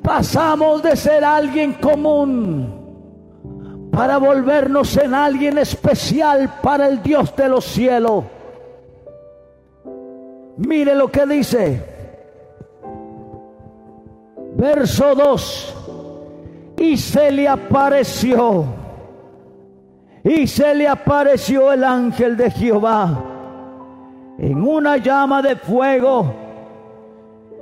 Pasamos 0.00 0.80
de 0.84 0.94
ser 0.94 1.24
alguien 1.24 1.72
común 1.74 3.90
para 3.90 4.18
volvernos 4.18 4.96
en 4.96 5.14
alguien 5.14 5.58
especial 5.58 6.60
para 6.62 6.86
el 6.86 7.02
Dios 7.02 7.34
de 7.34 7.48
los 7.48 7.64
cielos. 7.64 8.22
Mire 10.58 10.94
lo 10.94 11.10
que 11.10 11.26
dice. 11.26 11.82
Verso 14.54 15.16
2. 15.16 15.74
Y 16.78 16.96
se 16.96 17.32
le 17.32 17.48
apareció. 17.48 18.64
Y 20.22 20.46
se 20.46 20.72
le 20.72 20.86
apareció 20.86 21.72
el 21.72 21.82
ángel 21.82 22.36
de 22.36 22.48
Jehová 22.52 23.24
en 24.38 24.62
una 24.62 24.98
llama 24.98 25.42
de 25.42 25.56
fuego 25.56 26.46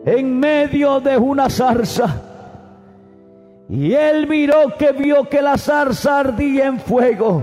en 0.06 0.38
medio 0.38 1.00
de 1.00 1.18
una 1.18 1.50
zarza. 1.50 2.22
Y 3.68 3.92
él 3.92 4.28
miró 4.28 4.76
que 4.78 4.92
vio 4.92 5.28
que 5.28 5.42
la 5.42 5.58
zarza 5.58 6.20
ardía 6.20 6.66
en 6.66 6.78
fuego. 6.78 7.42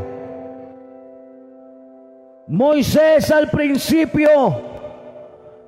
Moisés 2.47 3.29
al 3.31 3.49
principio 3.49 4.29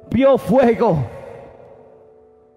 vio 0.09 0.37
fuego. 0.37 1.05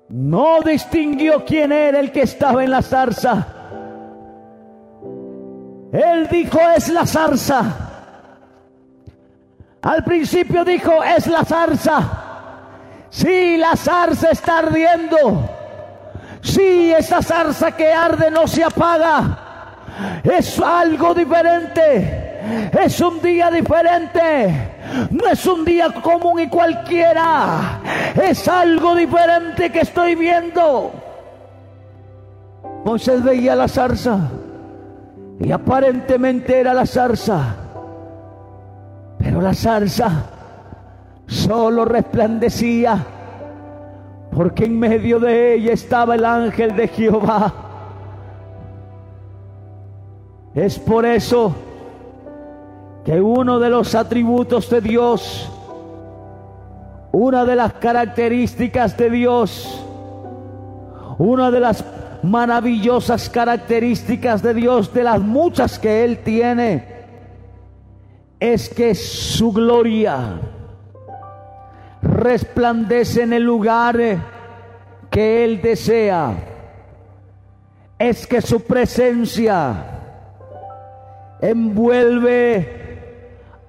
No 0.09 0.61
distinguió 0.61 1.45
quién 1.45 1.73
era 1.73 1.99
el 1.99 2.13
que 2.13 2.23
estaba 2.23 2.63
en 2.63 2.71
la 2.71 2.83
zarza. 2.83 3.47
Él 5.91 6.29
dijo 6.31 6.61
es 6.77 6.89
la 6.91 7.07
zarza. 7.07 7.63
Al 9.83 10.05
principio 10.05 10.65
dijo 10.65 10.93
es 11.03 11.27
la 11.27 11.45
zarza. 11.45 12.28
Si 13.11 13.57
la 13.57 13.75
zarza 13.77 14.31
está 14.31 14.59
ardiendo. 14.59 15.49
Si 16.43 16.93
esa 16.93 17.23
zarza 17.23 17.73
que 17.73 17.93
arde 17.93 18.31
no 18.31 18.47
se 18.47 18.65
apaga. 18.65 19.39
Es 20.23 20.61
algo 20.61 21.15
diferente. 21.15 22.71
Es 22.81 23.01
un 23.01 23.21
día 23.21 23.51
diferente. 23.51 25.09
No 25.11 25.27
es 25.27 25.45
un 25.47 25.65
día 25.65 25.91
común 26.03 26.41
y 26.41 26.49
cualquiera. 26.49 27.81
Es 28.15 28.47
algo 28.49 28.95
diferente 28.95 29.71
que 29.71 29.81
estoy 29.81 30.15
viendo. 30.15 30.93
Moisés 32.85 33.23
veía 33.23 33.57
la 33.57 33.69
zarza. 33.69 34.19
Y 35.41 35.51
aparentemente 35.51 36.61
era 36.61 36.75
la 36.75 36.87
zarza. 36.87 37.57
Pero 39.19 39.41
la 39.41 39.55
zarza 39.55 40.38
solo 41.29 41.85
resplandecía 41.85 43.07
porque 44.35 44.65
en 44.65 44.79
medio 44.79 45.21
de 45.21 45.55
ella 45.55 45.73
estaba 45.73 46.15
el 46.15 46.25
ángel 46.25 46.75
de 46.75 46.89
Jehová. 46.89 47.53
Es 50.55 50.79
por 50.79 51.07
eso 51.07 51.55
que 53.05 53.21
uno 53.21 53.59
de 53.59 53.71
los 53.71 53.95
atributos 53.95 54.69
de 54.71 54.81
Dios, 54.81 55.51
una 57.13 57.45
de 57.45 57.57
las 57.57 57.75
características 57.75 58.97
de 58.97 59.11
Dios, 59.11 59.85
una 61.19 61.51
de 61.51 61.61
las 61.61 61.85
maravillosas 62.23 63.29
características 63.29 64.43
de 64.43 64.55
Dios, 64.55 64.93
de 64.93 65.05
las 65.05 65.21
muchas 65.21 65.79
que 65.79 66.05
Él 66.05 66.19
tiene, 66.19 66.85
es 68.41 68.69
que 68.69 68.95
su 68.95 69.53
gloria, 69.53 70.41
resplandece 72.19 73.23
en 73.23 73.33
el 73.33 73.45
lugar 73.45 73.97
que 75.11 75.45
Él 75.45 75.63
desea. 75.63 76.35
Es 77.99 78.27
que 78.27 78.43
su 78.43 78.63
presencia 78.63 79.85
envuelve 81.41 82.77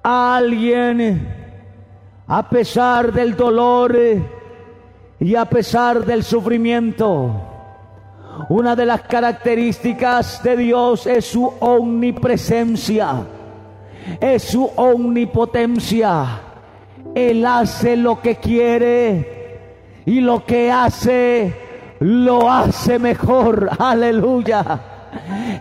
a 0.02 0.36
alguien 0.36 1.36
a 2.26 2.48
pesar 2.48 3.12
del 3.12 3.36
dolor 3.36 3.96
y 5.18 5.34
a 5.34 5.44
pesar 5.44 6.04
del 6.04 6.22
sufrimiento. 6.22 7.46
Una 8.48 8.74
de 8.74 8.86
las 8.86 9.02
características 9.02 10.42
de 10.42 10.56
Dios 10.56 11.06
es 11.06 11.26
su 11.26 11.52
omnipresencia, 11.60 13.24
es 14.20 14.44
su 14.44 14.64
omnipotencia 14.76 16.49
Él 17.14 17.44
hace 17.44 17.96
lo 17.96 18.20
que 18.20 18.36
quiere 18.36 19.40
y 20.06 20.20
lo 20.20 20.44
que 20.44 20.70
hace, 20.70 21.54
lo 22.00 22.50
hace 22.50 22.98
mejor. 22.98 23.70
Aleluya. 23.78 24.80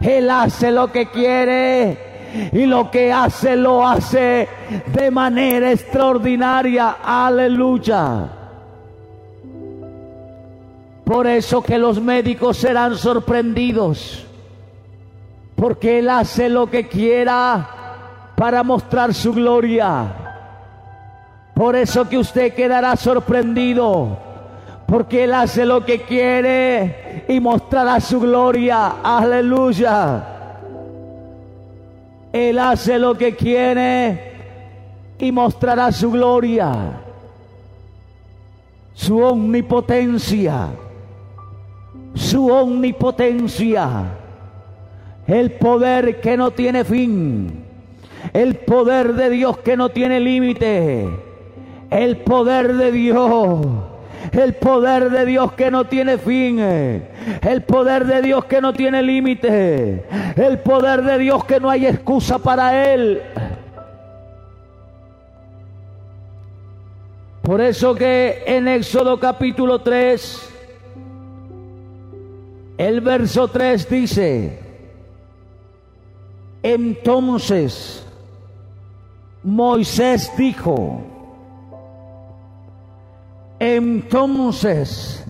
Él 0.02 0.30
hace 0.30 0.72
lo 0.72 0.92
que 0.92 1.08
quiere 1.08 2.50
y 2.52 2.66
lo 2.66 2.92
que 2.92 3.12
hace, 3.12 3.56
lo 3.56 3.88
hace 3.88 4.48
de 4.88 5.12
manera 5.12 5.72
extraordinaria. 5.72 6.98
Aleluya. 7.04 8.30
Por 11.04 11.26
eso 11.26 11.64
que 11.64 11.80
los 11.80 12.00
médicos 12.00 12.58
serán 12.58 12.96
sorprendidos. 12.96 14.28
Porque 15.56 16.00
Él 16.00 16.10
hace 16.10 16.50
lo 16.50 16.70
que 16.70 16.88
quiera 16.88 17.68
para 18.36 18.62
mostrar 18.62 19.14
su 19.14 19.34
gloria. 19.34 20.29
Por 21.60 21.76
eso 21.76 22.08
que 22.08 22.17
usted 22.17 22.54
quedará 22.54 22.95
sorprendido. 22.95 24.17
Porque 24.86 25.26
Él 25.26 25.34
hace 25.34 25.65
lo 25.65 25.84
que 25.84 26.04
quiere 26.04 27.26
y 27.28 27.38
mostrará 27.41 28.00
su 28.00 28.22
gloria. 28.22 28.95
Aleluya. 29.04 30.24
Él 32.32 32.58
hace 32.60 32.98
lo 32.98 33.17
que 33.17 33.36
quiere 33.36 34.32
y 35.19 35.34
mostrará 35.34 35.91
su 35.91 36.10
gloria. 36.10 36.93
Su 38.93 39.19
omnipotencia 39.19 40.69
su 42.13 42.48
omnipotencia, 42.48 43.89
el 45.28 45.52
poder 45.52 46.22
que 46.22 46.38
no 46.38 46.52
tiene 46.52 46.86
fin, 46.86 47.63
el 48.34 48.56
poder 48.56 49.13
de 49.13 49.30
Dios 49.30 49.58
que 49.60 49.78
no 49.78 49.89
tiene 49.89 50.22
límite, 50.22 51.29
el 51.89 52.17
poder 52.17 52.73
de 52.75 52.91
Dios. 52.91 53.65
El 54.32 54.54
poder 54.56 55.10
de 55.10 55.25
Dios 55.25 55.54
que 55.54 55.71
no 55.71 55.86
tiene 55.86 56.17
fin. 56.17 56.60
El 56.60 57.63
poder 57.65 58.06
de 58.06 58.21
Dios 58.21 58.45
que 58.45 58.62
no 58.62 58.73
tiene 58.73 59.02
límite. 59.02 60.06
El 60.36 60.60
poder 60.60 61.04
de 61.04 61.17
Dios 61.17 61.43
que 61.45 61.60
no 61.60 61.69
hay 61.69 61.86
excusa 61.86 62.39
para 62.39 62.93
Él. 62.93 63.21
Por 67.41 67.62
eso 67.62 67.95
que 67.95 68.43
en 68.45 68.67
Éxodo 68.67 69.19
capítulo 69.19 69.82
3 69.82 70.49
el 72.80 73.02
verso 73.02 73.49
3 73.49 73.89
dice, 73.89 74.60
entonces 76.63 78.06
Moisés 79.43 80.32
dijo, 80.38 81.04
entonces 83.60 85.26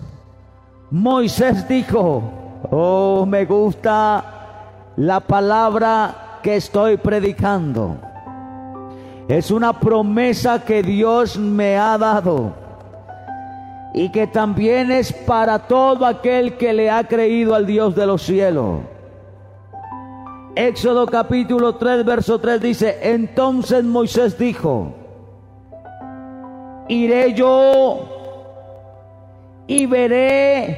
Moisés 0.90 1.68
dijo, 1.68 2.22
oh, 2.70 3.24
me 3.26 3.44
gusta 3.44 4.92
la 4.96 5.20
palabra 5.20 6.38
que 6.42 6.56
estoy 6.56 6.96
predicando. 6.96 7.96
Es 9.28 9.50
una 9.50 9.78
promesa 9.78 10.64
que 10.64 10.82
Dios 10.82 11.38
me 11.38 11.76
ha 11.76 11.96
dado 11.96 12.52
y 13.94 14.10
que 14.10 14.26
también 14.26 14.90
es 14.90 15.12
para 15.12 15.58
todo 15.66 16.06
aquel 16.06 16.56
que 16.56 16.72
le 16.72 16.90
ha 16.90 17.04
creído 17.04 17.54
al 17.54 17.66
Dios 17.66 17.94
de 17.94 18.06
los 18.06 18.22
cielos. 18.22 18.80
Éxodo 20.56 21.06
capítulo 21.06 21.76
3, 21.76 22.04
verso 22.04 22.40
3 22.40 22.60
dice, 22.60 22.98
entonces 23.02 23.84
Moisés 23.84 24.36
dijo, 24.36 24.92
iré 26.88 27.32
yo 27.34 28.19
y 29.70 29.86
veré 29.86 30.76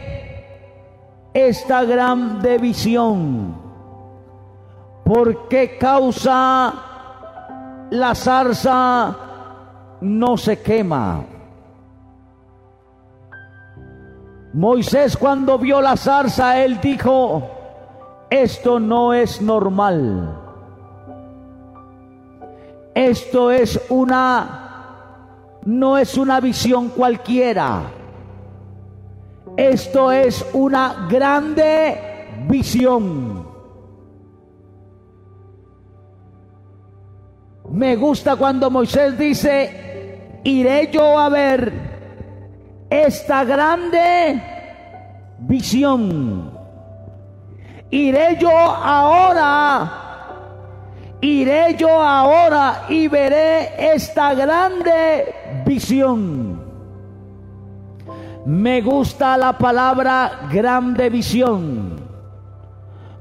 esta 1.32 1.82
gran 1.82 2.42
división. 2.42 3.56
¿Por 5.02 5.48
qué 5.48 5.78
causa 5.78 6.74
la 7.88 8.14
zarza 8.14 9.16
no 10.02 10.36
se 10.36 10.60
quema? 10.60 11.24
Moisés 14.52 15.16
cuando 15.16 15.56
vio 15.58 15.80
la 15.80 15.96
zarza, 15.96 16.62
él 16.62 16.78
dijo, 16.78 17.48
esto 18.28 18.78
no 18.78 19.14
es 19.14 19.40
normal. 19.40 20.38
Esto 22.94 23.50
es 23.50 23.80
una, 23.88 25.62
no 25.64 25.96
es 25.96 26.18
una 26.18 26.40
visión 26.40 26.90
cualquiera. 26.90 28.01
Esto 29.56 30.10
es 30.10 30.44
una 30.54 31.06
grande 31.10 31.98
visión. 32.48 33.46
Me 37.70 37.96
gusta 37.96 38.36
cuando 38.36 38.70
Moisés 38.70 39.18
dice, 39.18 40.40
iré 40.44 40.90
yo 40.92 41.18
a 41.18 41.28
ver 41.28 41.72
esta 42.90 43.44
grande 43.44 44.42
visión. 45.38 46.50
Iré 47.90 48.38
yo 48.38 48.50
ahora, 48.50 49.90
iré 51.20 51.76
yo 51.76 51.88
ahora 51.90 52.84
y 52.88 53.08
veré 53.08 53.94
esta 53.94 54.34
grande 54.34 55.34
visión. 55.66 56.61
Me 58.44 58.80
gusta 58.80 59.36
la 59.36 59.56
palabra 59.56 60.48
grande 60.50 61.08
visión. 61.08 62.00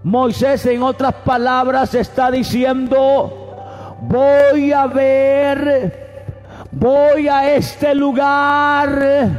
Moisés 0.04 0.66
en 0.66 0.82
otras 0.82 1.14
palabras 1.14 1.94
está 1.94 2.32
diciendo, 2.32 3.98
voy 4.02 4.72
a 4.72 4.88
ver, 4.88 6.66
voy 6.72 7.28
a 7.28 7.54
este 7.54 7.94
lugar 7.94 9.38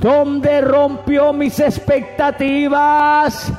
donde 0.00 0.60
rompió 0.60 1.32
mis 1.32 1.58
expectativas, 1.60 3.52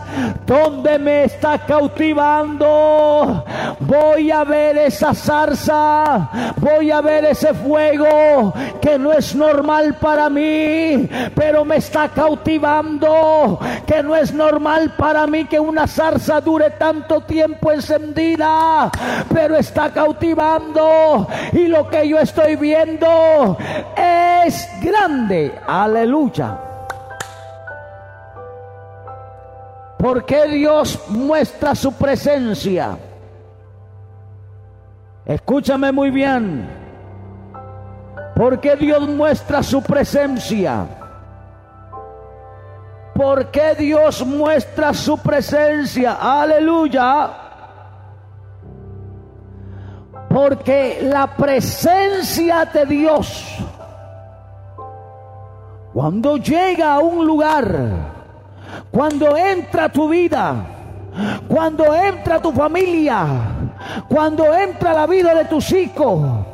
donde 0.45 0.99
me 0.99 1.25
está 1.25 1.59
cautivando. 1.59 3.45
Voy 3.79 4.31
a 4.31 4.43
ver 4.43 4.77
esa 4.77 5.13
zarza, 5.13 6.29
voy 6.57 6.91
a 6.91 7.01
ver 7.01 7.25
ese 7.25 7.53
fuego 7.53 8.53
que 8.81 8.97
no 8.97 9.13
es 9.13 9.35
normal 9.35 9.95
para 9.99 10.29
mí, 10.29 11.09
pero 11.35 11.63
me 11.65 11.77
está 11.77 12.09
cautivando, 12.09 13.59
que 13.85 14.03
no 14.03 14.15
es 14.15 14.33
normal 14.33 14.93
para 14.97 15.27
mí 15.27 15.45
que 15.45 15.59
una 15.59 15.87
zarza 15.87 16.41
dure 16.41 16.71
tanto 16.71 17.21
tiempo 17.21 17.71
encendida, 17.71 18.89
pero 19.33 19.55
está 19.57 19.91
cautivando 19.91 21.27
y 21.53 21.67
lo 21.67 21.87
que 21.89 22.07
yo 22.07 22.19
estoy 22.19 22.55
viendo 22.55 23.57
es 23.95 24.67
grande. 24.81 25.53
Aleluya. 25.67 26.00
¿Por 29.97 30.25
qué 30.25 30.47
Dios 30.47 30.99
muestra 31.09 31.75
su 31.75 31.93
presencia? 31.93 32.97
Escúchame 35.25 35.91
muy 35.91 36.09
bien. 36.09 36.67
¿Por 38.35 38.59
qué 38.59 38.75
Dios 38.75 39.07
muestra 39.07 39.61
su 39.61 39.83
presencia? 39.83 40.87
¿Por 43.13 43.51
qué 43.51 43.75
Dios 43.75 44.25
muestra 44.25 44.95
su 44.95 45.17
presencia? 45.19 46.17
Aleluya. 46.19 47.29
Porque 50.27 51.01
la 51.03 51.27
presencia 51.27 52.65
de 52.65 52.85
Dios, 52.87 53.57
cuando 55.93 56.37
llega 56.37 56.93
a 56.93 56.99
un 56.99 57.25
lugar, 57.25 58.13
cuando 58.91 59.35
entra 59.35 59.89
tu 59.89 60.07
vida, 60.07 60.65
cuando 61.47 61.93
entra 61.93 62.41
tu 62.41 62.51
familia, 62.51 63.25
cuando 64.07 64.55
entra 64.55 64.93
la 64.93 65.05
vida 65.05 65.35
de 65.35 65.45
tus 65.45 65.71
hijos, 65.73 66.45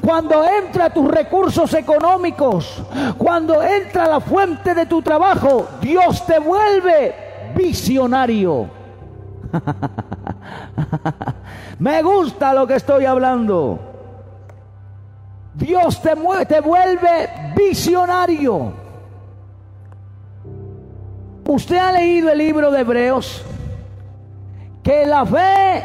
cuando 0.00 0.42
entra 0.44 0.90
tus 0.90 1.08
recursos 1.08 1.74
económicos, 1.74 2.82
cuando 3.18 3.62
entra 3.62 4.06
la 4.06 4.20
fuente 4.20 4.74
de 4.74 4.86
tu 4.86 5.02
trabajo, 5.02 5.68
Dios 5.82 6.24
te 6.24 6.38
vuelve 6.38 7.14
visionario. 7.54 8.70
Me 11.78 12.02
gusta 12.02 12.54
lo 12.54 12.66
que 12.66 12.76
estoy 12.76 13.04
hablando. 13.04 13.87
Dios 15.58 16.00
te, 16.00 16.14
te 16.46 16.60
vuelve 16.60 17.28
visionario. 17.56 18.72
Usted 21.46 21.76
ha 21.76 21.92
leído 21.92 22.30
el 22.30 22.38
libro 22.38 22.70
de 22.70 22.80
Hebreos 22.80 23.44
que 24.84 25.04
la 25.04 25.26
fe 25.26 25.84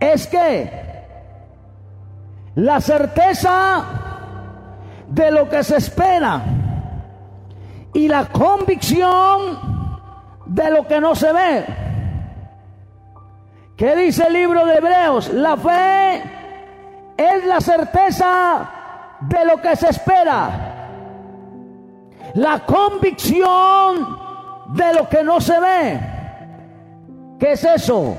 es 0.00 0.26
que 0.26 0.72
la 2.56 2.80
certeza 2.80 3.84
de 5.08 5.30
lo 5.30 5.48
que 5.48 5.62
se 5.62 5.76
espera 5.76 6.42
y 7.94 8.08
la 8.08 8.26
convicción 8.26 9.58
de 10.46 10.70
lo 10.70 10.86
que 10.88 11.00
no 11.00 11.14
se 11.14 11.32
ve. 11.32 11.64
¿Qué 13.76 13.94
dice 13.94 14.26
el 14.26 14.32
libro 14.32 14.66
de 14.66 14.74
Hebreos? 14.74 15.32
La 15.32 15.56
fe 15.56 16.22
es 17.16 17.44
la 17.44 17.60
certeza 17.60 18.79
de 19.20 19.44
lo 19.44 19.60
que 19.60 19.76
se 19.76 19.88
espera. 19.88 20.76
La 22.34 22.64
convicción 22.64 24.18
de 24.74 24.94
lo 24.94 25.08
que 25.08 25.22
no 25.22 25.40
se 25.40 25.58
ve. 25.60 26.00
¿Qué 27.38 27.52
es 27.52 27.64
eso? 27.64 28.16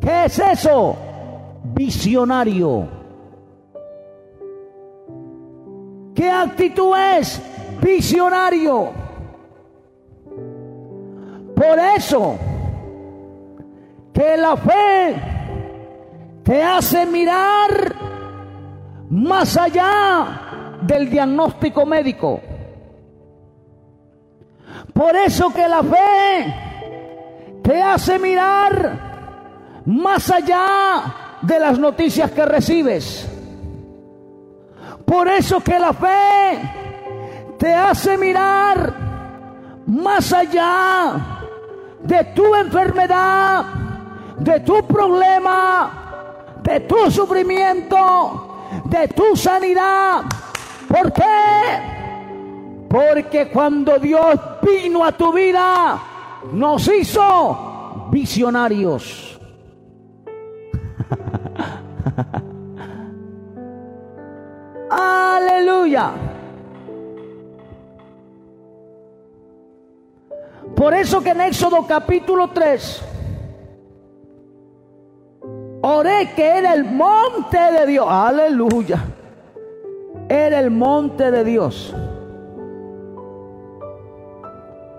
¿Qué 0.00 0.24
es 0.24 0.38
eso? 0.38 0.96
Visionario. 1.64 2.88
¿Qué 6.14 6.30
actitud 6.30 6.96
es? 7.18 7.40
Visionario. 7.80 8.90
Por 11.54 11.78
eso, 11.96 12.36
que 14.12 14.36
la 14.36 14.56
fe 14.56 15.41
te 16.42 16.62
hace 16.62 17.06
mirar 17.06 17.94
más 19.10 19.56
allá 19.56 20.78
del 20.82 21.08
diagnóstico 21.08 21.86
médico. 21.86 22.40
Por 24.92 25.16
eso 25.16 25.52
que 25.52 25.68
la 25.68 25.82
fe 25.82 26.54
te 27.62 27.82
hace 27.82 28.18
mirar 28.18 29.82
más 29.86 30.30
allá 30.30 31.38
de 31.42 31.58
las 31.58 31.78
noticias 31.78 32.30
que 32.30 32.44
recibes. 32.44 33.28
Por 35.04 35.28
eso 35.28 35.60
que 35.60 35.78
la 35.78 35.92
fe 35.92 36.58
te 37.58 37.72
hace 37.72 38.16
mirar 38.16 38.94
más 39.86 40.32
allá 40.32 41.14
de 42.02 42.24
tu 42.34 42.54
enfermedad, 42.54 43.64
de 44.38 44.60
tu 44.60 44.84
problema, 44.86 46.01
de 46.62 46.80
tu 46.80 47.10
sufrimiento, 47.10 48.58
de 48.84 49.08
tu 49.08 49.34
sanidad. 49.36 50.22
¿Por 50.88 51.12
qué? 51.12 51.22
Porque 52.88 53.50
cuando 53.50 53.98
Dios 53.98 54.40
vino 54.62 55.04
a 55.04 55.12
tu 55.12 55.30
vida, 55.32 55.98
nos 56.52 56.88
hizo 56.88 58.08
visionarios. 58.10 59.38
Aleluya. 64.90 66.10
Por 70.76 70.94
eso 70.94 71.22
que 71.22 71.30
en 71.30 71.40
Éxodo 71.42 71.86
capítulo 71.86 72.48
3, 72.48 73.11
oré 75.82 76.32
que 76.34 76.58
era 76.58 76.74
el 76.74 76.84
monte 76.84 77.58
de 77.58 77.86
Dios. 77.86 78.06
Aleluya. 78.08 79.04
Era 80.28 80.58
el 80.58 80.70
monte 80.70 81.30
de 81.30 81.44
Dios. 81.44 81.94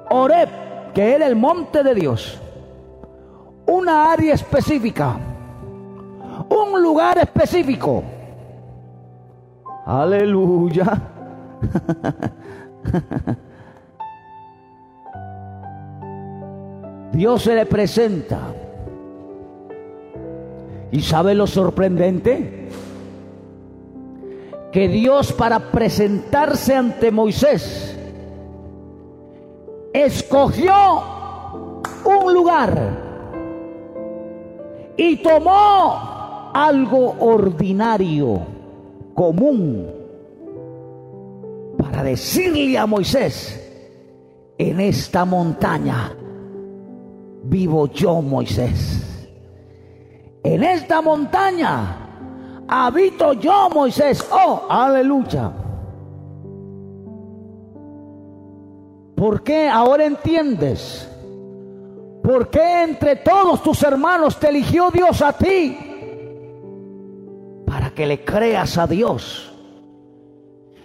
Oré 0.09 0.47
que 0.93 1.15
era 1.15 1.25
el 1.25 1.36
monte 1.36 1.84
de 1.84 1.95
Dios. 1.95 2.39
Una 3.65 4.11
área 4.11 4.36
específica 4.36 5.17
un 6.49 6.81
lugar 6.81 7.17
específico. 7.17 8.03
Aleluya. 9.86 11.01
Dios 17.11 17.43
se 17.43 17.55
le 17.55 17.65
presenta. 17.65 18.39
¿Y 20.93 21.01
sabe 21.01 21.33
lo 21.33 21.47
sorprendente? 21.47 22.69
Que 24.71 24.87
Dios 24.87 25.33
para 25.33 25.71
presentarse 25.71 26.75
ante 26.75 27.11
Moisés 27.11 27.97
escogió 29.91 30.73
un 32.05 32.33
lugar 32.33 32.99
y 34.95 35.17
tomó 35.17 36.51
algo 36.53 37.15
ordinario, 37.19 38.41
común, 39.15 39.87
para 41.79 42.03
decirle 42.03 42.77
a 42.77 42.85
Moisés, 42.85 43.59
en 44.59 44.79
esta 44.79 45.25
montaña 45.25 46.15
vivo 47.45 47.87
yo, 47.87 48.21
Moisés. 48.21 49.12
En 50.43 50.63
esta 50.63 51.01
montaña 51.01 51.97
habito 52.67 53.33
yo, 53.33 53.69
Moisés. 53.69 54.25
Oh, 54.31 54.63
aleluya. 54.69 55.51
¿Por 59.15 59.43
qué 59.43 59.69
ahora 59.69 60.05
entiendes? 60.05 61.09
¿Por 62.21 62.49
qué 62.49 62.83
entre 62.83 63.17
todos 63.17 63.63
tus 63.63 63.81
hermanos 63.83 64.37
te 64.37 64.49
eligió 64.49 64.91
Dios 64.91 65.21
a 65.21 65.33
ti? 65.33 65.91
para 67.73 67.89
que 67.89 68.05
le 68.05 68.23
creas 68.23 68.77
a 68.77 68.85
Dios 68.85 69.51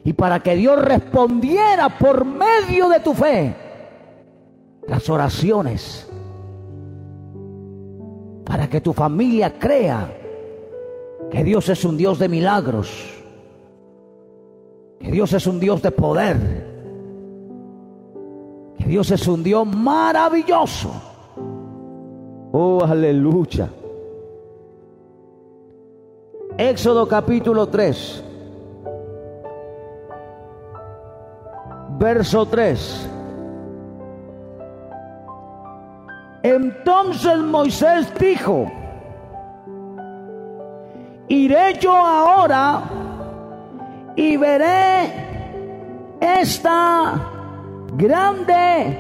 y 0.05 0.15
para 0.15 0.41
que 0.41 0.57
Dios 0.57 0.83
respondiera 0.83 1.99
por 1.99 2.25
medio 2.25 2.89
de 2.89 3.01
tu 3.01 3.13
fe 3.13 3.55
las 4.87 5.11
oraciones, 5.11 6.08
para 8.49 8.67
que 8.67 8.81
tu 8.81 8.95
familia 8.95 9.59
crea 9.59 10.11
que 11.31 11.45
Dios 11.45 11.69
es 11.69 11.85
un 11.85 11.99
Dios 11.99 12.19
de 12.19 12.31
milagros, 12.31 12.89
que 14.99 15.11
Dios 15.13 15.35
es 15.35 15.47
un 15.47 15.61
Dios 15.61 15.83
de 15.83 15.91
poder, 15.91 16.37
que 18.79 18.85
Dios 18.87 19.11
es 19.11 19.29
un 19.29 19.45
Dios 19.45 19.67
maravilloso. 19.67 20.91
Oh, 22.53 22.83
aleluya. 22.83 23.69
Éxodo 26.57 27.07
capítulo 27.07 27.69
3, 27.69 28.25
verso 31.99 32.47
3. 32.47 33.18
Entonces 36.43 37.39
Moisés 37.39 38.13
dijo, 38.19 38.71
iré 41.29 41.75
yo 41.81 41.95
ahora 41.95 42.83
y 44.17 44.37
veré 44.37 45.13
esta 46.21 47.21
grande 47.97 48.99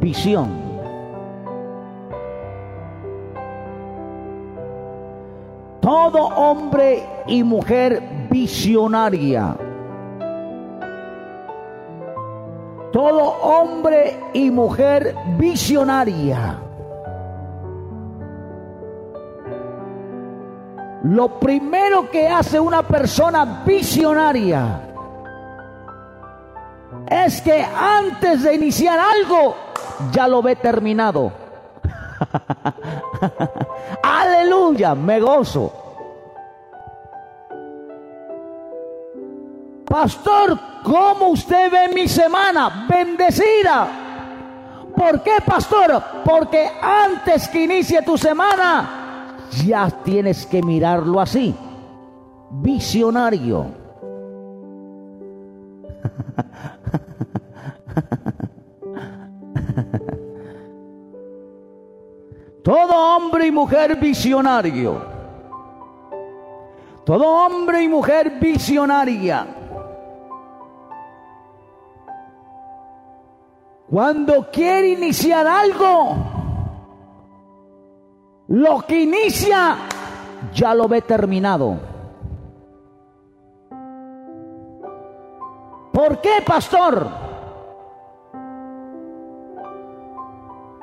visión. 0.00 0.68
todo 5.88 6.26
hombre 6.36 7.02
y 7.26 7.42
mujer 7.42 8.02
visionaria. 8.30 9.56
Todo 12.92 13.22
hombre 13.42 14.18
y 14.32 14.50
mujer 14.50 15.14
visionaria. 15.36 16.58
Lo 21.04 21.38
primero 21.38 22.10
que 22.10 22.28
hace 22.28 22.58
una 22.58 22.82
persona 22.82 23.62
visionaria 23.64 24.80
es 27.06 27.40
que 27.40 27.62
antes 27.62 28.42
de 28.42 28.54
iniciar 28.54 28.98
algo 28.98 29.54
ya 30.10 30.26
lo 30.26 30.42
ve 30.42 30.56
terminado. 30.56 31.32
Aleluya, 34.02 34.94
me 34.94 35.20
gozo. 35.20 35.72
Pastor, 39.86 40.58
¿cómo 40.82 41.28
usted 41.28 41.70
ve 41.70 41.94
mi 41.94 42.08
semana? 42.08 42.86
Bendecida. 42.88 43.88
¿Por 44.96 45.22
qué, 45.22 45.36
pastor? 45.44 46.02
Porque 46.24 46.68
antes 46.82 47.46
que 47.48 47.64
inicie 47.64 48.02
tu 48.02 48.18
semana, 48.18 49.36
ya 49.64 49.88
tienes 49.90 50.44
que 50.46 50.62
mirarlo 50.62 51.20
así. 51.20 51.54
Visionario. 52.50 53.66
todo 62.62 63.16
hombre 63.16 63.46
y 63.46 63.52
mujer 63.52 63.96
visionario, 63.96 65.00
todo 67.04 67.46
hombre 67.46 67.82
y 67.82 67.88
mujer 67.88 68.38
visionaria, 68.40 69.46
cuando 73.90 74.50
quiere 74.50 74.88
iniciar 74.88 75.46
algo, 75.46 76.16
lo 78.48 78.82
que 78.86 79.02
inicia 79.02 79.76
ya 80.54 80.74
lo 80.74 80.88
ve 80.88 81.02
terminado. 81.02 81.78
¿Por 85.92 86.20
qué, 86.20 86.42
pastor? 86.46 87.08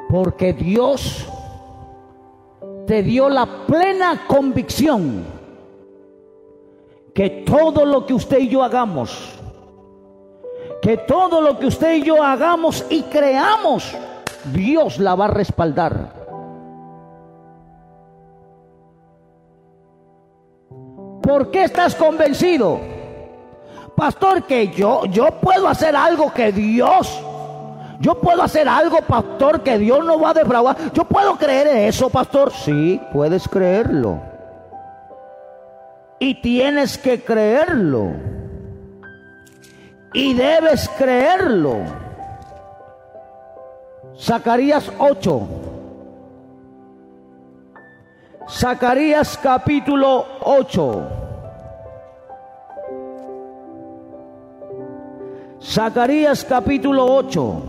Porque 0.09 0.53
Dios 0.53 1.27
te 2.85 3.01
dio 3.01 3.29
la 3.29 3.65
plena 3.65 4.25
convicción 4.27 5.25
que 7.13 7.29
todo 7.45 7.85
lo 7.85 8.05
que 8.05 8.13
usted 8.13 8.39
y 8.39 8.49
yo 8.49 8.63
hagamos, 8.63 9.39
que 10.81 10.97
todo 10.97 11.41
lo 11.41 11.57
que 11.59 11.67
usted 11.67 11.95
y 11.95 12.03
yo 12.03 12.23
hagamos 12.23 12.85
y 12.89 13.03
creamos, 13.03 13.95
Dios 14.53 14.99
la 14.99 15.15
va 15.15 15.25
a 15.25 15.29
respaldar. 15.29 16.25
¿Por 21.21 21.49
qué 21.49 21.63
estás 21.63 21.95
convencido? 21.95 22.79
Pastor, 23.95 24.43
que 24.43 24.67
yo, 24.67 25.05
yo 25.05 25.31
puedo 25.41 25.67
hacer 25.67 25.95
algo 25.95 26.31
que 26.31 26.51
Dios, 26.51 27.19
yo 27.99 28.15
puedo 28.15 28.43
hacer 28.43 28.67
algo, 28.67 29.01
pastor, 29.01 29.61
que 29.61 29.77
Dios 29.79 30.05
no 30.05 30.19
va 30.19 30.31
a 30.31 30.33
defraudar. 30.33 30.93
Yo 30.93 31.05
puedo 31.05 31.35
creer 31.37 31.67
en 31.67 31.77
eso, 31.77 32.09
pastor. 32.09 32.51
Sí, 32.51 33.01
puedes 33.11 33.47
creerlo. 33.47 34.21
Y 36.19 36.41
tienes 36.41 36.97
que 36.97 37.23
creerlo. 37.23 38.34
Y 40.15 40.33
debes 40.33 40.87
creerlo. 40.97 41.79
Zacarías 44.17 44.89
8. 44.97 45.41
Zacarías 48.49 49.37
capítulo 49.37 50.25
8. 50.41 51.01
Zacarías 55.61 56.45
capítulo 56.45 57.05
8. 57.13 57.61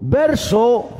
Verso 0.00 0.99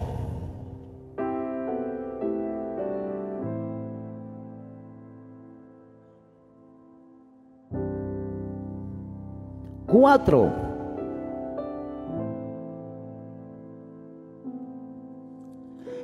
cuatro. 9.90 10.50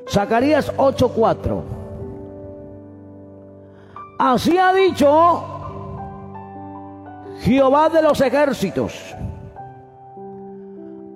Zacarías 0.08 0.72
8:4. 0.76 1.62
Así 4.18 4.56
ha 4.56 4.72
dicho 4.72 5.44
Jehová 7.40 7.88
de 7.88 8.02
los 8.02 8.20
ejércitos. 8.20 9.14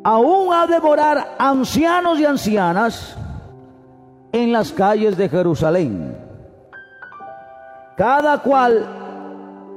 Aún 0.03 0.53
ha 0.53 0.67
de 0.67 0.81
morar 0.81 1.37
ancianos 1.39 2.19
y 2.19 2.25
ancianas 2.25 3.17
en 4.33 4.53
las 4.53 4.73
calles 4.73 5.17
de 5.17 5.29
Jerusalén. 5.29 6.17
Cada 7.97 8.39
cual 8.39 9.00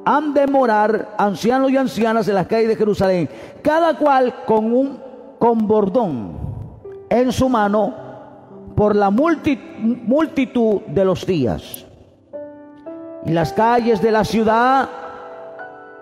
han 0.05 0.33
de 0.33 0.47
morar 0.47 1.15
ancianos 1.17 1.71
y 1.71 1.77
ancianas 1.77 2.27
en 2.27 2.35
las 2.35 2.47
calles 2.47 2.69
de 2.69 2.75
Jerusalén, 2.75 3.29
cada 3.61 3.97
cual 3.97 4.43
con 4.45 4.73
un 4.73 5.13
con 5.39 5.67
bordón 5.67 6.37
en 7.09 7.31
su 7.33 7.49
mano 7.49 7.93
por 8.75 8.95
la 8.95 9.09
multitud 9.09 10.81
de 10.87 11.05
los 11.05 11.25
días. 11.25 11.85
Y 13.25 13.31
las 13.31 13.51
calles 13.53 14.01
de 14.01 14.11
la 14.11 14.23
ciudad 14.23 14.89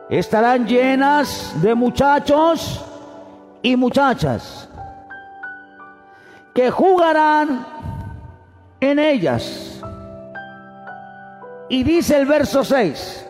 estarán 0.10 0.68
llenas 0.68 1.54
de 1.62 1.74
muchachos 1.74 2.86
y 3.62 3.76
muchachas 3.76 4.70
que 6.54 6.70
jugarán 6.70 7.66
en 8.80 9.00
ellas. 9.00 9.82
Y 11.70 11.84
dice 11.84 12.18
el 12.18 12.26
verso 12.26 12.64
6, 12.64 13.28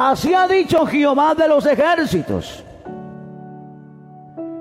así 0.00 0.32
ha 0.32 0.48
dicho 0.48 0.86
Jehová 0.86 1.34
de 1.34 1.46
los 1.46 1.66
ejércitos, 1.66 2.64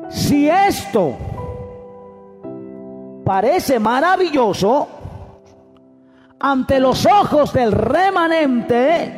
si 0.10 0.50
esto 0.50 1.16
parece 3.24 3.80
maravilloso 3.80 4.88
ante 6.40 6.80
los 6.82 7.06
ojos 7.06 7.54
del 7.54 7.72
remanente, 7.72 9.14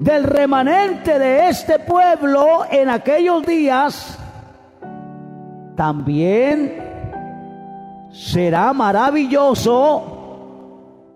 del 0.00 0.24
remanente 0.24 1.20
de 1.20 1.48
este 1.48 1.78
pueblo 1.78 2.64
en 2.68 2.88
aquellos 2.88 3.46
días, 3.46 4.18
también 5.76 6.82
será 8.10 8.72
maravilloso 8.72 10.02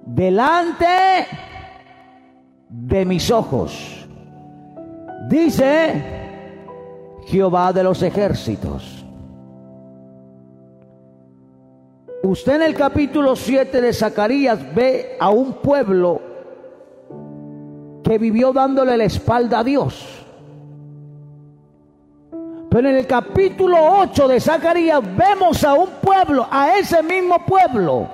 delante 0.05 1.48
de 2.69 3.05
mis 3.05 3.31
ojos. 3.31 4.07
Dice 5.29 6.05
Jehová 7.27 7.73
de 7.73 7.83
los 7.83 8.03
ejércitos. 8.03 9.05
Usted 12.23 12.57
en 12.57 12.63
el 12.63 12.75
capítulo 12.75 13.37
7 13.37 13.81
de 13.81 13.93
Zacarías 13.93 14.75
ve 14.75 15.17
a 15.21 15.31
un 15.31 15.55
pueblo 15.55 16.21
que 18.03 18.19
vivió 18.19 18.53
dándole 18.53 18.97
la 18.97 19.05
espalda 19.05 19.61
a 19.61 19.65
Dios. 19.65 20.25
Pero 22.71 22.89
en 22.91 22.97
el 22.97 23.07
capítulo 23.07 23.77
8 24.01 24.29
de 24.29 24.41
Zacarías 24.41 25.01
vemos 25.17 25.65
a 25.65 25.75
un 25.75 25.89
pueblo, 26.03 26.47
a 26.51 26.77
ese 26.77 27.03
mismo 27.03 27.39
pueblo, 27.47 28.09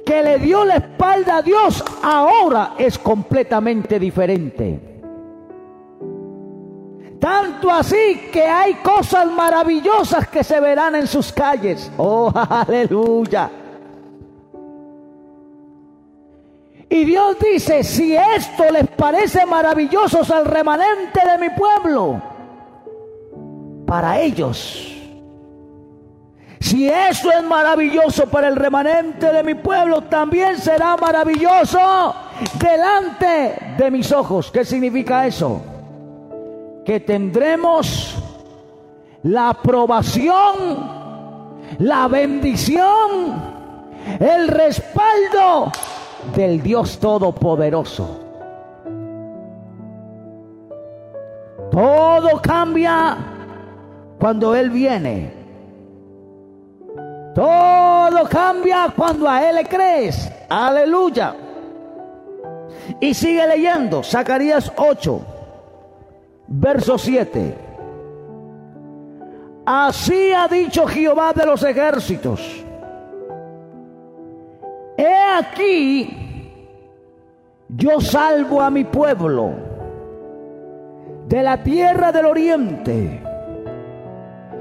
que 0.00 0.22
le 0.22 0.38
dio 0.38 0.64
la 0.64 0.76
espalda 0.76 1.38
a 1.38 1.42
Dios, 1.42 1.84
ahora 2.02 2.74
es 2.78 2.98
completamente 2.98 3.98
diferente. 3.98 4.80
Tanto 7.20 7.70
así 7.70 8.28
que 8.32 8.42
hay 8.44 8.74
cosas 8.76 9.26
maravillosas 9.30 10.26
que 10.28 10.42
se 10.42 10.58
verán 10.58 10.94
en 10.94 11.06
sus 11.06 11.32
calles. 11.32 11.92
Oh, 11.98 12.32
aleluya. 12.48 13.50
Y 16.88 17.04
Dios 17.04 17.36
dice, 17.38 17.84
si 17.84 18.16
esto 18.16 18.64
les 18.72 18.88
parece 18.88 19.46
maravilloso 19.46 20.22
al 20.34 20.44
remanente 20.44 21.20
de 21.24 21.38
mi 21.38 21.50
pueblo, 21.50 22.20
para 23.86 24.18
ellos, 24.20 24.99
si 26.70 26.88
eso 26.88 27.32
es 27.32 27.42
maravilloso 27.42 28.26
para 28.26 28.46
el 28.46 28.54
remanente 28.54 29.32
de 29.32 29.42
mi 29.42 29.54
pueblo, 29.54 30.02
también 30.02 30.56
será 30.56 30.96
maravilloso 30.96 32.14
delante 32.60 33.74
de 33.76 33.90
mis 33.90 34.12
ojos. 34.12 34.52
¿Qué 34.52 34.64
significa 34.64 35.26
eso? 35.26 35.60
Que 36.84 37.00
tendremos 37.00 38.14
la 39.24 39.48
aprobación, 39.48 40.54
la 41.80 42.06
bendición, 42.06 43.42
el 44.20 44.46
respaldo 44.46 45.72
del 46.36 46.62
Dios 46.62 47.00
Todopoderoso. 47.00 48.20
Todo 51.72 52.40
cambia 52.40 53.16
cuando 54.20 54.54
Él 54.54 54.70
viene. 54.70 55.39
Todo 57.34 58.28
cambia 58.28 58.92
cuando 58.94 59.28
a 59.28 59.48
Él 59.48 59.56
le 59.56 59.64
crees. 59.64 60.30
Aleluya. 60.48 61.34
Y 63.00 63.14
sigue 63.14 63.46
leyendo 63.46 64.02
Zacarías 64.02 64.72
8, 64.76 65.20
verso 66.48 66.98
7. 66.98 67.54
Así 69.64 70.32
ha 70.32 70.48
dicho 70.48 70.86
Jehová 70.86 71.32
de 71.32 71.46
los 71.46 71.62
ejércitos 71.62 72.40
He 74.96 75.14
aquí, 75.38 76.54
yo 77.68 78.00
salvo 78.00 78.60
a 78.60 78.68
mi 78.68 78.84
pueblo 78.84 79.52
de 81.26 81.42
la 81.42 81.62
tierra 81.62 82.10
del 82.12 82.26
oriente 82.26 83.22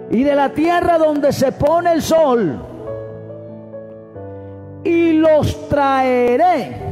y 0.09 0.23
de 0.23 0.35
la 0.35 0.49
tierra 0.49 0.97
donde 0.97 1.31
se 1.31 1.51
pone 1.51 1.93
el 1.93 2.01
sol 2.01 2.59
y 4.83 5.13
los 5.13 5.69
traeré 5.69 6.89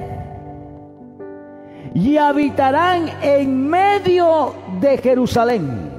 y 1.94 2.18
habitarán 2.18 3.10
en 3.22 3.68
medio 3.68 4.54
de 4.80 4.98
Jerusalén 5.00 5.92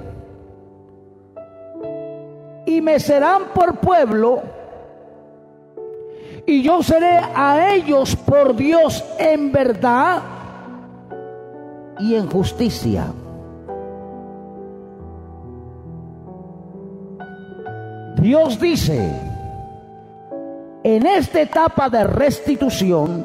y 2.67 2.81
me 2.81 3.01
serán 3.01 3.47
por 3.55 3.79
pueblo 3.79 4.43
y 6.47 6.63
yo 6.63 6.83
seré 6.83 7.19
a 7.35 7.75
ellos 7.75 8.15
por 8.17 8.55
Dios 8.55 9.05
en 9.19 9.53
verdad 9.53 10.23
y 11.99 12.15
en 12.15 12.31
justicia. 12.31 13.07
Dios 18.21 18.59
dice, 18.59 19.13
en 20.83 21.07
esta 21.07 21.41
etapa 21.41 21.89
de 21.89 22.03
restitución, 22.05 23.25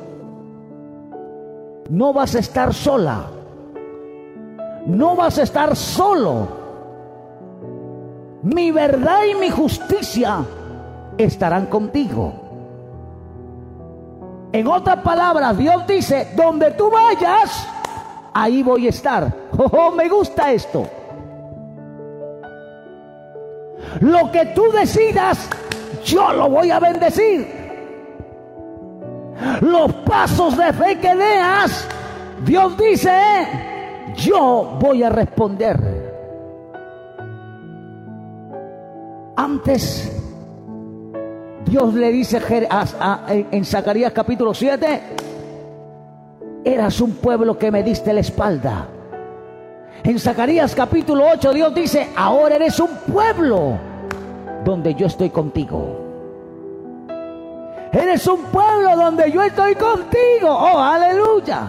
no 1.90 2.14
vas 2.14 2.36
a 2.36 2.40
estar 2.40 2.74
sola, 2.74 3.26
no 4.86 5.16
vas 5.16 5.40
a 5.40 5.44
estar 5.44 5.76
solo. 5.76 6.48
Mi 8.44 8.72
verdad 8.72 9.24
y 9.32 9.36
mi 9.36 9.50
justicia 9.50 10.46
estarán 11.18 11.66
contigo. 11.68 12.34
En 14.52 14.68
otras 14.68 14.98
palabras, 14.98 15.58
Dios 15.58 15.88
dice, 15.88 16.28
donde 16.36 16.70
tú 16.72 16.92
vayas, 16.92 17.68
ahí 18.32 18.62
voy 18.62 18.86
a 18.86 18.90
estar. 18.90 19.34
Oh, 19.58 19.92
me 19.92 20.08
gusta 20.08 20.52
esto. 20.52 20.88
Lo 24.02 24.32
que 24.32 24.48
tú 24.48 24.64
decidas, 24.72 25.50
yo 26.06 26.34
lo 26.34 26.50
voy 26.50 26.72
a 26.72 26.80
bendecir. 26.80 27.48
Los 29.62 29.94
pasos 30.06 30.58
de 30.58 30.72
fe 30.74 31.00
que 31.00 31.14
leas, 31.16 31.88
Dios 32.46 32.78
dice, 32.78 33.12
yo 34.16 34.78
voy 34.80 35.04
a 35.04 35.10
responder. 35.10 36.04
Antes 39.36 40.12
Dios 41.66 41.94
le 41.96 42.12
dice 42.12 42.40
en 43.28 43.66
Zacarías 43.66 44.14
capítulo 44.14 44.54
7, 44.54 45.02
eras 46.64 47.02
un 47.02 47.16
pueblo 47.16 47.58
que 47.58 47.72
me 47.72 47.82
diste 47.82 48.14
la 48.14 48.20
espalda. 48.20 48.88
En 50.04 50.20
Zacarías 50.20 50.74
capítulo 50.76 51.26
8 51.34 51.54
Dios 51.54 51.76
dice, 51.76 52.10
ahora 52.16 52.56
eres 52.56 52.80
un 52.80 52.90
pueblo 53.12 53.78
donde 54.66 54.96
yo 54.96 55.08
estoy 55.08 55.30
contigo. 55.30 56.00
Eres 57.92 58.26
un 58.28 58.42
pueblo 58.46 58.96
donde 58.96 59.32
yo 59.32 59.44
estoy 59.44 59.76
contigo. 59.76 60.50
Oh, 60.50 60.80
aleluya. 60.80 61.68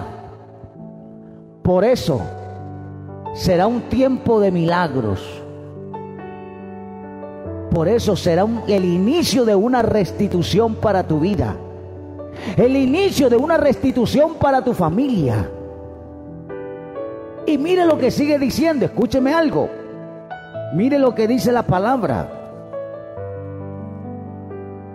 Por 1.62 1.84
eso 1.84 2.20
será 3.34 3.66
un 3.66 3.82
tiempo 3.82 4.40
de 4.40 4.50
milagros 4.50 5.44
por 7.74 7.88
eso 7.88 8.14
será 8.14 8.46
el 8.68 8.84
inicio 8.84 9.44
de 9.44 9.56
una 9.56 9.82
restitución 9.82 10.76
para 10.76 11.08
tu 11.08 11.18
vida. 11.18 11.56
El 12.56 12.76
inicio 12.76 13.28
de 13.28 13.36
una 13.36 13.56
restitución 13.56 14.34
para 14.34 14.62
tu 14.62 14.72
familia. 14.72 15.50
Y 17.46 17.58
mire 17.58 17.84
lo 17.84 17.98
que 17.98 18.10
sigue 18.10 18.38
diciendo, 18.38 18.86
escúcheme 18.86 19.32
algo. 19.32 19.68
Mire 20.74 20.98
lo 20.98 21.14
que 21.14 21.28
dice 21.28 21.52
la 21.52 21.62
palabra. 21.62 22.28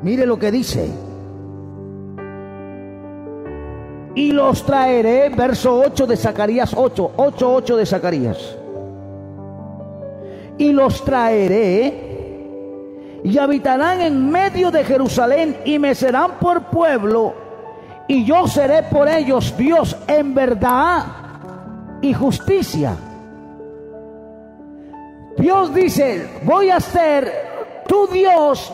Mire 0.01 0.25
lo 0.25 0.39
que 0.39 0.51
dice. 0.51 0.89
Y 4.15 4.31
los 4.31 4.65
traeré, 4.65 5.29
verso 5.29 5.81
8 5.85 6.07
de 6.07 6.17
Zacarías 6.17 6.73
8, 6.75 7.11
8, 7.15 7.53
8 7.53 7.77
de 7.77 7.85
Zacarías. 7.85 8.57
Y 10.57 10.71
los 10.73 11.05
traeré 11.05 12.09
y 13.23 13.37
habitarán 13.37 14.01
en 14.01 14.29
medio 14.29 14.71
de 14.71 14.83
Jerusalén 14.83 15.57
y 15.65 15.77
me 15.77 15.93
serán 15.93 16.31
por 16.39 16.63
pueblo 16.65 17.33
y 18.07 18.25
yo 18.25 18.47
seré 18.47 18.83
por 18.83 19.07
ellos 19.07 19.55
Dios 19.57 19.95
en 20.07 20.33
verdad 20.33 21.05
y 22.01 22.13
justicia. 22.13 22.95
Dios 25.37 25.73
dice, 25.73 26.27
voy 26.43 26.69
a 26.69 26.79
ser 26.79 27.31
tu 27.87 28.07
Dios, 28.07 28.71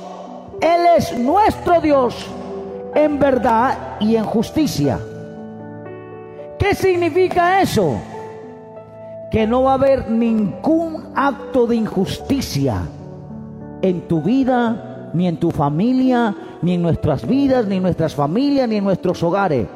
Él 0.61 0.81
es 0.97 1.17
nuestro 1.17 1.79
Dios 1.79 2.27
en 2.95 3.19
verdad 3.19 3.97
y 3.99 4.15
en 4.15 4.25
justicia. 4.25 4.99
¿Qué 6.57 6.73
significa 6.73 7.61
eso? 7.61 7.99
Que 9.29 9.45
no 9.45 9.63
va 9.63 9.71
a 9.71 9.75
haber 9.75 10.09
ningún 10.09 11.11
acto 11.13 11.67
de 11.67 11.75
injusticia 11.75 12.81
en 13.81 14.07
tu 14.07 14.21
vida, 14.21 15.11
ni 15.13 15.27
en 15.27 15.37
tu 15.37 15.51
familia, 15.51 16.33
ni 16.61 16.73
en 16.73 16.81
nuestras 16.81 17.27
vidas, 17.27 17.67
ni 17.67 17.75
en 17.75 17.83
nuestras 17.83 18.15
familias, 18.15 18.67
ni 18.67 18.77
en 18.77 18.83
nuestros 18.83 19.21
hogares. 19.21 19.67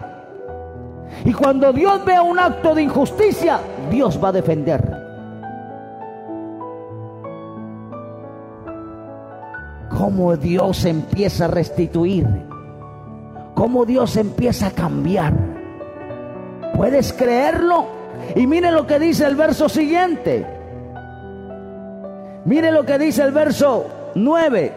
Y 1.26 1.34
cuando 1.34 1.74
Dios 1.74 2.04
vea 2.06 2.22
un 2.22 2.40
acto 2.40 2.74
de 2.74 2.84
injusticia, 2.84 3.60
Dios 3.90 4.20
va 4.24 4.30
a 4.30 4.32
defender. 4.32 5.00
Cómo 9.90 10.38
Dios 10.38 10.86
empieza 10.86 11.46
a 11.46 11.48
restituir. 11.50 12.28
Cómo 13.54 13.86
Dios 13.86 14.16
empieza 14.16 14.68
a 14.68 14.72
cambiar. 14.72 15.34
¿Puedes 16.76 17.12
creerlo? 17.12 17.86
Y 18.36 18.48
mire 18.48 18.72
lo 18.72 18.88
que 18.88 19.00
dice 19.00 19.26
el 19.26 19.36
verso 19.36 19.68
siguiente. 19.68 20.46
Mire 22.46 22.72
lo 22.72 22.86
que 22.86 22.98
dice 22.98 23.24
el 23.24 23.32
verso 23.32 23.86
9. 24.16 24.72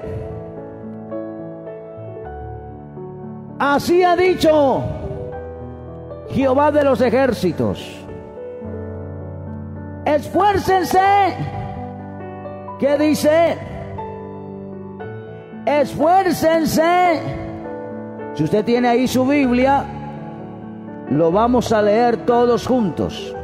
Así 3.58 4.02
ha 4.02 4.16
dicho 4.16 4.82
Jehová 6.32 6.70
de 6.70 6.84
los 6.84 7.00
ejércitos. 7.00 8.02
Esfuércense. 10.04 10.98
¿Qué 12.78 12.98
dice? 12.98 13.58
Esfuércense. 15.66 17.20
Si 18.34 18.44
usted 18.44 18.64
tiene 18.64 18.88
ahí 18.88 19.06
su 19.06 19.26
Biblia, 19.26 19.84
lo 21.10 21.30
vamos 21.30 21.70
a 21.70 21.82
leer 21.82 22.24
todos 22.24 22.66
juntos. 22.66 23.34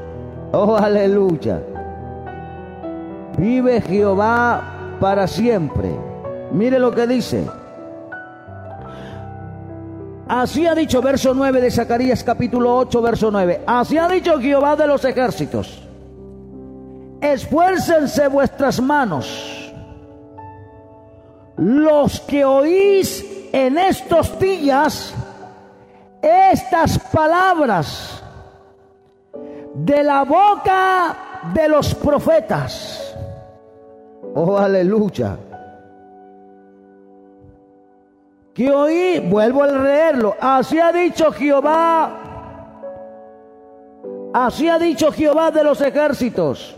Oh, 0.52 0.76
aleluya. 0.76 1.60
Vive 3.36 3.82
Jehová 3.82 4.96
para 4.98 5.26
siempre. 5.26 5.90
Mire 6.52 6.78
lo 6.78 6.90
que 6.92 7.06
dice. 7.06 7.44
Así 10.28 10.66
ha 10.66 10.74
dicho 10.74 11.00
verso 11.00 11.32
9 11.34 11.60
de 11.60 11.70
Zacarías 11.70 12.22
capítulo 12.22 12.76
8, 12.76 13.02
verso 13.02 13.30
9. 13.30 13.62
Así 13.66 13.96
ha 13.96 14.08
dicho 14.08 14.38
Jehová 14.38 14.76
de 14.76 14.86
los 14.86 15.04
ejércitos. 15.04 15.82
Esfuércense 17.20 18.28
vuestras 18.28 18.80
manos. 18.80 19.72
Los 21.56 22.20
que 22.20 22.44
oís 22.44 23.24
en 23.52 23.78
estos 23.78 24.38
días 24.38 25.14
estas 26.22 26.98
palabras 26.98 28.22
de 29.74 30.02
la 30.04 30.24
boca 30.24 31.16
de 31.54 31.68
los 31.68 31.94
profetas 31.94 33.08
Oh, 34.34 34.56
aleluya. 34.56 35.36
Que 38.58 38.72
oí, 38.72 39.20
vuelvo 39.20 39.62
a 39.62 39.68
leerlo. 39.68 40.36
Así 40.40 40.80
ha 40.80 40.90
dicho 40.90 41.30
Jehová. 41.30 42.10
Así 44.34 44.68
ha 44.68 44.80
dicho 44.80 45.12
Jehová 45.12 45.52
de 45.52 45.62
los 45.62 45.80
ejércitos. 45.80 46.76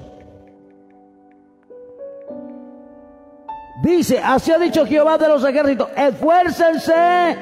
Dice, 3.83 4.18
así 4.22 4.53
ha 4.53 4.59
dicho 4.59 4.85
Jehová 4.85 5.16
de 5.16 5.28
los 5.28 5.43
ejércitos, 5.43 5.89
esfuércense. 5.97 7.39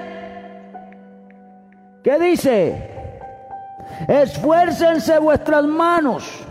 ¿Qué 2.04 2.18
dice? 2.20 2.90
Esfuércense 4.06 5.18
vuestras 5.18 5.64
manos 5.64 6.44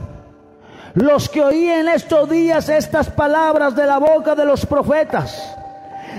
los 0.93 1.29
que 1.29 1.41
oían 1.41 1.87
estos 1.87 2.29
días 2.29 2.67
estas 2.67 3.09
palabras 3.09 3.77
de 3.77 3.85
la 3.85 3.97
boca 3.97 4.35
de 4.35 4.43
los 4.43 4.65
profetas, 4.65 5.56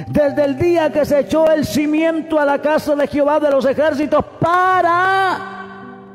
desde 0.07 0.45
el 0.45 0.59
día 0.59 0.93
que 0.93 1.05
se 1.05 1.21
echó 1.21 1.51
el 1.51 1.65
cimiento 1.65 2.39
a 2.39 2.45
la 2.45 2.61
casa 2.61 2.95
de 2.95 3.07
Jehová 3.07 3.41
de 3.41 3.51
los 3.51 3.65
ejércitos 3.65 4.25
para 4.41 5.59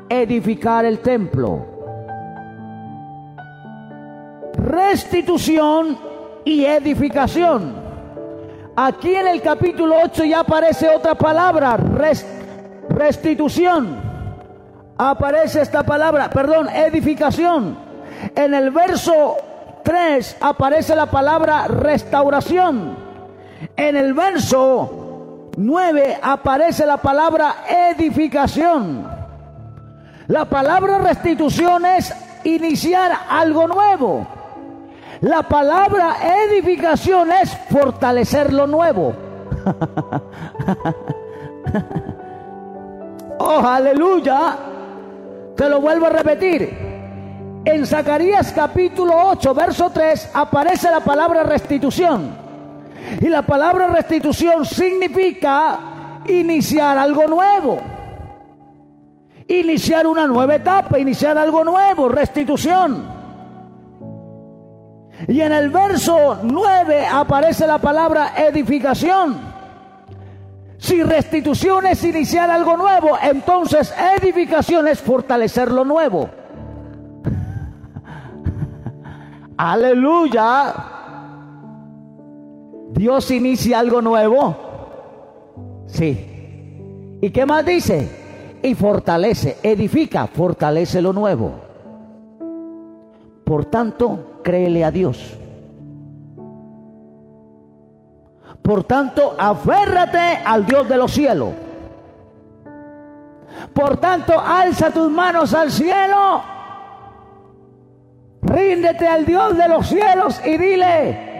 edificar 0.08 0.84
el 0.84 1.00
templo. 1.00 1.66
Restitución 4.56 5.98
y 6.44 6.64
edificación. 6.64 7.84
Aquí 8.76 9.14
en 9.14 9.28
el 9.28 9.40
capítulo 9.40 9.96
8 10.02 10.24
ya 10.24 10.40
aparece 10.40 10.88
otra 10.88 11.14
palabra, 11.14 11.76
restitución. 12.88 14.14
Aparece 14.96 15.60
esta 15.60 15.82
palabra, 15.82 16.30
perdón, 16.30 16.68
edificación. 16.68 17.76
En 18.34 18.54
el 18.54 18.70
verso 18.70 19.36
3 19.82 20.38
aparece 20.40 20.94
la 20.96 21.06
palabra 21.06 21.68
restauración. 21.68 23.03
En 23.76 23.96
el 23.96 24.14
verso 24.14 25.50
9 25.56 26.18
aparece 26.22 26.86
la 26.86 26.98
palabra 26.98 27.64
edificación. 27.68 29.12
La 30.28 30.44
palabra 30.46 30.98
restitución 30.98 31.84
es 31.84 32.14
iniciar 32.44 33.12
algo 33.28 33.66
nuevo. 33.66 34.26
La 35.20 35.42
palabra 35.42 36.16
edificación 36.46 37.32
es 37.32 37.56
fortalecer 37.70 38.52
lo 38.52 38.66
nuevo. 38.66 39.14
oh, 43.38 43.60
aleluya. 43.60 44.56
Te 45.56 45.68
lo 45.68 45.80
vuelvo 45.80 46.06
a 46.06 46.10
repetir. 46.10 46.94
En 47.64 47.86
Zacarías 47.86 48.52
capítulo 48.52 49.14
8, 49.28 49.54
verso 49.54 49.90
3 49.90 50.30
aparece 50.34 50.90
la 50.90 51.00
palabra 51.00 51.44
restitución. 51.44 52.43
Y 53.20 53.28
la 53.28 53.42
palabra 53.42 53.88
restitución 53.88 54.64
significa 54.64 56.20
iniciar 56.26 56.98
algo 56.98 57.26
nuevo. 57.26 57.80
Iniciar 59.46 60.06
una 60.06 60.26
nueva 60.26 60.54
etapa, 60.54 60.98
iniciar 60.98 61.36
algo 61.36 61.64
nuevo, 61.64 62.08
restitución. 62.08 63.06
Y 65.28 65.40
en 65.40 65.52
el 65.52 65.70
verso 65.70 66.38
9 66.42 67.06
aparece 67.06 67.66
la 67.66 67.78
palabra 67.78 68.32
edificación. 68.36 69.54
Si 70.78 71.02
restitución 71.02 71.86
es 71.86 72.02
iniciar 72.04 72.50
algo 72.50 72.76
nuevo, 72.76 73.16
entonces 73.22 73.94
edificación 74.20 74.88
es 74.88 75.00
fortalecer 75.00 75.70
lo 75.70 75.84
nuevo. 75.84 76.28
Aleluya. 79.56 80.74
Dios 82.94 83.30
inicia 83.30 83.80
algo 83.80 84.00
nuevo. 84.00 84.56
Sí. 85.86 87.18
¿Y 87.20 87.30
qué 87.30 87.44
más 87.44 87.66
dice? 87.66 88.58
Y 88.62 88.74
fortalece, 88.74 89.58
edifica, 89.62 90.26
fortalece 90.26 91.02
lo 91.02 91.12
nuevo. 91.12 91.52
Por 93.44 93.66
tanto, 93.66 94.40
créele 94.42 94.84
a 94.84 94.90
Dios. 94.90 95.38
Por 98.62 98.84
tanto, 98.84 99.34
aférrate 99.38 100.38
al 100.44 100.64
Dios 100.64 100.88
de 100.88 100.96
los 100.96 101.12
cielos. 101.12 101.50
Por 103.74 103.98
tanto, 103.98 104.40
alza 104.40 104.90
tus 104.90 105.10
manos 105.10 105.52
al 105.52 105.70
cielo 105.70 106.54
Ríndete 108.44 109.08
al 109.08 109.24
Dios 109.24 109.56
de 109.56 109.68
los 109.68 109.86
cielos 109.86 110.40
y 110.44 110.58
dile, 110.58 111.33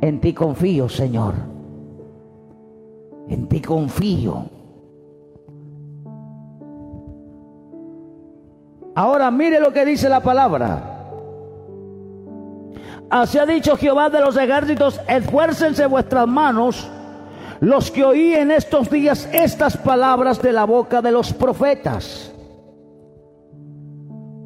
en 0.00 0.20
ti 0.20 0.32
confío, 0.32 0.88
Señor. 0.88 1.34
En 3.28 3.48
ti 3.48 3.60
confío. 3.60 4.44
Ahora 8.94 9.30
mire 9.30 9.60
lo 9.60 9.72
que 9.72 9.84
dice 9.84 10.08
la 10.08 10.20
palabra. 10.20 10.96
Así 13.08 13.38
ha 13.38 13.46
dicho 13.46 13.76
Jehová 13.76 14.08
de 14.08 14.20
los 14.20 14.36
ejércitos, 14.36 15.00
esfuércense 15.08 15.86
vuestras 15.86 16.28
manos 16.28 16.88
los 17.60 17.90
que 17.90 18.04
oí 18.04 18.34
en 18.34 18.50
estos 18.50 18.88
días 18.88 19.28
estas 19.32 19.76
palabras 19.76 20.40
de 20.40 20.52
la 20.52 20.64
boca 20.64 21.02
de 21.02 21.12
los 21.12 21.32
profetas. 21.32 22.32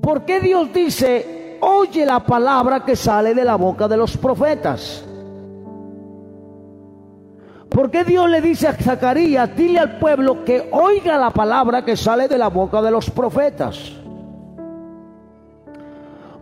¿Por 0.02 0.24
qué 0.24 0.40
Dios 0.40 0.72
dice, 0.72 1.58
oye 1.60 2.04
la 2.04 2.20
palabra 2.20 2.84
que 2.84 2.96
sale 2.96 3.34
de 3.34 3.44
la 3.44 3.56
boca 3.56 3.88
de 3.88 3.96
los 3.96 4.16
profetas. 4.16 5.04
¿Por 7.74 7.90
qué 7.90 8.04
Dios 8.04 8.30
le 8.30 8.40
dice 8.40 8.68
a 8.68 8.74
Zacarías, 8.74 9.56
dile 9.56 9.80
al 9.80 9.98
pueblo 9.98 10.44
que 10.44 10.68
oiga 10.70 11.18
la 11.18 11.30
palabra 11.30 11.84
que 11.84 11.96
sale 11.96 12.28
de 12.28 12.38
la 12.38 12.48
boca 12.48 12.80
de 12.80 12.90
los 12.92 13.10
profetas? 13.10 13.92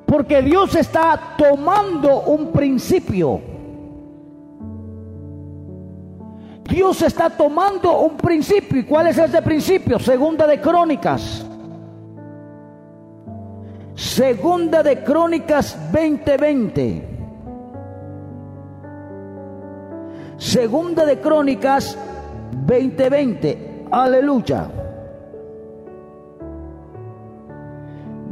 Porque 0.05 0.43
Dios 0.43 0.75
está 0.77 1.19
tomando 1.39 2.21
un 2.25 2.53
principio. 2.53 3.41
Dios 6.69 7.01
está 7.01 7.31
tomando 7.31 8.01
un 8.01 8.19
principio. 8.19 8.81
¿Y 8.81 8.85
cuál 8.85 9.07
es 9.07 9.17
ese 9.17 9.41
principio? 9.41 9.99
Segunda 9.99 10.47
de 10.47 10.61
Crónicas 10.61 11.47
Segunda 13.95 14.83
de 14.83 15.03
Crónicas 15.03 15.77
20:20. 15.93 17.12
Segunda 20.43 21.07
de 21.07 21.21
Crónicas 21.21 21.97
20:20. 22.67 23.87
Aleluya. 23.93 24.69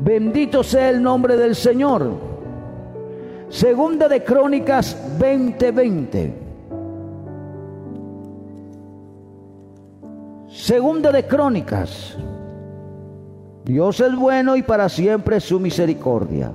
Bendito 0.03 0.65
sea 0.65 0.91
el 0.91 1.01
nombre 1.01 1.37
del 1.37 1.55
Señor. 1.55 2.11
Segunda 3.49 4.09
de 4.09 4.25
Crónicas 4.25 4.97
20:20. 5.21 6.35
Segunda 10.49 11.13
de 11.13 11.27
Crónicas 11.29 12.19
Dios 13.65 14.01
es 14.01 14.17
bueno 14.17 14.57
y 14.57 14.63
para 14.63 14.89
siempre 14.89 15.39
su 15.39 15.61
misericordia. 15.61 16.51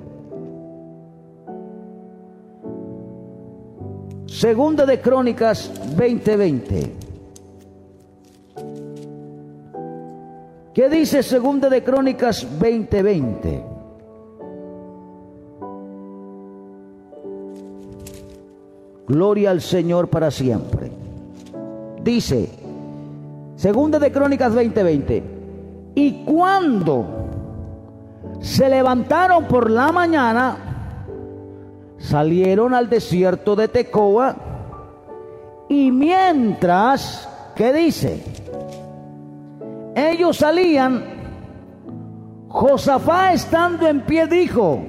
Segunda 4.35 4.85
de 4.85 4.99
Crónicas 4.99 5.71
20:20. 5.95 6.91
¿Qué 10.73 10.89
dice 10.89 11.23
Segunda 11.23 11.69
de 11.69 11.81
Crónicas 11.85 12.45
20:20? 12.59 13.63
Gloria 19.07 19.51
al 19.51 19.61
Señor 19.61 20.09
para 20.09 20.29
siempre. 20.29 20.91
Dice, 22.03 22.49
Segunda 23.55 23.99
de 23.99 24.11
Crónicas 24.11 24.53
20:20. 24.53 25.23
Y 25.95 26.25
cuando 26.25 27.05
se 28.41 28.67
levantaron 28.67 29.45
por 29.45 29.71
la 29.71 29.93
mañana, 29.93 30.64
salieron 32.05 32.73
al 32.73 32.89
desierto 32.89 33.55
de 33.55 33.67
Tecoa 33.67 34.35
y 35.67 35.91
mientras, 35.91 37.27
¿qué 37.55 37.73
dice? 37.73 38.23
Ellos 39.95 40.37
salían, 40.37 41.03
Josafá 42.47 43.33
estando 43.33 43.87
en 43.87 44.01
pie 44.01 44.27
dijo, 44.27 44.81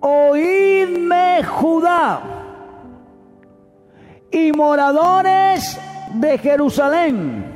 oídme 0.00 1.42
Judá 1.44 2.22
y 4.30 4.52
moradores 4.52 5.78
de 6.14 6.38
Jerusalén 6.38 7.50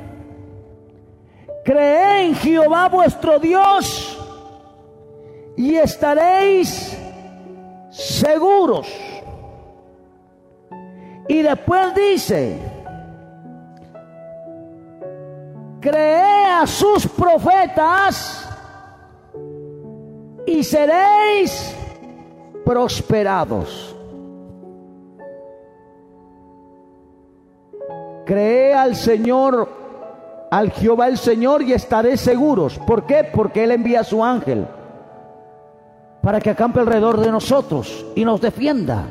Cree 1.65 2.27
en 2.27 2.35
Jehová 2.35 2.87
vuestro 2.89 3.39
Dios 3.39 4.19
y 5.57 5.73
estaréis 5.73 6.95
seguros. 7.95 8.87
Y 11.27 11.41
después 11.41 11.95
dice, 11.95 12.59
cree 15.79 16.45
a 16.45 16.67
sus 16.67 17.07
profetas 17.07 18.47
y 20.45 20.63
seréis 20.63 21.75
prosperados. 22.63 23.95
Cree 28.25 28.73
al 28.73 28.95
Señor 28.95 29.85
al 30.51 30.71
Jehová 30.71 31.07
el 31.07 31.17
Señor 31.17 31.63
y 31.63 31.73
estaré 31.73 32.17
seguros. 32.17 32.79
¿Por 32.79 33.05
qué? 33.05 33.23
Porque 33.23 33.63
Él 33.63 33.71
envía 33.71 34.01
a 34.01 34.03
su 34.03 34.23
ángel 34.23 34.67
para 36.25 36.41
que 36.41 36.49
acampe 36.49 36.79
alrededor 36.79 37.19
de 37.19 37.29
nosotros 37.29 38.03
y 38.15 38.25
nos 38.25 38.41
defienda. 38.41 39.05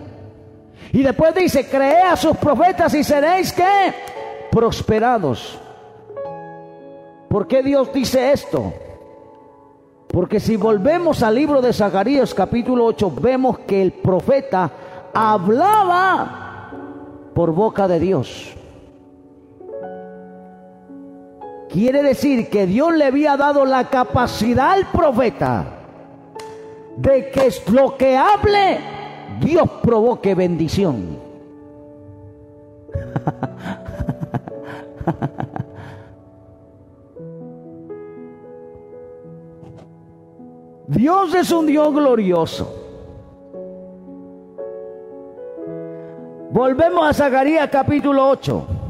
Y 0.91 1.01
después 1.01 1.33
dice, 1.33 1.69
cree 1.69 2.03
a 2.03 2.17
sus 2.17 2.37
profetas 2.37 2.93
y 2.93 3.05
seréis 3.05 3.53
que 3.53 3.95
prosperados. 4.51 5.57
¿Por 7.29 7.47
qué 7.47 7.62
Dios 7.62 7.93
dice 7.93 8.33
esto? 8.33 8.75
Porque 10.09 10.41
si 10.41 10.57
volvemos 10.57 11.23
al 11.23 11.37
libro 11.37 11.62
de 11.62 11.73
Zacarías 11.73 12.35
capítulo 12.35 12.87
8, 12.87 13.12
vemos 13.21 13.61
que 13.61 13.81
el 13.81 13.93
profeta 13.93 14.73
hablaba 15.15 16.73
por 17.33 17.53
boca 17.53 17.87
de 17.87 18.01
Dios. 18.01 18.57
Quiere 21.71 22.03
decir 22.03 22.51
que 22.51 22.67
Dios 22.67 22.93
le 22.93 23.05
había 23.05 23.37
dado 23.37 23.65
la 23.65 23.85
capacidad 23.85 24.73
al 24.73 24.91
profeta 24.91 25.84
de 26.97 27.31
que 27.31 27.51
lo 27.73 27.97
que 27.97 28.17
hable, 28.17 28.79
Dios 29.41 29.69
provoque 29.83 30.35
bendición. 30.35 31.19
Dios 40.87 41.35
es 41.35 41.51
un 41.51 41.67
Dios 41.67 41.93
glorioso. 41.93 42.83
Volvemos 46.51 47.09
a 47.09 47.13
Zacarías 47.13 47.69
capítulo 47.69 48.29
8. 48.29 48.84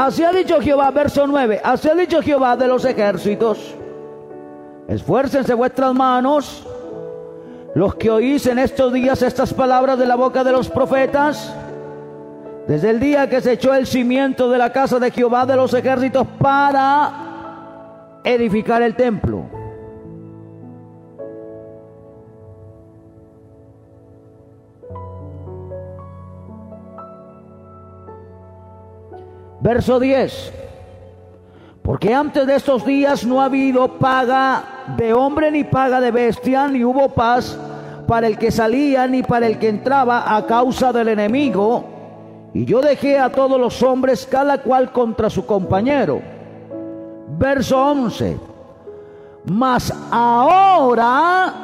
Así 0.00 0.24
ha 0.24 0.32
dicho 0.32 0.62
Jehová, 0.62 0.90
verso 0.92 1.26
9, 1.26 1.60
así 1.62 1.86
ha 1.86 1.94
dicho 1.94 2.22
Jehová 2.22 2.56
de 2.56 2.66
los 2.66 2.86
ejércitos, 2.86 3.74
esfuércense 4.88 5.52
vuestras 5.52 5.92
manos, 5.92 6.66
los 7.74 7.96
que 7.96 8.10
oís 8.10 8.46
en 8.46 8.60
estos 8.60 8.94
días 8.94 9.20
estas 9.20 9.52
palabras 9.52 9.98
de 9.98 10.06
la 10.06 10.14
boca 10.14 10.42
de 10.42 10.52
los 10.52 10.70
profetas, 10.70 11.54
desde 12.66 12.88
el 12.88 12.98
día 12.98 13.28
que 13.28 13.42
se 13.42 13.52
echó 13.52 13.74
el 13.74 13.86
cimiento 13.86 14.50
de 14.50 14.56
la 14.56 14.72
casa 14.72 14.98
de 14.98 15.10
Jehová 15.10 15.44
de 15.44 15.56
los 15.56 15.74
ejércitos 15.74 16.26
para 16.38 17.12
edificar 18.24 18.80
el 18.80 18.96
templo. 18.96 19.59
Verso 29.60 30.00
10. 30.00 30.52
Porque 31.82 32.14
antes 32.14 32.46
de 32.46 32.56
estos 32.56 32.84
días 32.84 33.24
no 33.24 33.40
ha 33.40 33.46
habido 33.46 33.98
paga 33.98 34.62
de 34.96 35.12
hombre 35.12 35.50
ni 35.50 35.64
paga 35.64 36.00
de 36.00 36.10
bestia, 36.10 36.68
ni 36.68 36.84
hubo 36.84 37.08
paz 37.10 37.58
para 38.06 38.26
el 38.26 38.38
que 38.38 38.50
salía 38.50 39.06
ni 39.06 39.22
para 39.22 39.46
el 39.46 39.58
que 39.58 39.68
entraba 39.68 40.36
a 40.36 40.46
causa 40.46 40.92
del 40.92 41.08
enemigo. 41.08 41.84
Y 42.52 42.64
yo 42.64 42.80
dejé 42.80 43.18
a 43.18 43.30
todos 43.30 43.60
los 43.60 43.82
hombres 43.82 44.26
cada 44.26 44.58
cual 44.58 44.92
contra 44.92 45.30
su 45.30 45.46
compañero. 45.46 46.20
Verso 47.38 47.80
11. 47.82 48.36
Mas 49.44 49.92
ahora, 50.10 51.54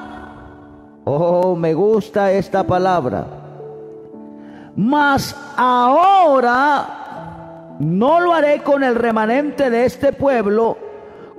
oh, 1.05 1.55
me 1.57 1.75
gusta 1.75 2.33
esta 2.33 2.65
palabra. 2.65 3.27
Mas 4.77 5.37
ahora 5.57 6.96
no 7.79 8.20
lo 8.20 8.33
haré 8.33 8.62
con 8.62 8.83
el 8.83 8.95
remanente 8.95 9.70
de 9.70 9.85
este 9.85 10.12
pueblo 10.12 10.79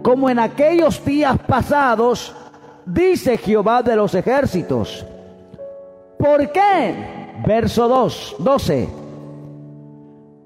como 0.01 0.29
en 0.29 0.39
aquellos 0.39 1.03
días 1.03 1.37
pasados, 1.47 2.35
dice 2.85 3.37
Jehová 3.37 3.81
de 3.83 3.95
los 3.95 4.13
ejércitos. 4.15 5.05
¿Por 6.17 6.51
qué? 6.51 7.35
Verso 7.45 7.87
2, 7.87 8.35
12. 8.39 8.89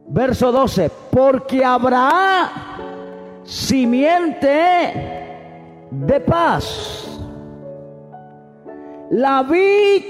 Verso 0.08 0.52
12. 0.52 0.92
Porque 1.12 1.64
habrá 1.64 2.50
simiente 3.44 4.50
de 5.92 6.20
paz. 6.22 7.08
La 9.12 9.44
vid 9.44 10.04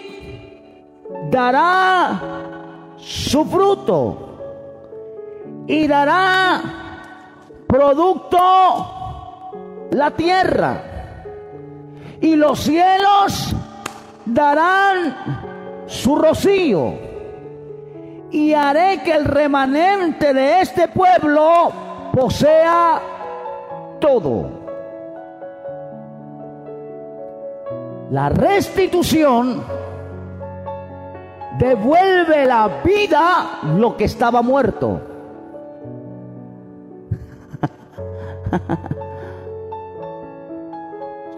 dará 1.29 2.21
su 2.97 3.43
fruto 3.45 4.30
y 5.67 5.87
dará 5.87 6.61
producto 7.67 8.37
la 9.91 10.11
tierra 10.11 10.83
y 12.21 12.35
los 12.35 12.59
cielos 12.59 13.55
darán 14.25 15.15
su 15.87 16.15
rocío 16.15 16.93
y 18.31 18.53
haré 18.53 19.01
que 19.03 19.13
el 19.13 19.25
remanente 19.25 20.33
de 20.33 20.61
este 20.61 20.87
pueblo 20.87 21.71
posea 22.13 23.01
todo. 23.99 24.61
La 28.11 28.29
restitución 28.29 29.63
devuelve 31.57 32.45
la 32.45 32.81
vida 32.83 33.59
lo 33.75 33.97
que 33.97 34.05
estaba 34.05 34.41
muerto. 34.41 35.10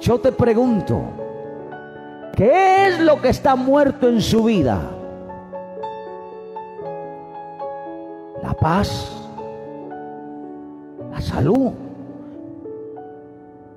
Yo 0.01 0.19
te 0.19 0.31
pregunto, 0.31 1.01
¿qué 2.35 2.87
es 2.87 2.99
lo 2.99 3.21
que 3.21 3.29
está 3.29 3.55
muerto 3.55 4.09
en 4.09 4.21
su 4.21 4.43
vida? 4.43 4.81
La 8.41 8.53
paz, 8.53 9.11
la 11.11 11.21
salud. 11.21 11.71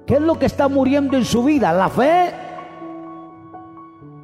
¿Qué 0.05 0.15
es 0.15 0.21
lo 0.21 0.39
que 0.39 0.47
está 0.47 0.69
muriendo 0.69 1.17
en 1.17 1.25
su 1.25 1.45
vida? 1.45 1.73
La 1.73 1.89
fe. 1.89 2.33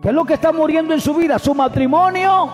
¿Qué 0.00 0.08
es 0.08 0.14
lo 0.14 0.24
que 0.24 0.34
está 0.34 0.52
muriendo 0.52 0.94
en 0.94 1.00
su 1.00 1.14
vida? 1.14 1.38
Su 1.38 1.54
matrimonio. 1.54 2.48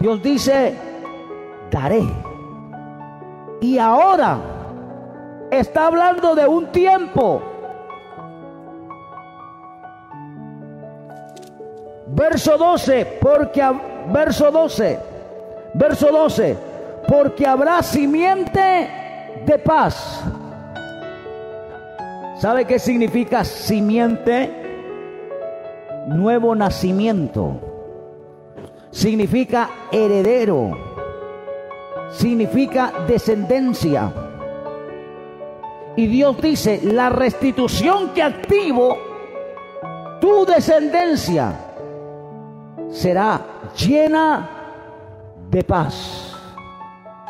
Dios 0.00 0.22
dice, 0.22 0.76
daré 1.70 2.33
y 3.64 3.78
ahora 3.78 4.38
está 5.50 5.86
hablando 5.86 6.34
de 6.34 6.46
un 6.46 6.66
tiempo. 6.66 7.42
Verso 12.08 12.58
12, 12.58 13.18
porque 13.22 13.62
verso 14.12 14.50
12, 14.50 14.98
verso 15.72 16.12
12, 16.12 16.58
porque 17.08 17.46
habrá 17.46 17.82
simiente 17.82 18.90
de 19.46 19.58
paz. 19.58 20.22
¿Sabe 22.36 22.66
qué 22.66 22.78
significa 22.78 23.44
simiente? 23.44 24.52
Nuevo 26.08 26.54
nacimiento. 26.54 27.60
Significa 28.90 29.70
heredero 29.90 30.93
significa 32.16 32.92
descendencia. 33.06 34.12
Y 35.96 36.06
Dios 36.06 36.40
dice, 36.40 36.80
la 36.82 37.08
restitución 37.08 38.10
que 38.14 38.22
activo, 38.22 38.96
tu 40.20 40.44
descendencia 40.46 41.52
será 42.90 43.40
llena 43.76 44.48
de 45.50 45.62
paz. 45.62 46.36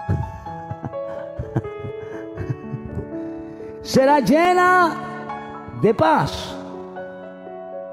será 3.82 4.20
llena 4.20 4.97
de 5.82 5.95
paz. 5.95 6.57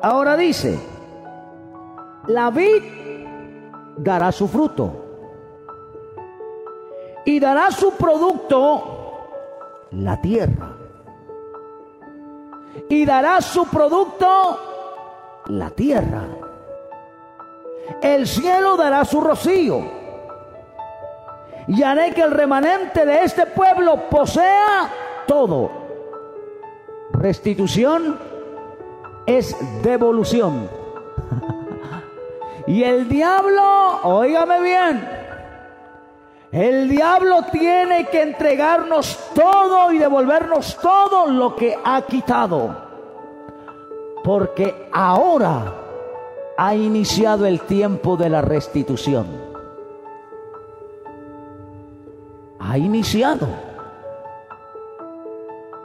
Ahora 0.01 0.37
dice, 0.37 0.79
la 2.27 2.49
vid 2.49 2.83
dará 3.97 4.31
su 4.31 4.47
fruto 4.47 5.10
y 7.25 7.39
dará 7.39 7.71
su 7.71 7.91
producto 7.91 9.01
la 9.91 10.19
tierra. 10.21 10.73
Y 12.89 13.05
dará 13.05 13.41
su 13.41 13.65
producto 13.67 14.59
la 15.47 15.69
tierra. 15.69 16.23
El 18.01 18.27
cielo 18.27 18.77
dará 18.77 19.05
su 19.05 19.21
rocío. 19.21 19.81
Y 21.67 21.83
haré 21.83 22.13
que 22.13 22.21
el 22.21 22.31
remanente 22.31 23.05
de 23.05 23.23
este 23.23 23.45
pueblo 23.45 24.09
posea 24.09 24.89
todo. 25.27 25.69
Restitución 27.11 28.17
es 29.25 29.55
devolución. 29.83 30.69
y 32.67 32.83
el 32.83 33.07
diablo, 33.07 34.01
óigame 34.03 34.61
bien, 34.61 35.20
el 36.51 36.89
diablo 36.89 37.43
tiene 37.49 38.07
que 38.07 38.21
entregarnos 38.21 39.17
todo 39.33 39.91
y 39.91 39.97
devolvernos 39.97 40.77
todo 40.81 41.27
lo 41.27 41.55
que 41.55 41.77
ha 41.83 42.01
quitado. 42.01 42.75
Porque 44.21 44.89
ahora 44.91 45.73
ha 46.57 46.75
iniciado 46.75 47.45
el 47.45 47.61
tiempo 47.61 48.17
de 48.17 48.29
la 48.29 48.41
restitución. 48.41 49.27
Ha 52.59 52.77
iniciado. 52.77 53.47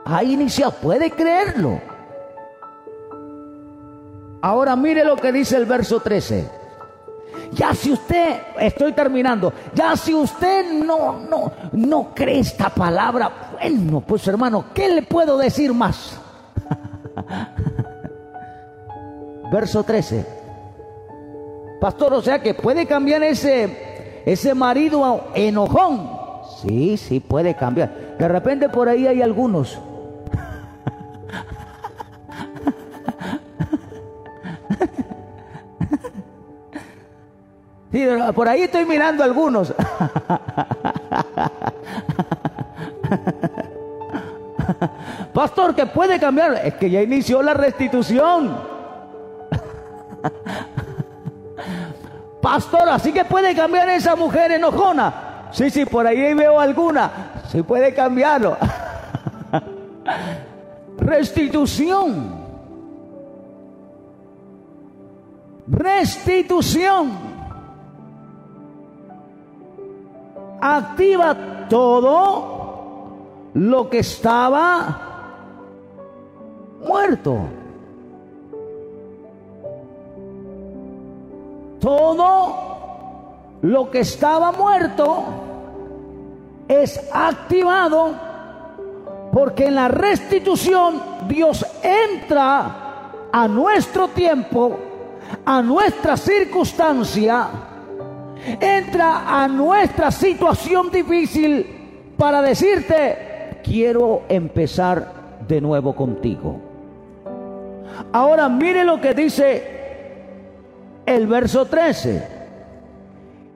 Ha 0.04 0.24
iniciado. 0.24 0.72
Puede 0.82 1.12
creerlo. 1.12 1.80
Ahora 4.42 4.74
mire 4.74 5.04
lo 5.04 5.16
que 5.16 5.30
dice 5.30 5.56
el 5.56 5.64
verso 5.64 6.00
13. 6.00 6.55
Ya 7.52 7.74
si 7.74 7.92
usted, 7.92 8.40
estoy 8.58 8.92
terminando, 8.92 9.52
ya 9.74 9.96
si 9.96 10.14
usted 10.14 10.72
no, 10.72 11.20
no, 11.20 11.52
no 11.72 12.14
cree 12.14 12.40
esta 12.40 12.68
palabra, 12.68 13.56
bueno, 13.60 14.00
pues 14.00 14.26
hermano, 14.28 14.66
¿qué 14.74 14.88
le 14.88 15.02
puedo 15.02 15.38
decir 15.38 15.72
más? 15.72 16.20
verso 19.50 19.82
13. 19.82 20.26
Pastor, 21.80 22.14
o 22.14 22.22
sea 22.22 22.40
que 22.40 22.54
puede 22.54 22.86
cambiar 22.86 23.22
ese, 23.22 24.22
ese 24.24 24.54
marido 24.54 25.28
enojón. 25.34 26.10
Sí, 26.62 26.96
sí, 26.96 27.20
puede 27.20 27.54
cambiar. 27.54 28.16
De 28.18 28.28
repente 28.28 28.68
por 28.68 28.88
ahí 28.88 29.06
hay 29.06 29.22
algunos 29.22 29.78
por 38.34 38.48
ahí 38.48 38.62
estoy 38.62 38.84
mirando 38.84 39.22
algunos. 39.22 39.72
Pastor, 45.32 45.74
que 45.74 45.86
puede 45.86 46.18
cambiar. 46.18 46.54
Es 46.64 46.74
que 46.74 46.90
ya 46.90 47.02
inició 47.02 47.42
la 47.42 47.54
restitución. 47.54 48.56
Pastor, 52.40 52.88
así 52.88 53.12
que 53.12 53.24
puede 53.24 53.54
cambiar 53.54 53.88
esa 53.88 54.16
mujer 54.16 54.52
enojona. 54.52 55.48
Sí, 55.52 55.70
sí, 55.70 55.84
por 55.84 56.06
ahí 56.06 56.34
veo 56.34 56.60
alguna. 56.60 57.10
Sí 57.50 57.62
puede 57.62 57.94
cambiarlo. 57.94 58.56
Restitución. 60.98 62.44
Restitución. 65.66 67.25
Activa 70.60 71.36
todo 71.68 72.56
lo 73.54 73.88
que 73.90 73.98
estaba 74.00 75.00
muerto. 76.86 77.38
Todo 81.80 82.66
lo 83.62 83.90
que 83.90 84.00
estaba 84.00 84.52
muerto 84.52 85.24
es 86.68 87.00
activado 87.12 88.14
porque 89.32 89.66
en 89.66 89.74
la 89.74 89.88
restitución 89.88 91.00
Dios 91.28 91.64
entra 91.82 92.86
a 93.30 93.46
nuestro 93.46 94.08
tiempo, 94.08 94.78
a 95.44 95.60
nuestra 95.60 96.16
circunstancia, 96.16 97.46
entra 98.60 99.42
a 99.42 99.48
nuestra 99.48 100.10
situación 100.10 100.90
difícil 100.90 101.66
para 102.16 102.40
decirte, 102.42 103.60
quiero 103.62 104.22
empezar 104.28 105.12
de 105.46 105.60
nuevo 105.60 105.94
contigo. 105.94 106.60
Ahora 108.12 108.48
mire 108.48 108.84
lo 108.84 109.00
que 109.00 109.14
dice 109.14 109.62
el 111.04 111.26
verso 111.26 111.66
13. 111.66 112.36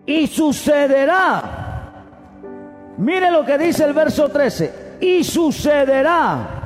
Y 0.07 0.27
sucederá. 0.27 1.43
Mire 2.99 3.31
lo 3.31 3.45
que 3.45 3.59
dice 3.59 3.85
el 3.85 3.93
verso 3.93 4.29
13. 4.29 4.99
Y 5.01 5.25
sucederá 5.25 6.57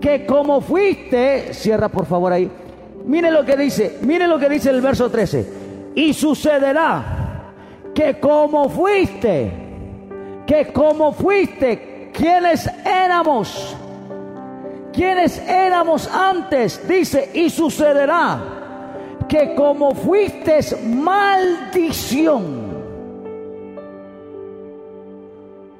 que 0.00 0.24
como 0.26 0.60
fuiste, 0.60 1.52
cierra 1.52 1.88
por 1.88 2.06
favor 2.06 2.32
ahí. 2.32 2.50
Mire 3.04 3.30
lo 3.30 3.44
que 3.44 3.56
dice, 3.56 3.98
mire 4.02 4.26
lo 4.26 4.38
que 4.38 4.48
dice 4.48 4.70
el 4.70 4.80
verso 4.80 5.10
13 5.10 5.67
y 5.98 6.14
sucederá 6.14 7.02
que 7.92 8.20
como 8.20 8.68
fuiste, 8.68 9.50
que 10.46 10.72
como 10.72 11.12
fuiste, 11.12 12.12
quienes 12.14 12.70
éramos, 12.84 13.76
quienes 14.92 15.38
éramos 15.40 16.06
antes, 16.06 16.86
dice, 16.86 17.30
y 17.34 17.50
sucederá 17.50 18.38
que 19.28 19.56
como 19.56 19.92
fuiste 19.92 20.60
maldición, 20.86 22.44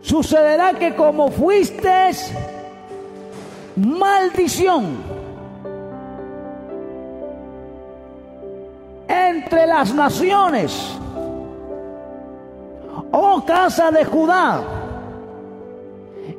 sucederá 0.00 0.74
que 0.74 0.96
como 0.96 1.30
fuiste 1.30 2.10
maldición, 3.76 4.96
entre 9.08 9.66
las 9.66 9.94
naciones. 9.94 10.98
Oh 13.10 13.42
casa 13.44 13.90
de 13.90 14.04
Judá 14.04 14.62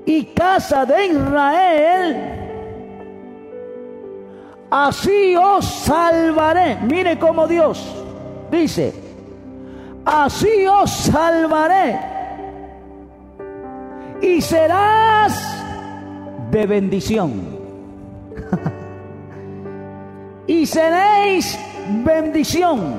y 0.06 0.26
casa 0.26 0.86
de 0.86 1.08
Israel, 1.08 2.18
así 4.70 5.36
os 5.36 5.66
salvaré. 5.66 6.78
Mire 6.82 7.18
cómo 7.18 7.48
Dios 7.48 7.84
dice, 8.52 8.94
así 10.06 10.68
os 10.68 10.92
salvaré 10.92 12.00
y 14.22 14.42
serás 14.42 15.42
de 16.52 16.66
bendición. 16.68 17.58
y 20.48 20.66
seréis 20.66 21.58
bendición. 21.90 22.96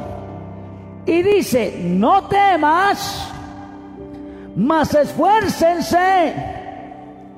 Y 1.06 1.22
dice, 1.22 1.80
no 1.84 2.24
temas, 2.24 3.28
mas 4.54 4.94
esfuércense 4.94 6.34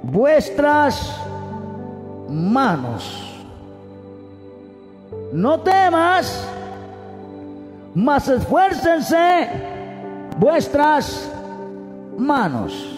vuestras 0.02 1.20
manos. 2.28 3.44
No 5.32 5.60
temas, 5.60 6.46
mas 7.94 8.28
esfuércense 8.28 9.48
vuestras 10.38 11.30
manos. 12.18 12.88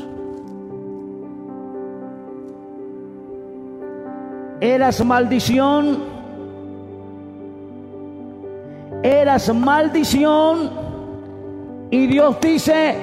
Eras 4.60 5.04
maldición 5.04 6.13
eras 9.04 9.54
maldición. 9.54 10.70
Y 11.90 12.06
Dios 12.06 12.40
dice, 12.40 12.96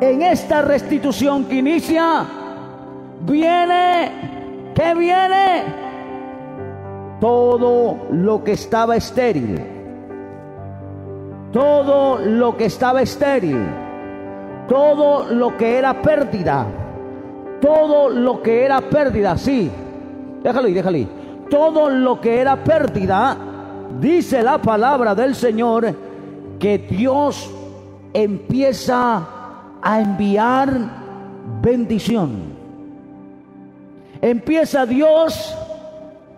en 0.00 0.22
esta 0.22 0.62
restitución 0.62 1.44
que 1.44 1.56
inicia, 1.56 2.24
viene, 3.20 4.72
que 4.74 4.94
viene 4.94 5.62
todo 7.20 8.06
lo 8.10 8.42
que 8.42 8.52
estaba 8.52 8.96
estéril, 8.96 9.62
todo 11.52 12.18
lo 12.18 12.56
que 12.56 12.64
estaba 12.64 13.02
estéril, 13.02 13.66
todo 14.66 15.26
lo 15.30 15.56
que 15.58 15.76
era 15.76 16.00
pérdida, 16.00 16.66
todo 17.60 18.08
lo 18.08 18.42
que 18.42 18.64
era 18.64 18.80
pérdida, 18.80 19.36
sí, 19.36 19.70
déjalo 20.42 20.68
y 20.68 20.72
déjalo 20.72 20.98
todo 21.50 21.90
lo 21.90 22.20
que 22.20 22.40
era 22.40 22.56
pérdida 22.56 23.53
dice 24.00 24.42
la 24.42 24.58
palabra 24.58 25.14
del 25.14 25.34
Señor 25.34 25.94
que 26.58 26.78
Dios 26.78 27.50
empieza 28.12 29.26
a 29.82 30.00
enviar 30.00 30.70
bendición. 31.60 32.54
Empieza 34.20 34.86
Dios 34.86 35.54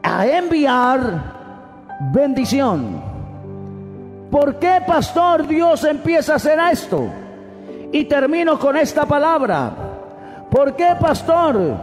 a 0.03 0.27
enviar 0.27 1.23
bendición. 2.13 3.01
¿Por 4.31 4.59
qué, 4.59 4.83
pastor, 4.87 5.47
Dios 5.47 5.85
empieza 5.85 6.33
a 6.33 6.37
hacer 6.37 6.59
esto? 6.73 7.09
Y 7.93 8.05
termino 8.05 8.59
con 8.59 8.77
esta 8.77 9.07
palabra. 9.07 9.71
¿Por 10.51 10.75
qué, 10.75 10.97
pastor, 10.99 11.77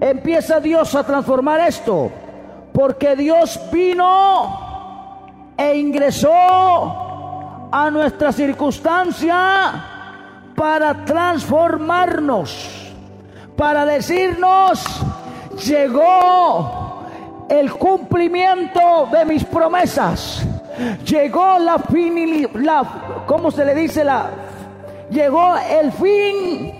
empieza 0.00 0.60
Dios 0.60 0.94
a 0.94 1.04
transformar 1.04 1.60
esto? 1.60 2.10
Porque 2.72 3.16
Dios 3.16 3.58
vino 3.72 4.67
e 5.58 5.76
ingresó 5.76 6.30
a 7.72 7.90
nuestra 7.90 8.32
circunstancia 8.32 9.84
para 10.54 11.04
transformarnos, 11.04 12.92
para 13.56 13.84
decirnos, 13.84 14.84
llegó 15.66 17.02
el 17.48 17.72
cumplimiento 17.72 19.08
de 19.10 19.24
mis 19.24 19.44
promesas, 19.44 20.46
llegó 21.04 21.58
la 21.58 21.80
fin, 21.80 22.48
la, 22.54 23.24
¿cómo 23.26 23.50
se 23.50 23.64
le 23.64 23.74
dice? 23.74 24.04
La, 24.04 24.30
llegó 25.10 25.56
el 25.56 25.90
fin, 25.90 26.72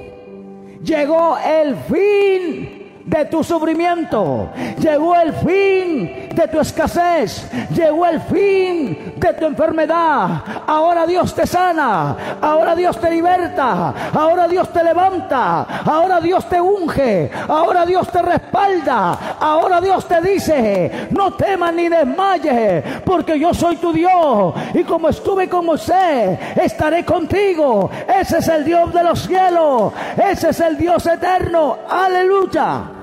llegó 0.85 1.37
el 1.39 1.75
fin 1.77 2.78
de 3.09 3.25
tu 3.25 3.43
sufrimiento, 3.43 4.51
llegó 4.79 5.17
el 5.17 5.33
fin 5.33 6.29
de 6.35 6.47
tu 6.49 6.61
escasez, 6.61 7.51
llegó 7.75 8.05
el 8.05 8.21
fin 8.21 9.15
de 9.17 9.33
tu 9.33 9.47
enfermedad. 9.47 10.43
Ahora 10.67 11.07
Dios 11.07 11.35
te 11.35 11.47
sana, 11.47 12.17
ahora 12.41 12.75
Dios 12.75 13.01
te 13.01 13.11
liberta, 13.11 13.95
ahora 14.13 14.47
Dios 14.47 14.71
te 14.73 14.85
levanta, 14.85 15.67
ahora 15.85 16.21
Dios 16.21 16.47
te 16.51 16.61
unge, 16.61 17.31
ahora 17.49 17.87
Dios 17.87 18.09
te 18.13 18.21
respalda, 18.21 19.37
ahora 19.41 19.81
Dios 19.81 20.07
te 20.07 20.21
dice, 20.21 21.09
no 21.11 21.33
temas 21.33 21.73
ni 21.73 21.89
desmayes, 21.89 22.85
porque 23.05 23.39
yo 23.39 23.55
soy 23.55 23.77
tu 23.77 23.91
Dios. 23.91 24.55
Y 24.75 24.85
como 24.85 25.09
estuve 25.09 25.49
con 25.49 25.65
Moisés, 25.65 26.39
estaré 26.57 27.07
contigo. 27.07 27.91
Ese 28.07 28.39
es 28.39 28.49
el 28.49 28.67
Dios 28.67 28.93
de 28.93 29.03
los 29.03 29.21
cielos, 29.21 29.95
ese 30.23 30.51
es 30.51 30.61
el 30.61 30.77
Dios 30.77 31.07
eterno. 31.07 31.79
Aleluya. 31.89 32.98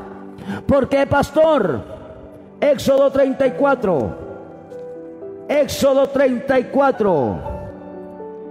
¿Por 0.67 0.89
qué, 0.89 1.05
pastor? 1.05 1.81
Éxodo 2.61 3.11
34. 3.11 4.17
Éxodo 5.47 6.07
34. 6.07 7.39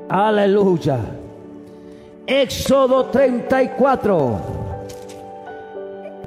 Aleluya. 0.08 0.98
Éxodo 2.26 3.06
34. 3.06 4.64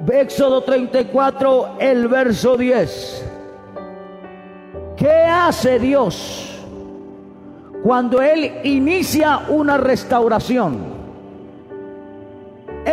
Éxodo 0.06 0.62
34, 0.62 1.76
el 1.80 2.08
verso 2.08 2.56
10. 2.56 3.24
¿Qué 4.96 5.10
hace 5.10 5.78
Dios 5.78 6.58
cuando 7.82 8.22
Él 8.22 8.60
inicia 8.64 9.40
una 9.48 9.76
restauración? 9.76 10.97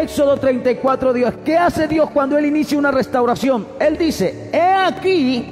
Éxodo 0.06 0.38
34, 0.38 1.14
Dios. 1.14 1.34
¿Qué 1.44 1.58
hace 1.58 1.88
Dios 1.88 2.12
cuando 2.12 2.38
Él 2.38 2.46
inicia 2.46 2.78
una 2.78 2.92
restauración? 2.92 3.66
Él 3.80 3.98
dice, 3.98 4.52
he 4.54 4.62
aquí, 4.62 5.52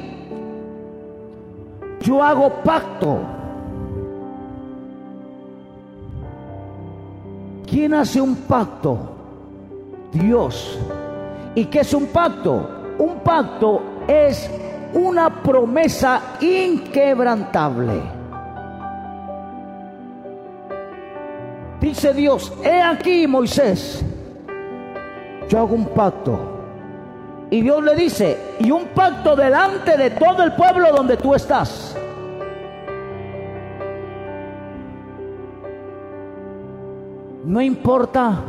yo 2.01 2.21
hago 2.21 2.61
pacto. 2.63 3.17
¿Quién 7.65 7.95
hace 7.95 8.21
un 8.21 8.35
pacto? 8.35 8.99
Dios. 10.11 10.77
¿Y 11.55 11.65
qué 11.65 11.79
es 11.79 11.91
un 11.91 12.05
pacto? 12.05 12.93
Un 12.99 13.21
pacto 13.23 13.81
es 14.07 14.47
una 14.93 15.41
promesa 15.41 16.35
inquebrantable. 16.39 18.01
Dice 21.81 22.13
Dios, 22.13 22.53
he 22.63 22.79
aquí 22.79 23.25
Moisés, 23.25 24.05
yo 25.53 25.59
hago 25.59 25.75
un 25.75 25.85
pacto. 25.85 26.39
Y 27.51 27.61
Dios 27.61 27.83
le 27.83 27.95
dice, 27.95 28.55
y 28.59 28.71
un 28.71 28.85
pacto 28.85 29.35
delante 29.35 29.95
de 29.95 30.09
todo 30.09 30.41
el 30.41 30.53
pueblo 30.53 30.91
donde 30.91 31.15
tú 31.15 31.35
estás. 31.35 31.95
No 37.45 37.61
importa 37.61 38.39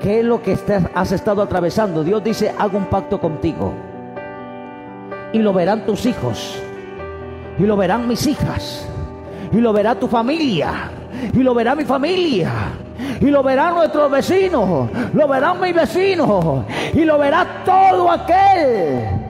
qué 0.00 0.20
es 0.20 0.24
lo 0.24 0.40
que 0.40 0.56
has 0.94 1.12
estado 1.12 1.42
atravesando. 1.42 2.02
Dios 2.02 2.24
dice, 2.24 2.54
hago 2.58 2.78
un 2.78 2.86
pacto 2.86 3.20
contigo. 3.20 3.70
Y 5.34 5.40
lo 5.40 5.52
verán 5.52 5.84
tus 5.84 6.06
hijos. 6.06 6.58
Y 7.58 7.64
lo 7.64 7.76
verán 7.76 8.08
mis 8.08 8.26
hijas. 8.26 8.88
Y 9.52 9.58
lo 9.58 9.74
verá 9.74 9.94
tu 9.94 10.08
familia. 10.08 10.90
Y 11.34 11.40
lo 11.40 11.52
verá 11.52 11.74
mi 11.74 11.84
familia 11.84 12.50
y 13.20 13.26
lo 13.26 13.42
verán 13.42 13.74
nuestros 13.74 14.10
vecinos, 14.10 14.88
lo 15.12 15.28
verán 15.28 15.60
mis 15.60 15.74
vecinos 15.74 16.64
y 16.92 17.04
lo 17.04 17.18
verá 17.18 17.62
todo 17.64 18.10
aquel 18.10 19.24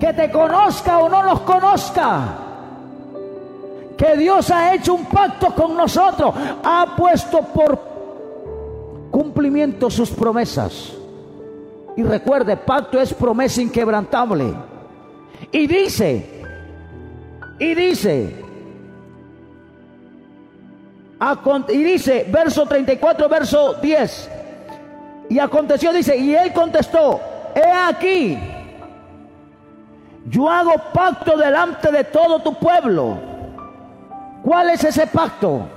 que 0.00 0.12
te 0.14 0.30
conozca 0.30 0.98
o 0.98 1.08
no 1.08 1.22
nos 1.22 1.40
conozca. 1.40 2.38
Que 3.96 4.16
Dios 4.16 4.50
ha 4.50 4.74
hecho 4.74 4.94
un 4.94 5.04
pacto 5.04 5.54
con 5.54 5.76
nosotros, 5.76 6.34
ha 6.64 6.94
puesto 6.96 7.42
por 7.42 7.78
cumplimiento 9.10 9.90
sus 9.90 10.10
promesas. 10.10 10.94
Y 11.96 12.02
recuerde, 12.02 12.56
pacto 12.56 12.98
es 12.98 13.12
promesa 13.12 13.60
inquebrantable. 13.60 14.54
Y 15.52 15.66
dice, 15.66 16.44
y 17.58 17.74
dice, 17.74 18.42
y 21.68 21.82
dice, 21.82 22.26
verso 22.30 22.64
34, 22.66 23.28
verso 23.28 23.74
10. 23.74 24.30
Y 25.28 25.38
aconteció, 25.38 25.92
dice, 25.92 26.16
y 26.16 26.34
él 26.34 26.52
contestó, 26.52 27.20
he 27.54 27.70
aquí, 27.70 28.38
yo 30.26 30.48
hago 30.48 30.72
pacto 30.92 31.36
delante 31.36 31.92
de 31.92 32.04
todo 32.04 32.40
tu 32.40 32.54
pueblo. 32.54 33.18
¿Cuál 34.42 34.70
es 34.70 34.82
ese 34.84 35.06
pacto? 35.06 35.68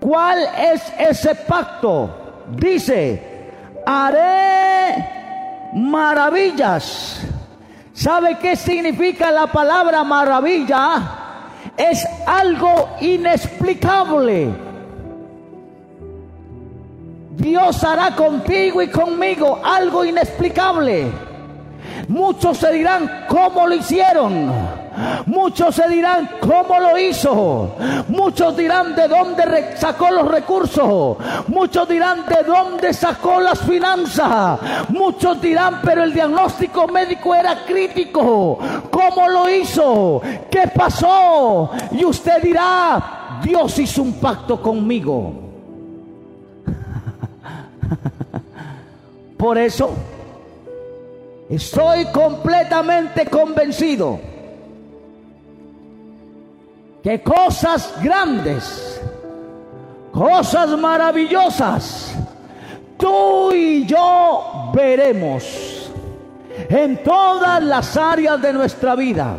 ¿Cuál 0.00 0.38
es 0.58 0.92
ese 0.98 1.34
pacto? 1.34 2.10
Dice, 2.50 3.50
haré 3.86 5.08
maravillas. 5.74 7.20
¿Sabe 7.92 8.36
qué 8.38 8.56
significa 8.56 9.30
la 9.30 9.46
palabra 9.46 10.02
maravilla? 10.04 11.25
Es 11.76 12.06
algo 12.26 12.88
inexplicable. 13.00 14.50
Dios 17.36 17.84
hará 17.84 18.14
contigo 18.16 18.80
y 18.80 18.88
conmigo 18.88 19.60
algo 19.62 20.04
inexplicable. 20.04 21.06
Muchos 22.08 22.58
se 22.58 22.72
dirán 22.72 23.26
cómo 23.28 23.66
lo 23.66 23.74
hicieron. 23.74 24.86
Muchos 25.26 25.74
se 25.74 25.88
dirán 25.88 26.30
cómo 26.40 26.80
lo 26.80 26.98
hizo. 26.98 27.76
Muchos 28.08 28.56
dirán 28.56 28.94
de 28.94 29.08
dónde 29.08 29.76
sacó 29.76 30.10
los 30.10 30.26
recursos. 30.28 31.18
Muchos 31.48 31.88
dirán 31.88 32.24
de 32.26 32.42
dónde 32.44 32.94
sacó 32.94 33.40
las 33.40 33.60
finanzas. 33.60 34.58
Muchos 34.88 35.40
dirán, 35.40 35.80
pero 35.82 36.04
el 36.04 36.14
diagnóstico 36.14 36.88
médico 36.88 37.34
era 37.34 37.64
crítico. 37.66 38.58
¿Cómo 38.96 39.28
lo 39.28 39.50
hizo? 39.50 40.22
¿Qué 40.50 40.68
pasó? 40.74 41.70
Y 41.92 42.02
usted 42.06 42.40
dirá, 42.42 43.40
Dios 43.42 43.78
hizo 43.78 44.00
un 44.00 44.14
pacto 44.14 44.62
conmigo. 44.62 45.34
Por 49.36 49.58
eso 49.58 49.90
Estoy 51.48 52.06
completamente 52.06 53.26
convencido 53.26 54.18
que 57.04 57.22
cosas 57.22 57.94
grandes, 58.02 59.00
cosas 60.10 60.70
maravillosas, 60.70 62.16
tú 62.98 63.52
y 63.52 63.86
yo 63.86 64.72
veremos 64.74 65.75
en 66.68 67.02
todas 67.02 67.62
las 67.62 67.96
áreas 67.96 68.40
de 68.40 68.52
nuestra 68.52 68.94
vida. 68.94 69.38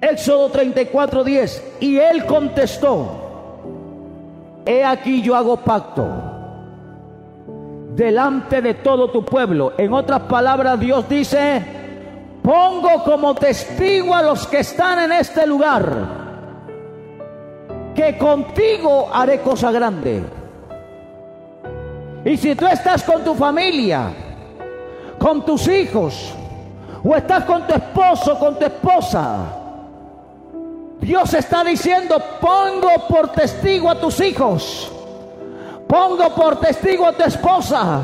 Éxodo 0.00 0.50
34, 0.50 1.24
10. 1.24 1.76
Y 1.80 1.98
él 1.98 2.24
contestó, 2.26 3.62
he 4.64 4.84
aquí 4.84 5.22
yo 5.22 5.34
hago 5.34 5.56
pacto 5.58 6.06
delante 7.96 8.62
de 8.62 8.74
todo 8.74 9.10
tu 9.10 9.24
pueblo. 9.24 9.72
En 9.76 9.92
otras 9.92 10.20
palabras, 10.22 10.78
Dios 10.78 11.08
dice, 11.08 11.62
pongo 12.42 13.02
como 13.02 13.34
testigo 13.34 14.14
a 14.14 14.22
los 14.22 14.46
que 14.46 14.60
están 14.60 15.00
en 15.00 15.12
este 15.12 15.46
lugar, 15.46 15.92
que 17.96 18.16
contigo 18.16 19.10
haré 19.12 19.40
cosa 19.40 19.72
grande. 19.72 20.37
Y 22.24 22.36
si 22.36 22.54
tú 22.54 22.66
estás 22.66 23.02
con 23.02 23.22
tu 23.22 23.34
familia, 23.34 24.10
con 25.18 25.44
tus 25.44 25.68
hijos, 25.68 26.34
o 27.02 27.14
estás 27.14 27.44
con 27.44 27.66
tu 27.66 27.74
esposo, 27.74 28.38
con 28.38 28.58
tu 28.58 28.64
esposa, 28.64 29.46
Dios 31.00 31.32
está 31.34 31.62
diciendo, 31.64 32.20
pongo 32.40 33.06
por 33.08 33.28
testigo 33.28 33.88
a 33.88 34.00
tus 34.00 34.20
hijos 34.20 34.92
Pongo 35.88 36.34
por 36.34 36.60
testigo 36.60 37.06
a 37.06 37.12
tu 37.12 37.22
esposa. 37.24 38.00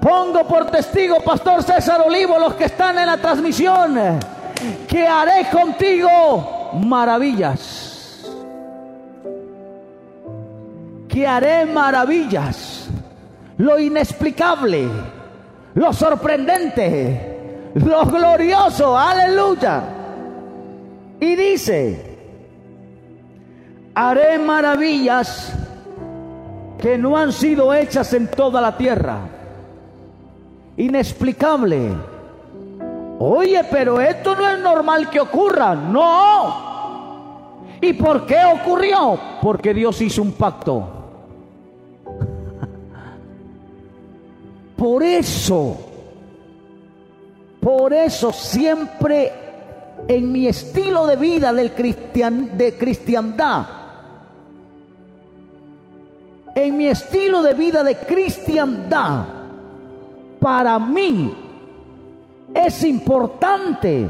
Pongo 0.00 0.44
por 0.46 0.66
testigo, 0.66 1.20
Pastor 1.20 1.62
César 1.62 2.02
Olivo, 2.06 2.38
los 2.38 2.54
que 2.54 2.64
están 2.64 2.98
en 2.98 3.06
la 3.06 3.16
transmisión, 3.16 4.20
que 4.86 5.06
haré 5.06 5.48
contigo 5.50 6.70
maravillas. 6.74 8.28
Que 11.08 11.26
haré 11.26 11.64
maravillas. 11.64 12.67
Lo 13.58 13.78
inexplicable, 13.78 14.88
lo 15.74 15.92
sorprendente, 15.92 17.70
lo 17.74 18.04
glorioso. 18.06 18.96
Aleluya. 18.96 19.82
Y 21.20 21.34
dice, 21.34 22.18
haré 23.94 24.38
maravillas 24.38 25.52
que 26.80 26.96
no 26.96 27.16
han 27.16 27.32
sido 27.32 27.74
hechas 27.74 28.12
en 28.12 28.28
toda 28.28 28.60
la 28.60 28.76
tierra. 28.76 29.18
Inexplicable. 30.76 31.94
Oye, 33.18 33.64
pero 33.68 34.00
esto 34.00 34.36
no 34.36 34.48
es 34.48 34.60
normal 34.60 35.10
que 35.10 35.18
ocurra. 35.18 35.74
No. 35.74 36.68
¿Y 37.80 37.92
por 37.94 38.24
qué 38.24 38.38
ocurrió? 38.44 39.18
Porque 39.42 39.74
Dios 39.74 40.00
hizo 40.00 40.22
un 40.22 40.30
pacto. 40.30 40.97
Por 44.78 45.02
eso, 45.02 45.76
por 47.60 47.92
eso 47.92 48.32
siempre 48.32 49.32
en 50.06 50.30
mi 50.30 50.46
estilo 50.46 51.04
de 51.04 51.16
vida 51.16 51.52
del 51.52 51.72
cristian, 51.72 52.56
de 52.56 52.78
cristiandad, 52.78 53.66
en 56.54 56.76
mi 56.76 56.86
estilo 56.86 57.42
de 57.42 57.54
vida 57.54 57.82
de 57.82 57.96
cristiandad, 57.96 59.24
para 60.38 60.78
mí 60.78 61.34
es 62.54 62.84
importante 62.84 64.08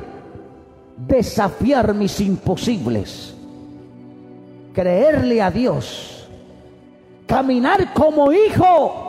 desafiar 0.98 1.94
mis 1.94 2.20
imposibles, 2.20 3.34
creerle 4.74 5.40
a 5.40 5.50
Dios, 5.50 6.28
caminar 7.26 7.94
como 7.94 8.30
hijo 8.30 9.07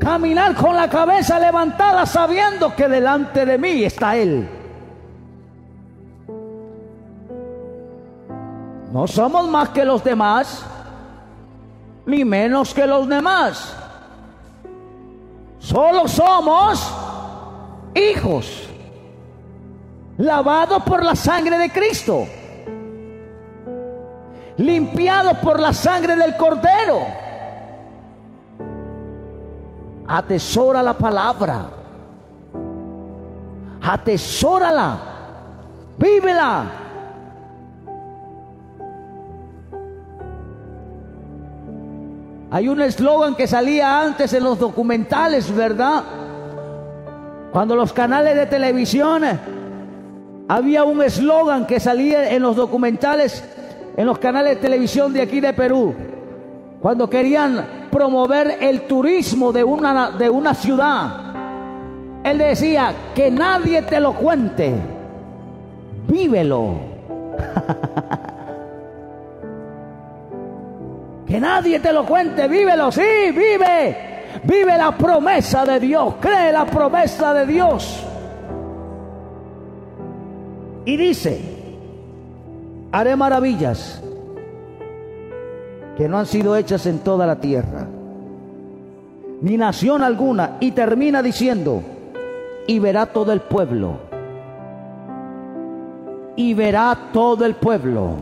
Caminar 0.00 0.54
con 0.54 0.74
la 0.74 0.88
cabeza 0.88 1.38
levantada 1.38 2.06
sabiendo 2.06 2.74
que 2.74 2.88
delante 2.88 3.44
de 3.44 3.58
mí 3.58 3.84
está 3.84 4.16
Él. 4.16 4.48
No 8.90 9.06
somos 9.06 9.46
más 9.48 9.70
que 9.70 9.84
los 9.84 10.02
demás, 10.02 10.64
ni 12.06 12.24
menos 12.24 12.72
que 12.72 12.86
los 12.86 13.08
demás. 13.08 13.76
Solo 15.58 16.08
somos 16.08 16.94
hijos, 17.94 18.68
lavados 20.16 20.82
por 20.84 21.04
la 21.04 21.14
sangre 21.14 21.58
de 21.58 21.70
Cristo, 21.70 22.26
limpiados 24.56 25.38
por 25.38 25.60
la 25.60 25.74
sangre 25.74 26.16
del 26.16 26.36
Cordero 26.36 27.23
Atesora 30.06 30.82
la 30.82 30.94
palabra. 30.94 31.66
Atesórala. 33.82 34.98
Vívela. 35.98 36.64
Hay 42.50 42.68
un 42.68 42.80
eslogan 42.80 43.34
que 43.34 43.46
salía 43.46 44.00
antes 44.00 44.32
en 44.32 44.44
los 44.44 44.58
documentales, 44.58 45.52
¿verdad? 45.54 46.04
Cuando 47.52 47.74
los 47.74 47.92
canales 47.92 48.36
de 48.36 48.46
televisión 48.46 49.22
había 50.46 50.84
un 50.84 51.02
eslogan 51.02 51.66
que 51.66 51.80
salía 51.80 52.30
en 52.30 52.42
los 52.42 52.54
documentales, 52.54 53.44
en 53.96 54.06
los 54.06 54.18
canales 54.18 54.56
de 54.56 54.62
televisión 54.62 55.12
de 55.12 55.22
aquí 55.22 55.40
de 55.40 55.52
Perú. 55.52 55.94
Cuando 56.80 57.08
querían 57.08 57.83
promover 57.94 58.58
el 58.60 58.88
turismo 58.88 59.52
de 59.52 59.62
una, 59.62 60.10
de 60.10 60.28
una 60.28 60.52
ciudad. 60.52 61.12
Él 62.24 62.38
decía, 62.38 62.92
que 63.14 63.30
nadie 63.30 63.82
te 63.82 64.00
lo 64.00 64.14
cuente, 64.14 64.74
vívelo. 66.08 66.74
que 71.24 71.38
nadie 71.38 71.78
te 71.78 71.92
lo 71.92 72.04
cuente, 72.04 72.48
vívelo, 72.48 72.90
sí, 72.90 73.30
vive. 73.30 73.96
Vive 74.42 74.76
la 74.76 74.90
promesa 74.90 75.64
de 75.64 75.78
Dios, 75.78 76.14
cree 76.20 76.50
la 76.50 76.66
promesa 76.66 77.32
de 77.32 77.46
Dios. 77.46 78.04
Y 80.84 80.96
dice, 80.96 81.40
haré 82.90 83.14
maravillas 83.14 84.02
que 85.96 86.08
no 86.08 86.18
han 86.18 86.26
sido 86.26 86.56
hechas 86.56 86.86
en 86.86 86.98
toda 87.00 87.26
la 87.26 87.36
tierra, 87.36 87.86
ni 89.40 89.56
nación 89.56 90.02
alguna, 90.02 90.56
y 90.60 90.72
termina 90.72 91.22
diciendo, 91.22 91.82
y 92.66 92.78
verá 92.78 93.06
todo 93.06 93.32
el 93.32 93.40
pueblo, 93.40 93.98
y 96.36 96.54
verá 96.54 96.96
todo 97.12 97.44
el 97.44 97.54
pueblo, 97.54 98.14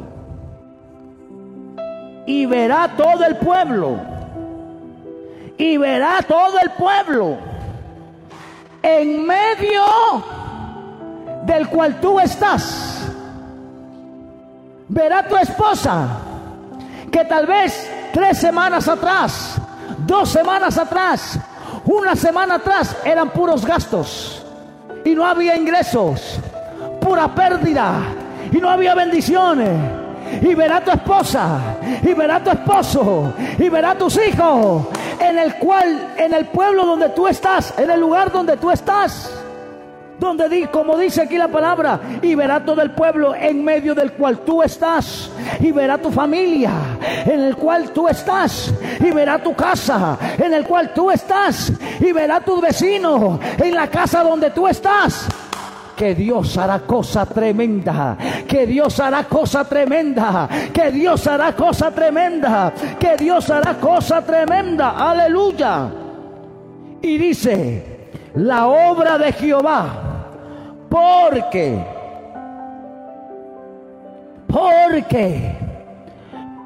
y 2.27 2.47
verá 2.47 2.91
todo 2.97 3.25
el 3.25 3.37
pueblo, 3.37 3.97
y 5.57 5.77
verá 5.77 6.19
todo 6.27 6.59
el 6.63 6.71
pueblo, 6.73 7.37
en 8.83 9.27
medio 9.27 9.83
del 11.47 11.69
cual 11.69 12.01
tú 12.01 12.21
estás, 12.21 13.11
verá 14.89 15.27
tu 15.27 15.37
esposa, 15.37 16.22
que 17.13 17.25
tal 17.27 17.47
vez 17.47 17.89
tres 18.13 18.39
semanas 18.39 18.89
atrás, 18.89 19.57
dos 19.99 20.31
semanas 20.31 20.79
atrás, 20.79 21.39
una 21.85 22.17
semana 22.17 22.55
atrás 22.55 22.97
eran 23.05 23.31
puros 23.31 23.65
gastos 23.67 24.43
y 25.05 25.15
no 25.15 25.27
había 25.27 25.55
ingresos, 25.57 26.41
pura 27.01 27.33
pérdida 27.35 28.01
y 28.51 28.57
no 28.57 28.69
había 28.69 28.95
bendiciones. 28.95 30.03
Y 30.41 30.55
verá 30.55 30.83
tu 30.83 30.91
esposa, 30.91 31.59
y 32.03 32.15
verá 32.15 32.43
tu 32.43 32.49
esposo, 32.49 33.35
y 33.59 33.69
verá 33.69 33.95
tus 33.99 34.19
hijos, 34.27 34.87
en 35.21 35.39
el 35.39 35.57
cual, 35.57 36.15
en 36.17 36.33
el 36.33 36.47
pueblo 36.47 36.87
donde 36.87 37.11
tú 37.11 37.29
estás, 37.29 37.75
en 37.77 37.91
el 37.91 38.01
lugar 38.01 38.33
donde 38.33 38.57
tú 38.57 38.71
estás 38.71 39.31
donde 40.23 40.69
como 40.71 40.97
dice 40.97 41.23
aquí 41.23 41.37
la 41.37 41.49
palabra, 41.49 42.01
y 42.23 42.35
verá 42.35 42.65
todo 42.65 42.81
el 42.81 42.93
pueblo 42.93 43.35
en 43.35 43.65
medio 43.65 43.95
del 43.95 44.13
cual 44.13 44.39
tú 44.41 44.63
estás, 44.63 45.31
y 45.61 45.73
verá 45.73 45.99
tu 45.99 46.11
familia 46.11 46.71
en 47.27 47.41
el 47.41 47.57
cual 47.57 47.91
tú 47.91 48.09
estás, 48.09 48.73
y 49.01 49.11
verá 49.11 49.43
tu 49.43 49.55
casa 49.55 50.17
en 50.39 50.55
el 50.55 50.65
cual 50.65 50.93
tú 50.95 51.11
estás, 51.11 51.73
y 52.01 52.13
verá 52.13 52.41
tu 52.41 52.61
vecino 52.61 53.41
en 53.59 53.75
la 53.75 53.89
casa 53.89 54.23
donde 54.23 54.51
tú 54.51 54.69
estás 54.69 55.27
que 55.97 56.15
Dios 56.15 56.57
hará 56.57 56.81
cosa 56.81 57.27
tremenda, 57.27 58.17
que 58.49 58.67
Dios 58.67 58.99
hará 58.99 59.25
cosa 59.25 59.65
tremenda, 59.65 60.49
que 60.73 60.91
Dios 60.91 61.27
hará 61.27 61.55
cosa 61.55 61.91
tremenda, 61.91 62.73
que 62.99 63.17
Dios 63.17 63.51
hará 63.51 63.75
cosa 63.75 64.23
tremenda, 64.23 64.91
aleluya. 64.91 65.91
Y 67.03 67.19
dice, 67.19 67.93
la 68.35 68.67
obra 68.67 69.19
de 69.19 69.33
Jehová 69.33 70.12
porque, 70.93 71.83
porque, 74.47 75.57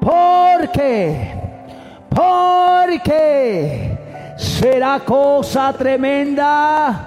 porque, 0.01 1.33
porque 2.09 3.97
será 4.35 4.99
cosa 4.99 5.71
tremenda 5.71 7.05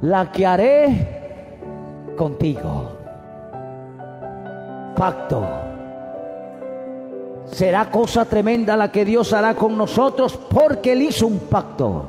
la 0.00 0.32
que 0.32 0.46
haré 0.46 2.14
contigo. 2.16 2.92
Pacto. 4.96 5.46
Será 7.44 7.90
cosa 7.90 8.24
tremenda 8.24 8.74
la 8.74 8.90
que 8.90 9.04
Dios 9.04 9.34
hará 9.34 9.54
con 9.54 9.76
nosotros 9.76 10.38
porque 10.48 10.92
Él 10.92 11.02
hizo 11.02 11.26
un 11.26 11.40
pacto. 11.40 12.06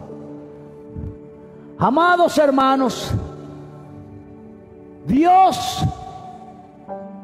Amados 1.78 2.38
hermanos, 2.38 3.14
Dios, 5.06 5.84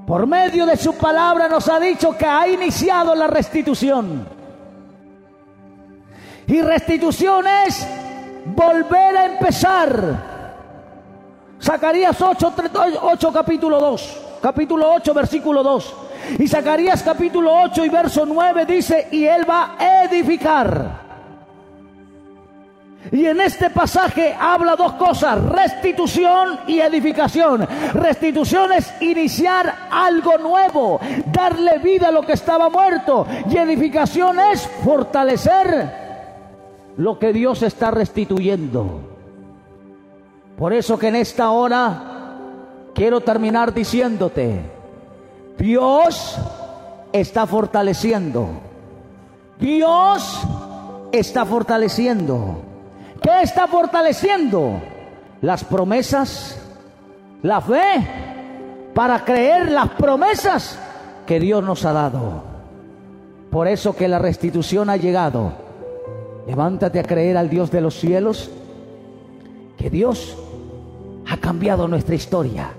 por 0.06 0.28
medio 0.28 0.66
de 0.66 0.76
su 0.76 0.96
palabra, 0.96 1.48
nos 1.48 1.70
ha 1.70 1.80
dicho 1.80 2.18
que 2.18 2.26
ha 2.26 2.48
iniciado 2.48 3.16
la 3.16 3.28
restitución. 3.28 4.28
Y 6.48 6.62
restitución 6.62 7.46
es 7.68 7.88
volver 8.46 9.18
a 9.18 9.26
empezar. 9.26 10.30
Zacarías 11.62 12.20
8, 12.20 12.54
8 13.02 13.34
capítulo 13.34 13.80
2, 13.80 14.22
capítulo 14.42 14.94
8 14.94 15.14
versículo 15.14 15.64
2. 15.64 15.96
Y 16.40 16.48
Zacarías 16.48 17.04
capítulo 17.04 17.54
8 17.64 17.86
y 17.86 17.90
verso 17.90 18.26
9 18.26 18.66
dice, 18.66 19.08
y 19.12 19.26
él 19.26 19.50
va 19.50 19.76
a 19.78 20.04
edificar 20.04 21.09
y 23.12 23.26
en 23.26 23.42
este 23.42 23.70
pasaje 23.70 24.36
habla 24.40 24.76
dos 24.76 24.94
cosas, 24.94 25.42
restitución 25.44 26.60
y 26.68 26.80
edificación. 26.80 27.68
Restitución 27.94 28.72
es 28.74 28.94
iniciar 29.02 29.88
algo 29.90 30.38
nuevo, 30.38 31.00
darle 31.32 31.80
vida 31.80 32.10
a 32.10 32.12
lo 32.12 32.22
que 32.22 32.34
estaba 32.34 32.70
muerto. 32.70 33.26
Y 33.50 33.58
edificación 33.58 34.40
es 34.40 34.68
fortalecer 34.84 35.92
lo 36.98 37.18
que 37.18 37.34
Dios 37.34 37.64
está 37.64 37.90
restituyendo. 37.90 39.00
Por 40.58 40.74
eso 40.74 41.00
que 41.00 41.08
en 41.08 41.16
esta 41.16 41.50
hora 41.52 42.36
quiero 42.94 43.22
terminar 43.22 43.74
diciéndote, 43.74 44.60
Dios 45.58 46.38
está 47.12 47.48
fortaleciendo. 47.48 48.50
Dios 49.58 50.42
está 51.12 51.46
fortaleciendo. 51.46 52.69
¿Qué 53.22 53.42
está 53.42 53.68
fortaleciendo? 53.68 54.82
Las 55.42 55.64
promesas, 55.64 56.60
la 57.44 57.62
fe, 57.62 58.08
para 58.94 59.24
creer 59.24 59.72
las 59.72 59.90
promesas 59.92 60.80
que 61.26 61.40
Dios 61.40 61.64
nos 61.64 61.86
ha 61.86 61.94
dado. 61.94 62.44
Por 63.52 63.68
eso 63.68 63.96
que 63.96 64.08
la 64.08 64.20
restitución 64.20 64.90
ha 64.90 64.98
llegado. 64.98 65.54
Levántate 66.48 67.00
a 67.00 67.04
creer 67.04 67.38
al 67.38 67.50
Dios 67.50 67.72
de 67.72 67.82
los 67.82 67.96
cielos, 68.00 68.50
que 69.78 69.90
Dios 69.90 70.38
ha 71.28 71.38
cambiado 71.38 71.88
nuestra 71.88 72.16
historia. 72.16 72.72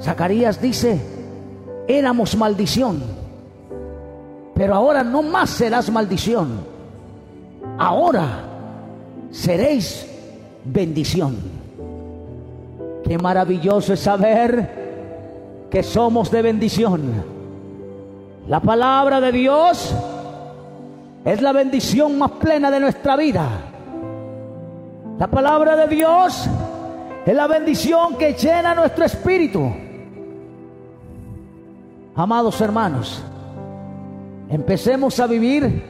Zacarías 0.00 0.60
dice, 0.60 1.00
éramos 1.88 2.36
maldición, 2.36 3.02
pero 4.54 4.74
ahora 4.74 5.02
no 5.02 5.22
más 5.22 5.50
serás 5.50 5.90
maldición, 5.90 6.60
ahora 7.78 8.45
seréis 9.30 10.06
bendición. 10.64 11.36
Qué 13.04 13.18
maravilloso 13.18 13.92
es 13.92 14.00
saber 14.00 15.66
que 15.70 15.82
somos 15.82 16.30
de 16.30 16.42
bendición. 16.42 17.36
La 18.48 18.60
palabra 18.60 19.20
de 19.20 19.32
Dios 19.32 19.94
es 21.24 21.42
la 21.42 21.52
bendición 21.52 22.18
más 22.18 22.32
plena 22.32 22.70
de 22.70 22.80
nuestra 22.80 23.16
vida. 23.16 23.48
La 25.18 25.26
palabra 25.28 25.76
de 25.76 25.88
Dios 25.88 26.48
es 27.24 27.34
la 27.34 27.46
bendición 27.46 28.16
que 28.16 28.34
llena 28.34 28.74
nuestro 28.74 29.04
espíritu. 29.04 29.72
Amados 32.14 32.60
hermanos, 32.60 33.22
empecemos 34.48 35.18
a 35.18 35.26
vivir 35.26 35.82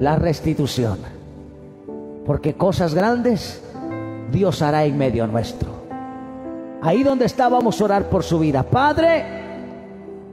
la 0.00 0.16
restitución, 0.16 0.98
porque 2.26 2.54
cosas 2.54 2.94
grandes 2.94 3.62
Dios 4.30 4.62
hará 4.62 4.84
en 4.84 4.96
medio 4.96 5.26
nuestro. 5.26 5.70
Ahí 6.82 7.02
donde 7.02 7.26
estábamos 7.26 7.80
a 7.80 7.84
orar 7.84 8.04
por 8.04 8.22
su 8.22 8.38
vida. 8.38 8.62
Padre, 8.62 9.24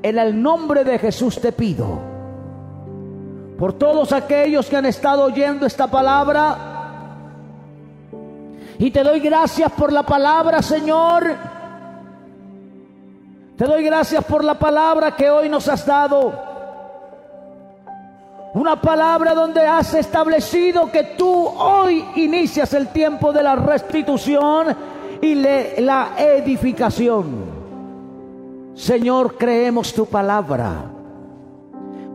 en 0.03 0.18
el 0.18 0.41
nombre 0.41 0.84
de 0.84 0.99
Jesús 0.99 1.39
te 1.39 1.51
pido, 1.51 1.99
por 3.57 3.73
todos 3.73 4.11
aquellos 4.11 4.68
que 4.68 4.77
han 4.77 4.85
estado 4.85 5.23
oyendo 5.23 5.65
esta 5.65 5.88
palabra, 5.88 6.57
y 8.80 8.89
te 8.89 9.03
doy 9.03 9.19
gracias 9.19 9.72
por 9.72 9.93
la 9.93 10.03
palabra, 10.03 10.61
Señor 10.61 11.51
te 13.61 13.68
doy 13.68 13.84
gracias 13.84 14.26
por 14.26 14.43
la 14.43 14.55
palabra 14.55 15.15
que 15.15 15.30
hoy 15.30 15.47
nos 15.47 15.68
has 15.68 15.85
dado. 15.85 16.51
Una 18.53 18.82
palabra 18.82 19.34
donde 19.34 19.65
has 19.65 19.94
establecido 19.94 20.91
que 20.91 21.15
tú 21.18 21.48
hoy 21.48 22.03
inicias 22.18 22.73
el 22.73 22.90
tiempo 22.90 23.32
de 23.32 23.41
la 23.44 23.56
restitución 23.56 24.76
y 25.22 25.36
la 25.36 26.10
edificación. 26.18 27.61
Señor, 28.73 29.38
creemos 29.38 29.94
tu 29.94 30.06
palabra. 30.06 30.84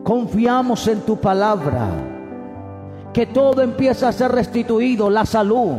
Confiamos 0.05 0.87
en 0.89 1.01
tu 1.03 1.17
palabra. 1.19 1.89
Que 3.15 3.27
todo 3.27 3.63
empieza 3.63 4.09
a 4.09 4.13
ser 4.13 4.31
restituido, 4.31 5.09
la 5.09 5.25
salud, 5.25 5.77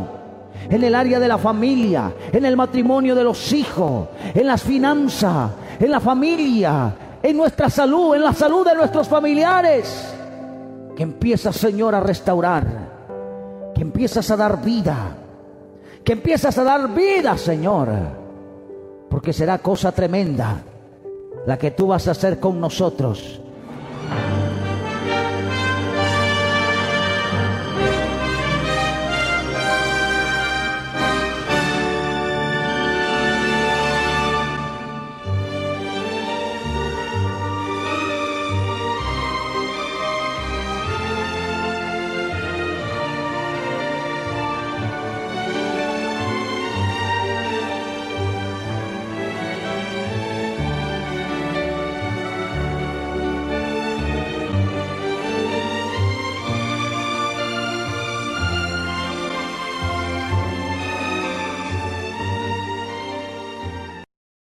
en 0.67 0.83
el 0.83 0.95
área 0.95 1.19
de 1.19 1.27
la 1.27 1.37
familia, 1.37 2.11
en 2.31 2.45
el 2.45 2.57
matrimonio 2.57 3.13
de 3.13 3.23
los 3.23 3.53
hijos, 3.53 4.07
en 4.33 4.47
las 4.47 4.63
finanzas, 4.63 5.51
en 5.79 5.91
la 5.91 5.99
familia, 5.99 6.95
en 7.21 7.37
nuestra 7.37 7.69
salud, 7.69 8.15
en 8.15 8.23
la 8.23 8.33
salud 8.33 8.65
de 8.65 8.73
nuestros 8.73 9.07
familiares. 9.07 10.16
Que 10.97 11.03
empiezas, 11.03 11.55
Señor, 11.55 11.93
a 11.93 11.99
restaurar, 11.99 13.71
que 13.75 13.83
empiezas 13.83 14.31
a 14.31 14.35
dar 14.35 14.63
vida, 14.63 15.15
que 16.03 16.13
empiezas 16.13 16.57
a 16.57 16.63
dar 16.63 16.91
vida, 16.91 17.37
Señor, 17.37 17.89
porque 19.07 19.31
será 19.31 19.59
cosa 19.59 19.91
tremenda 19.91 20.59
la 21.45 21.55
que 21.55 21.69
tú 21.69 21.85
vas 21.85 22.07
a 22.07 22.11
hacer 22.11 22.39
con 22.39 22.59
nosotros 22.59 23.39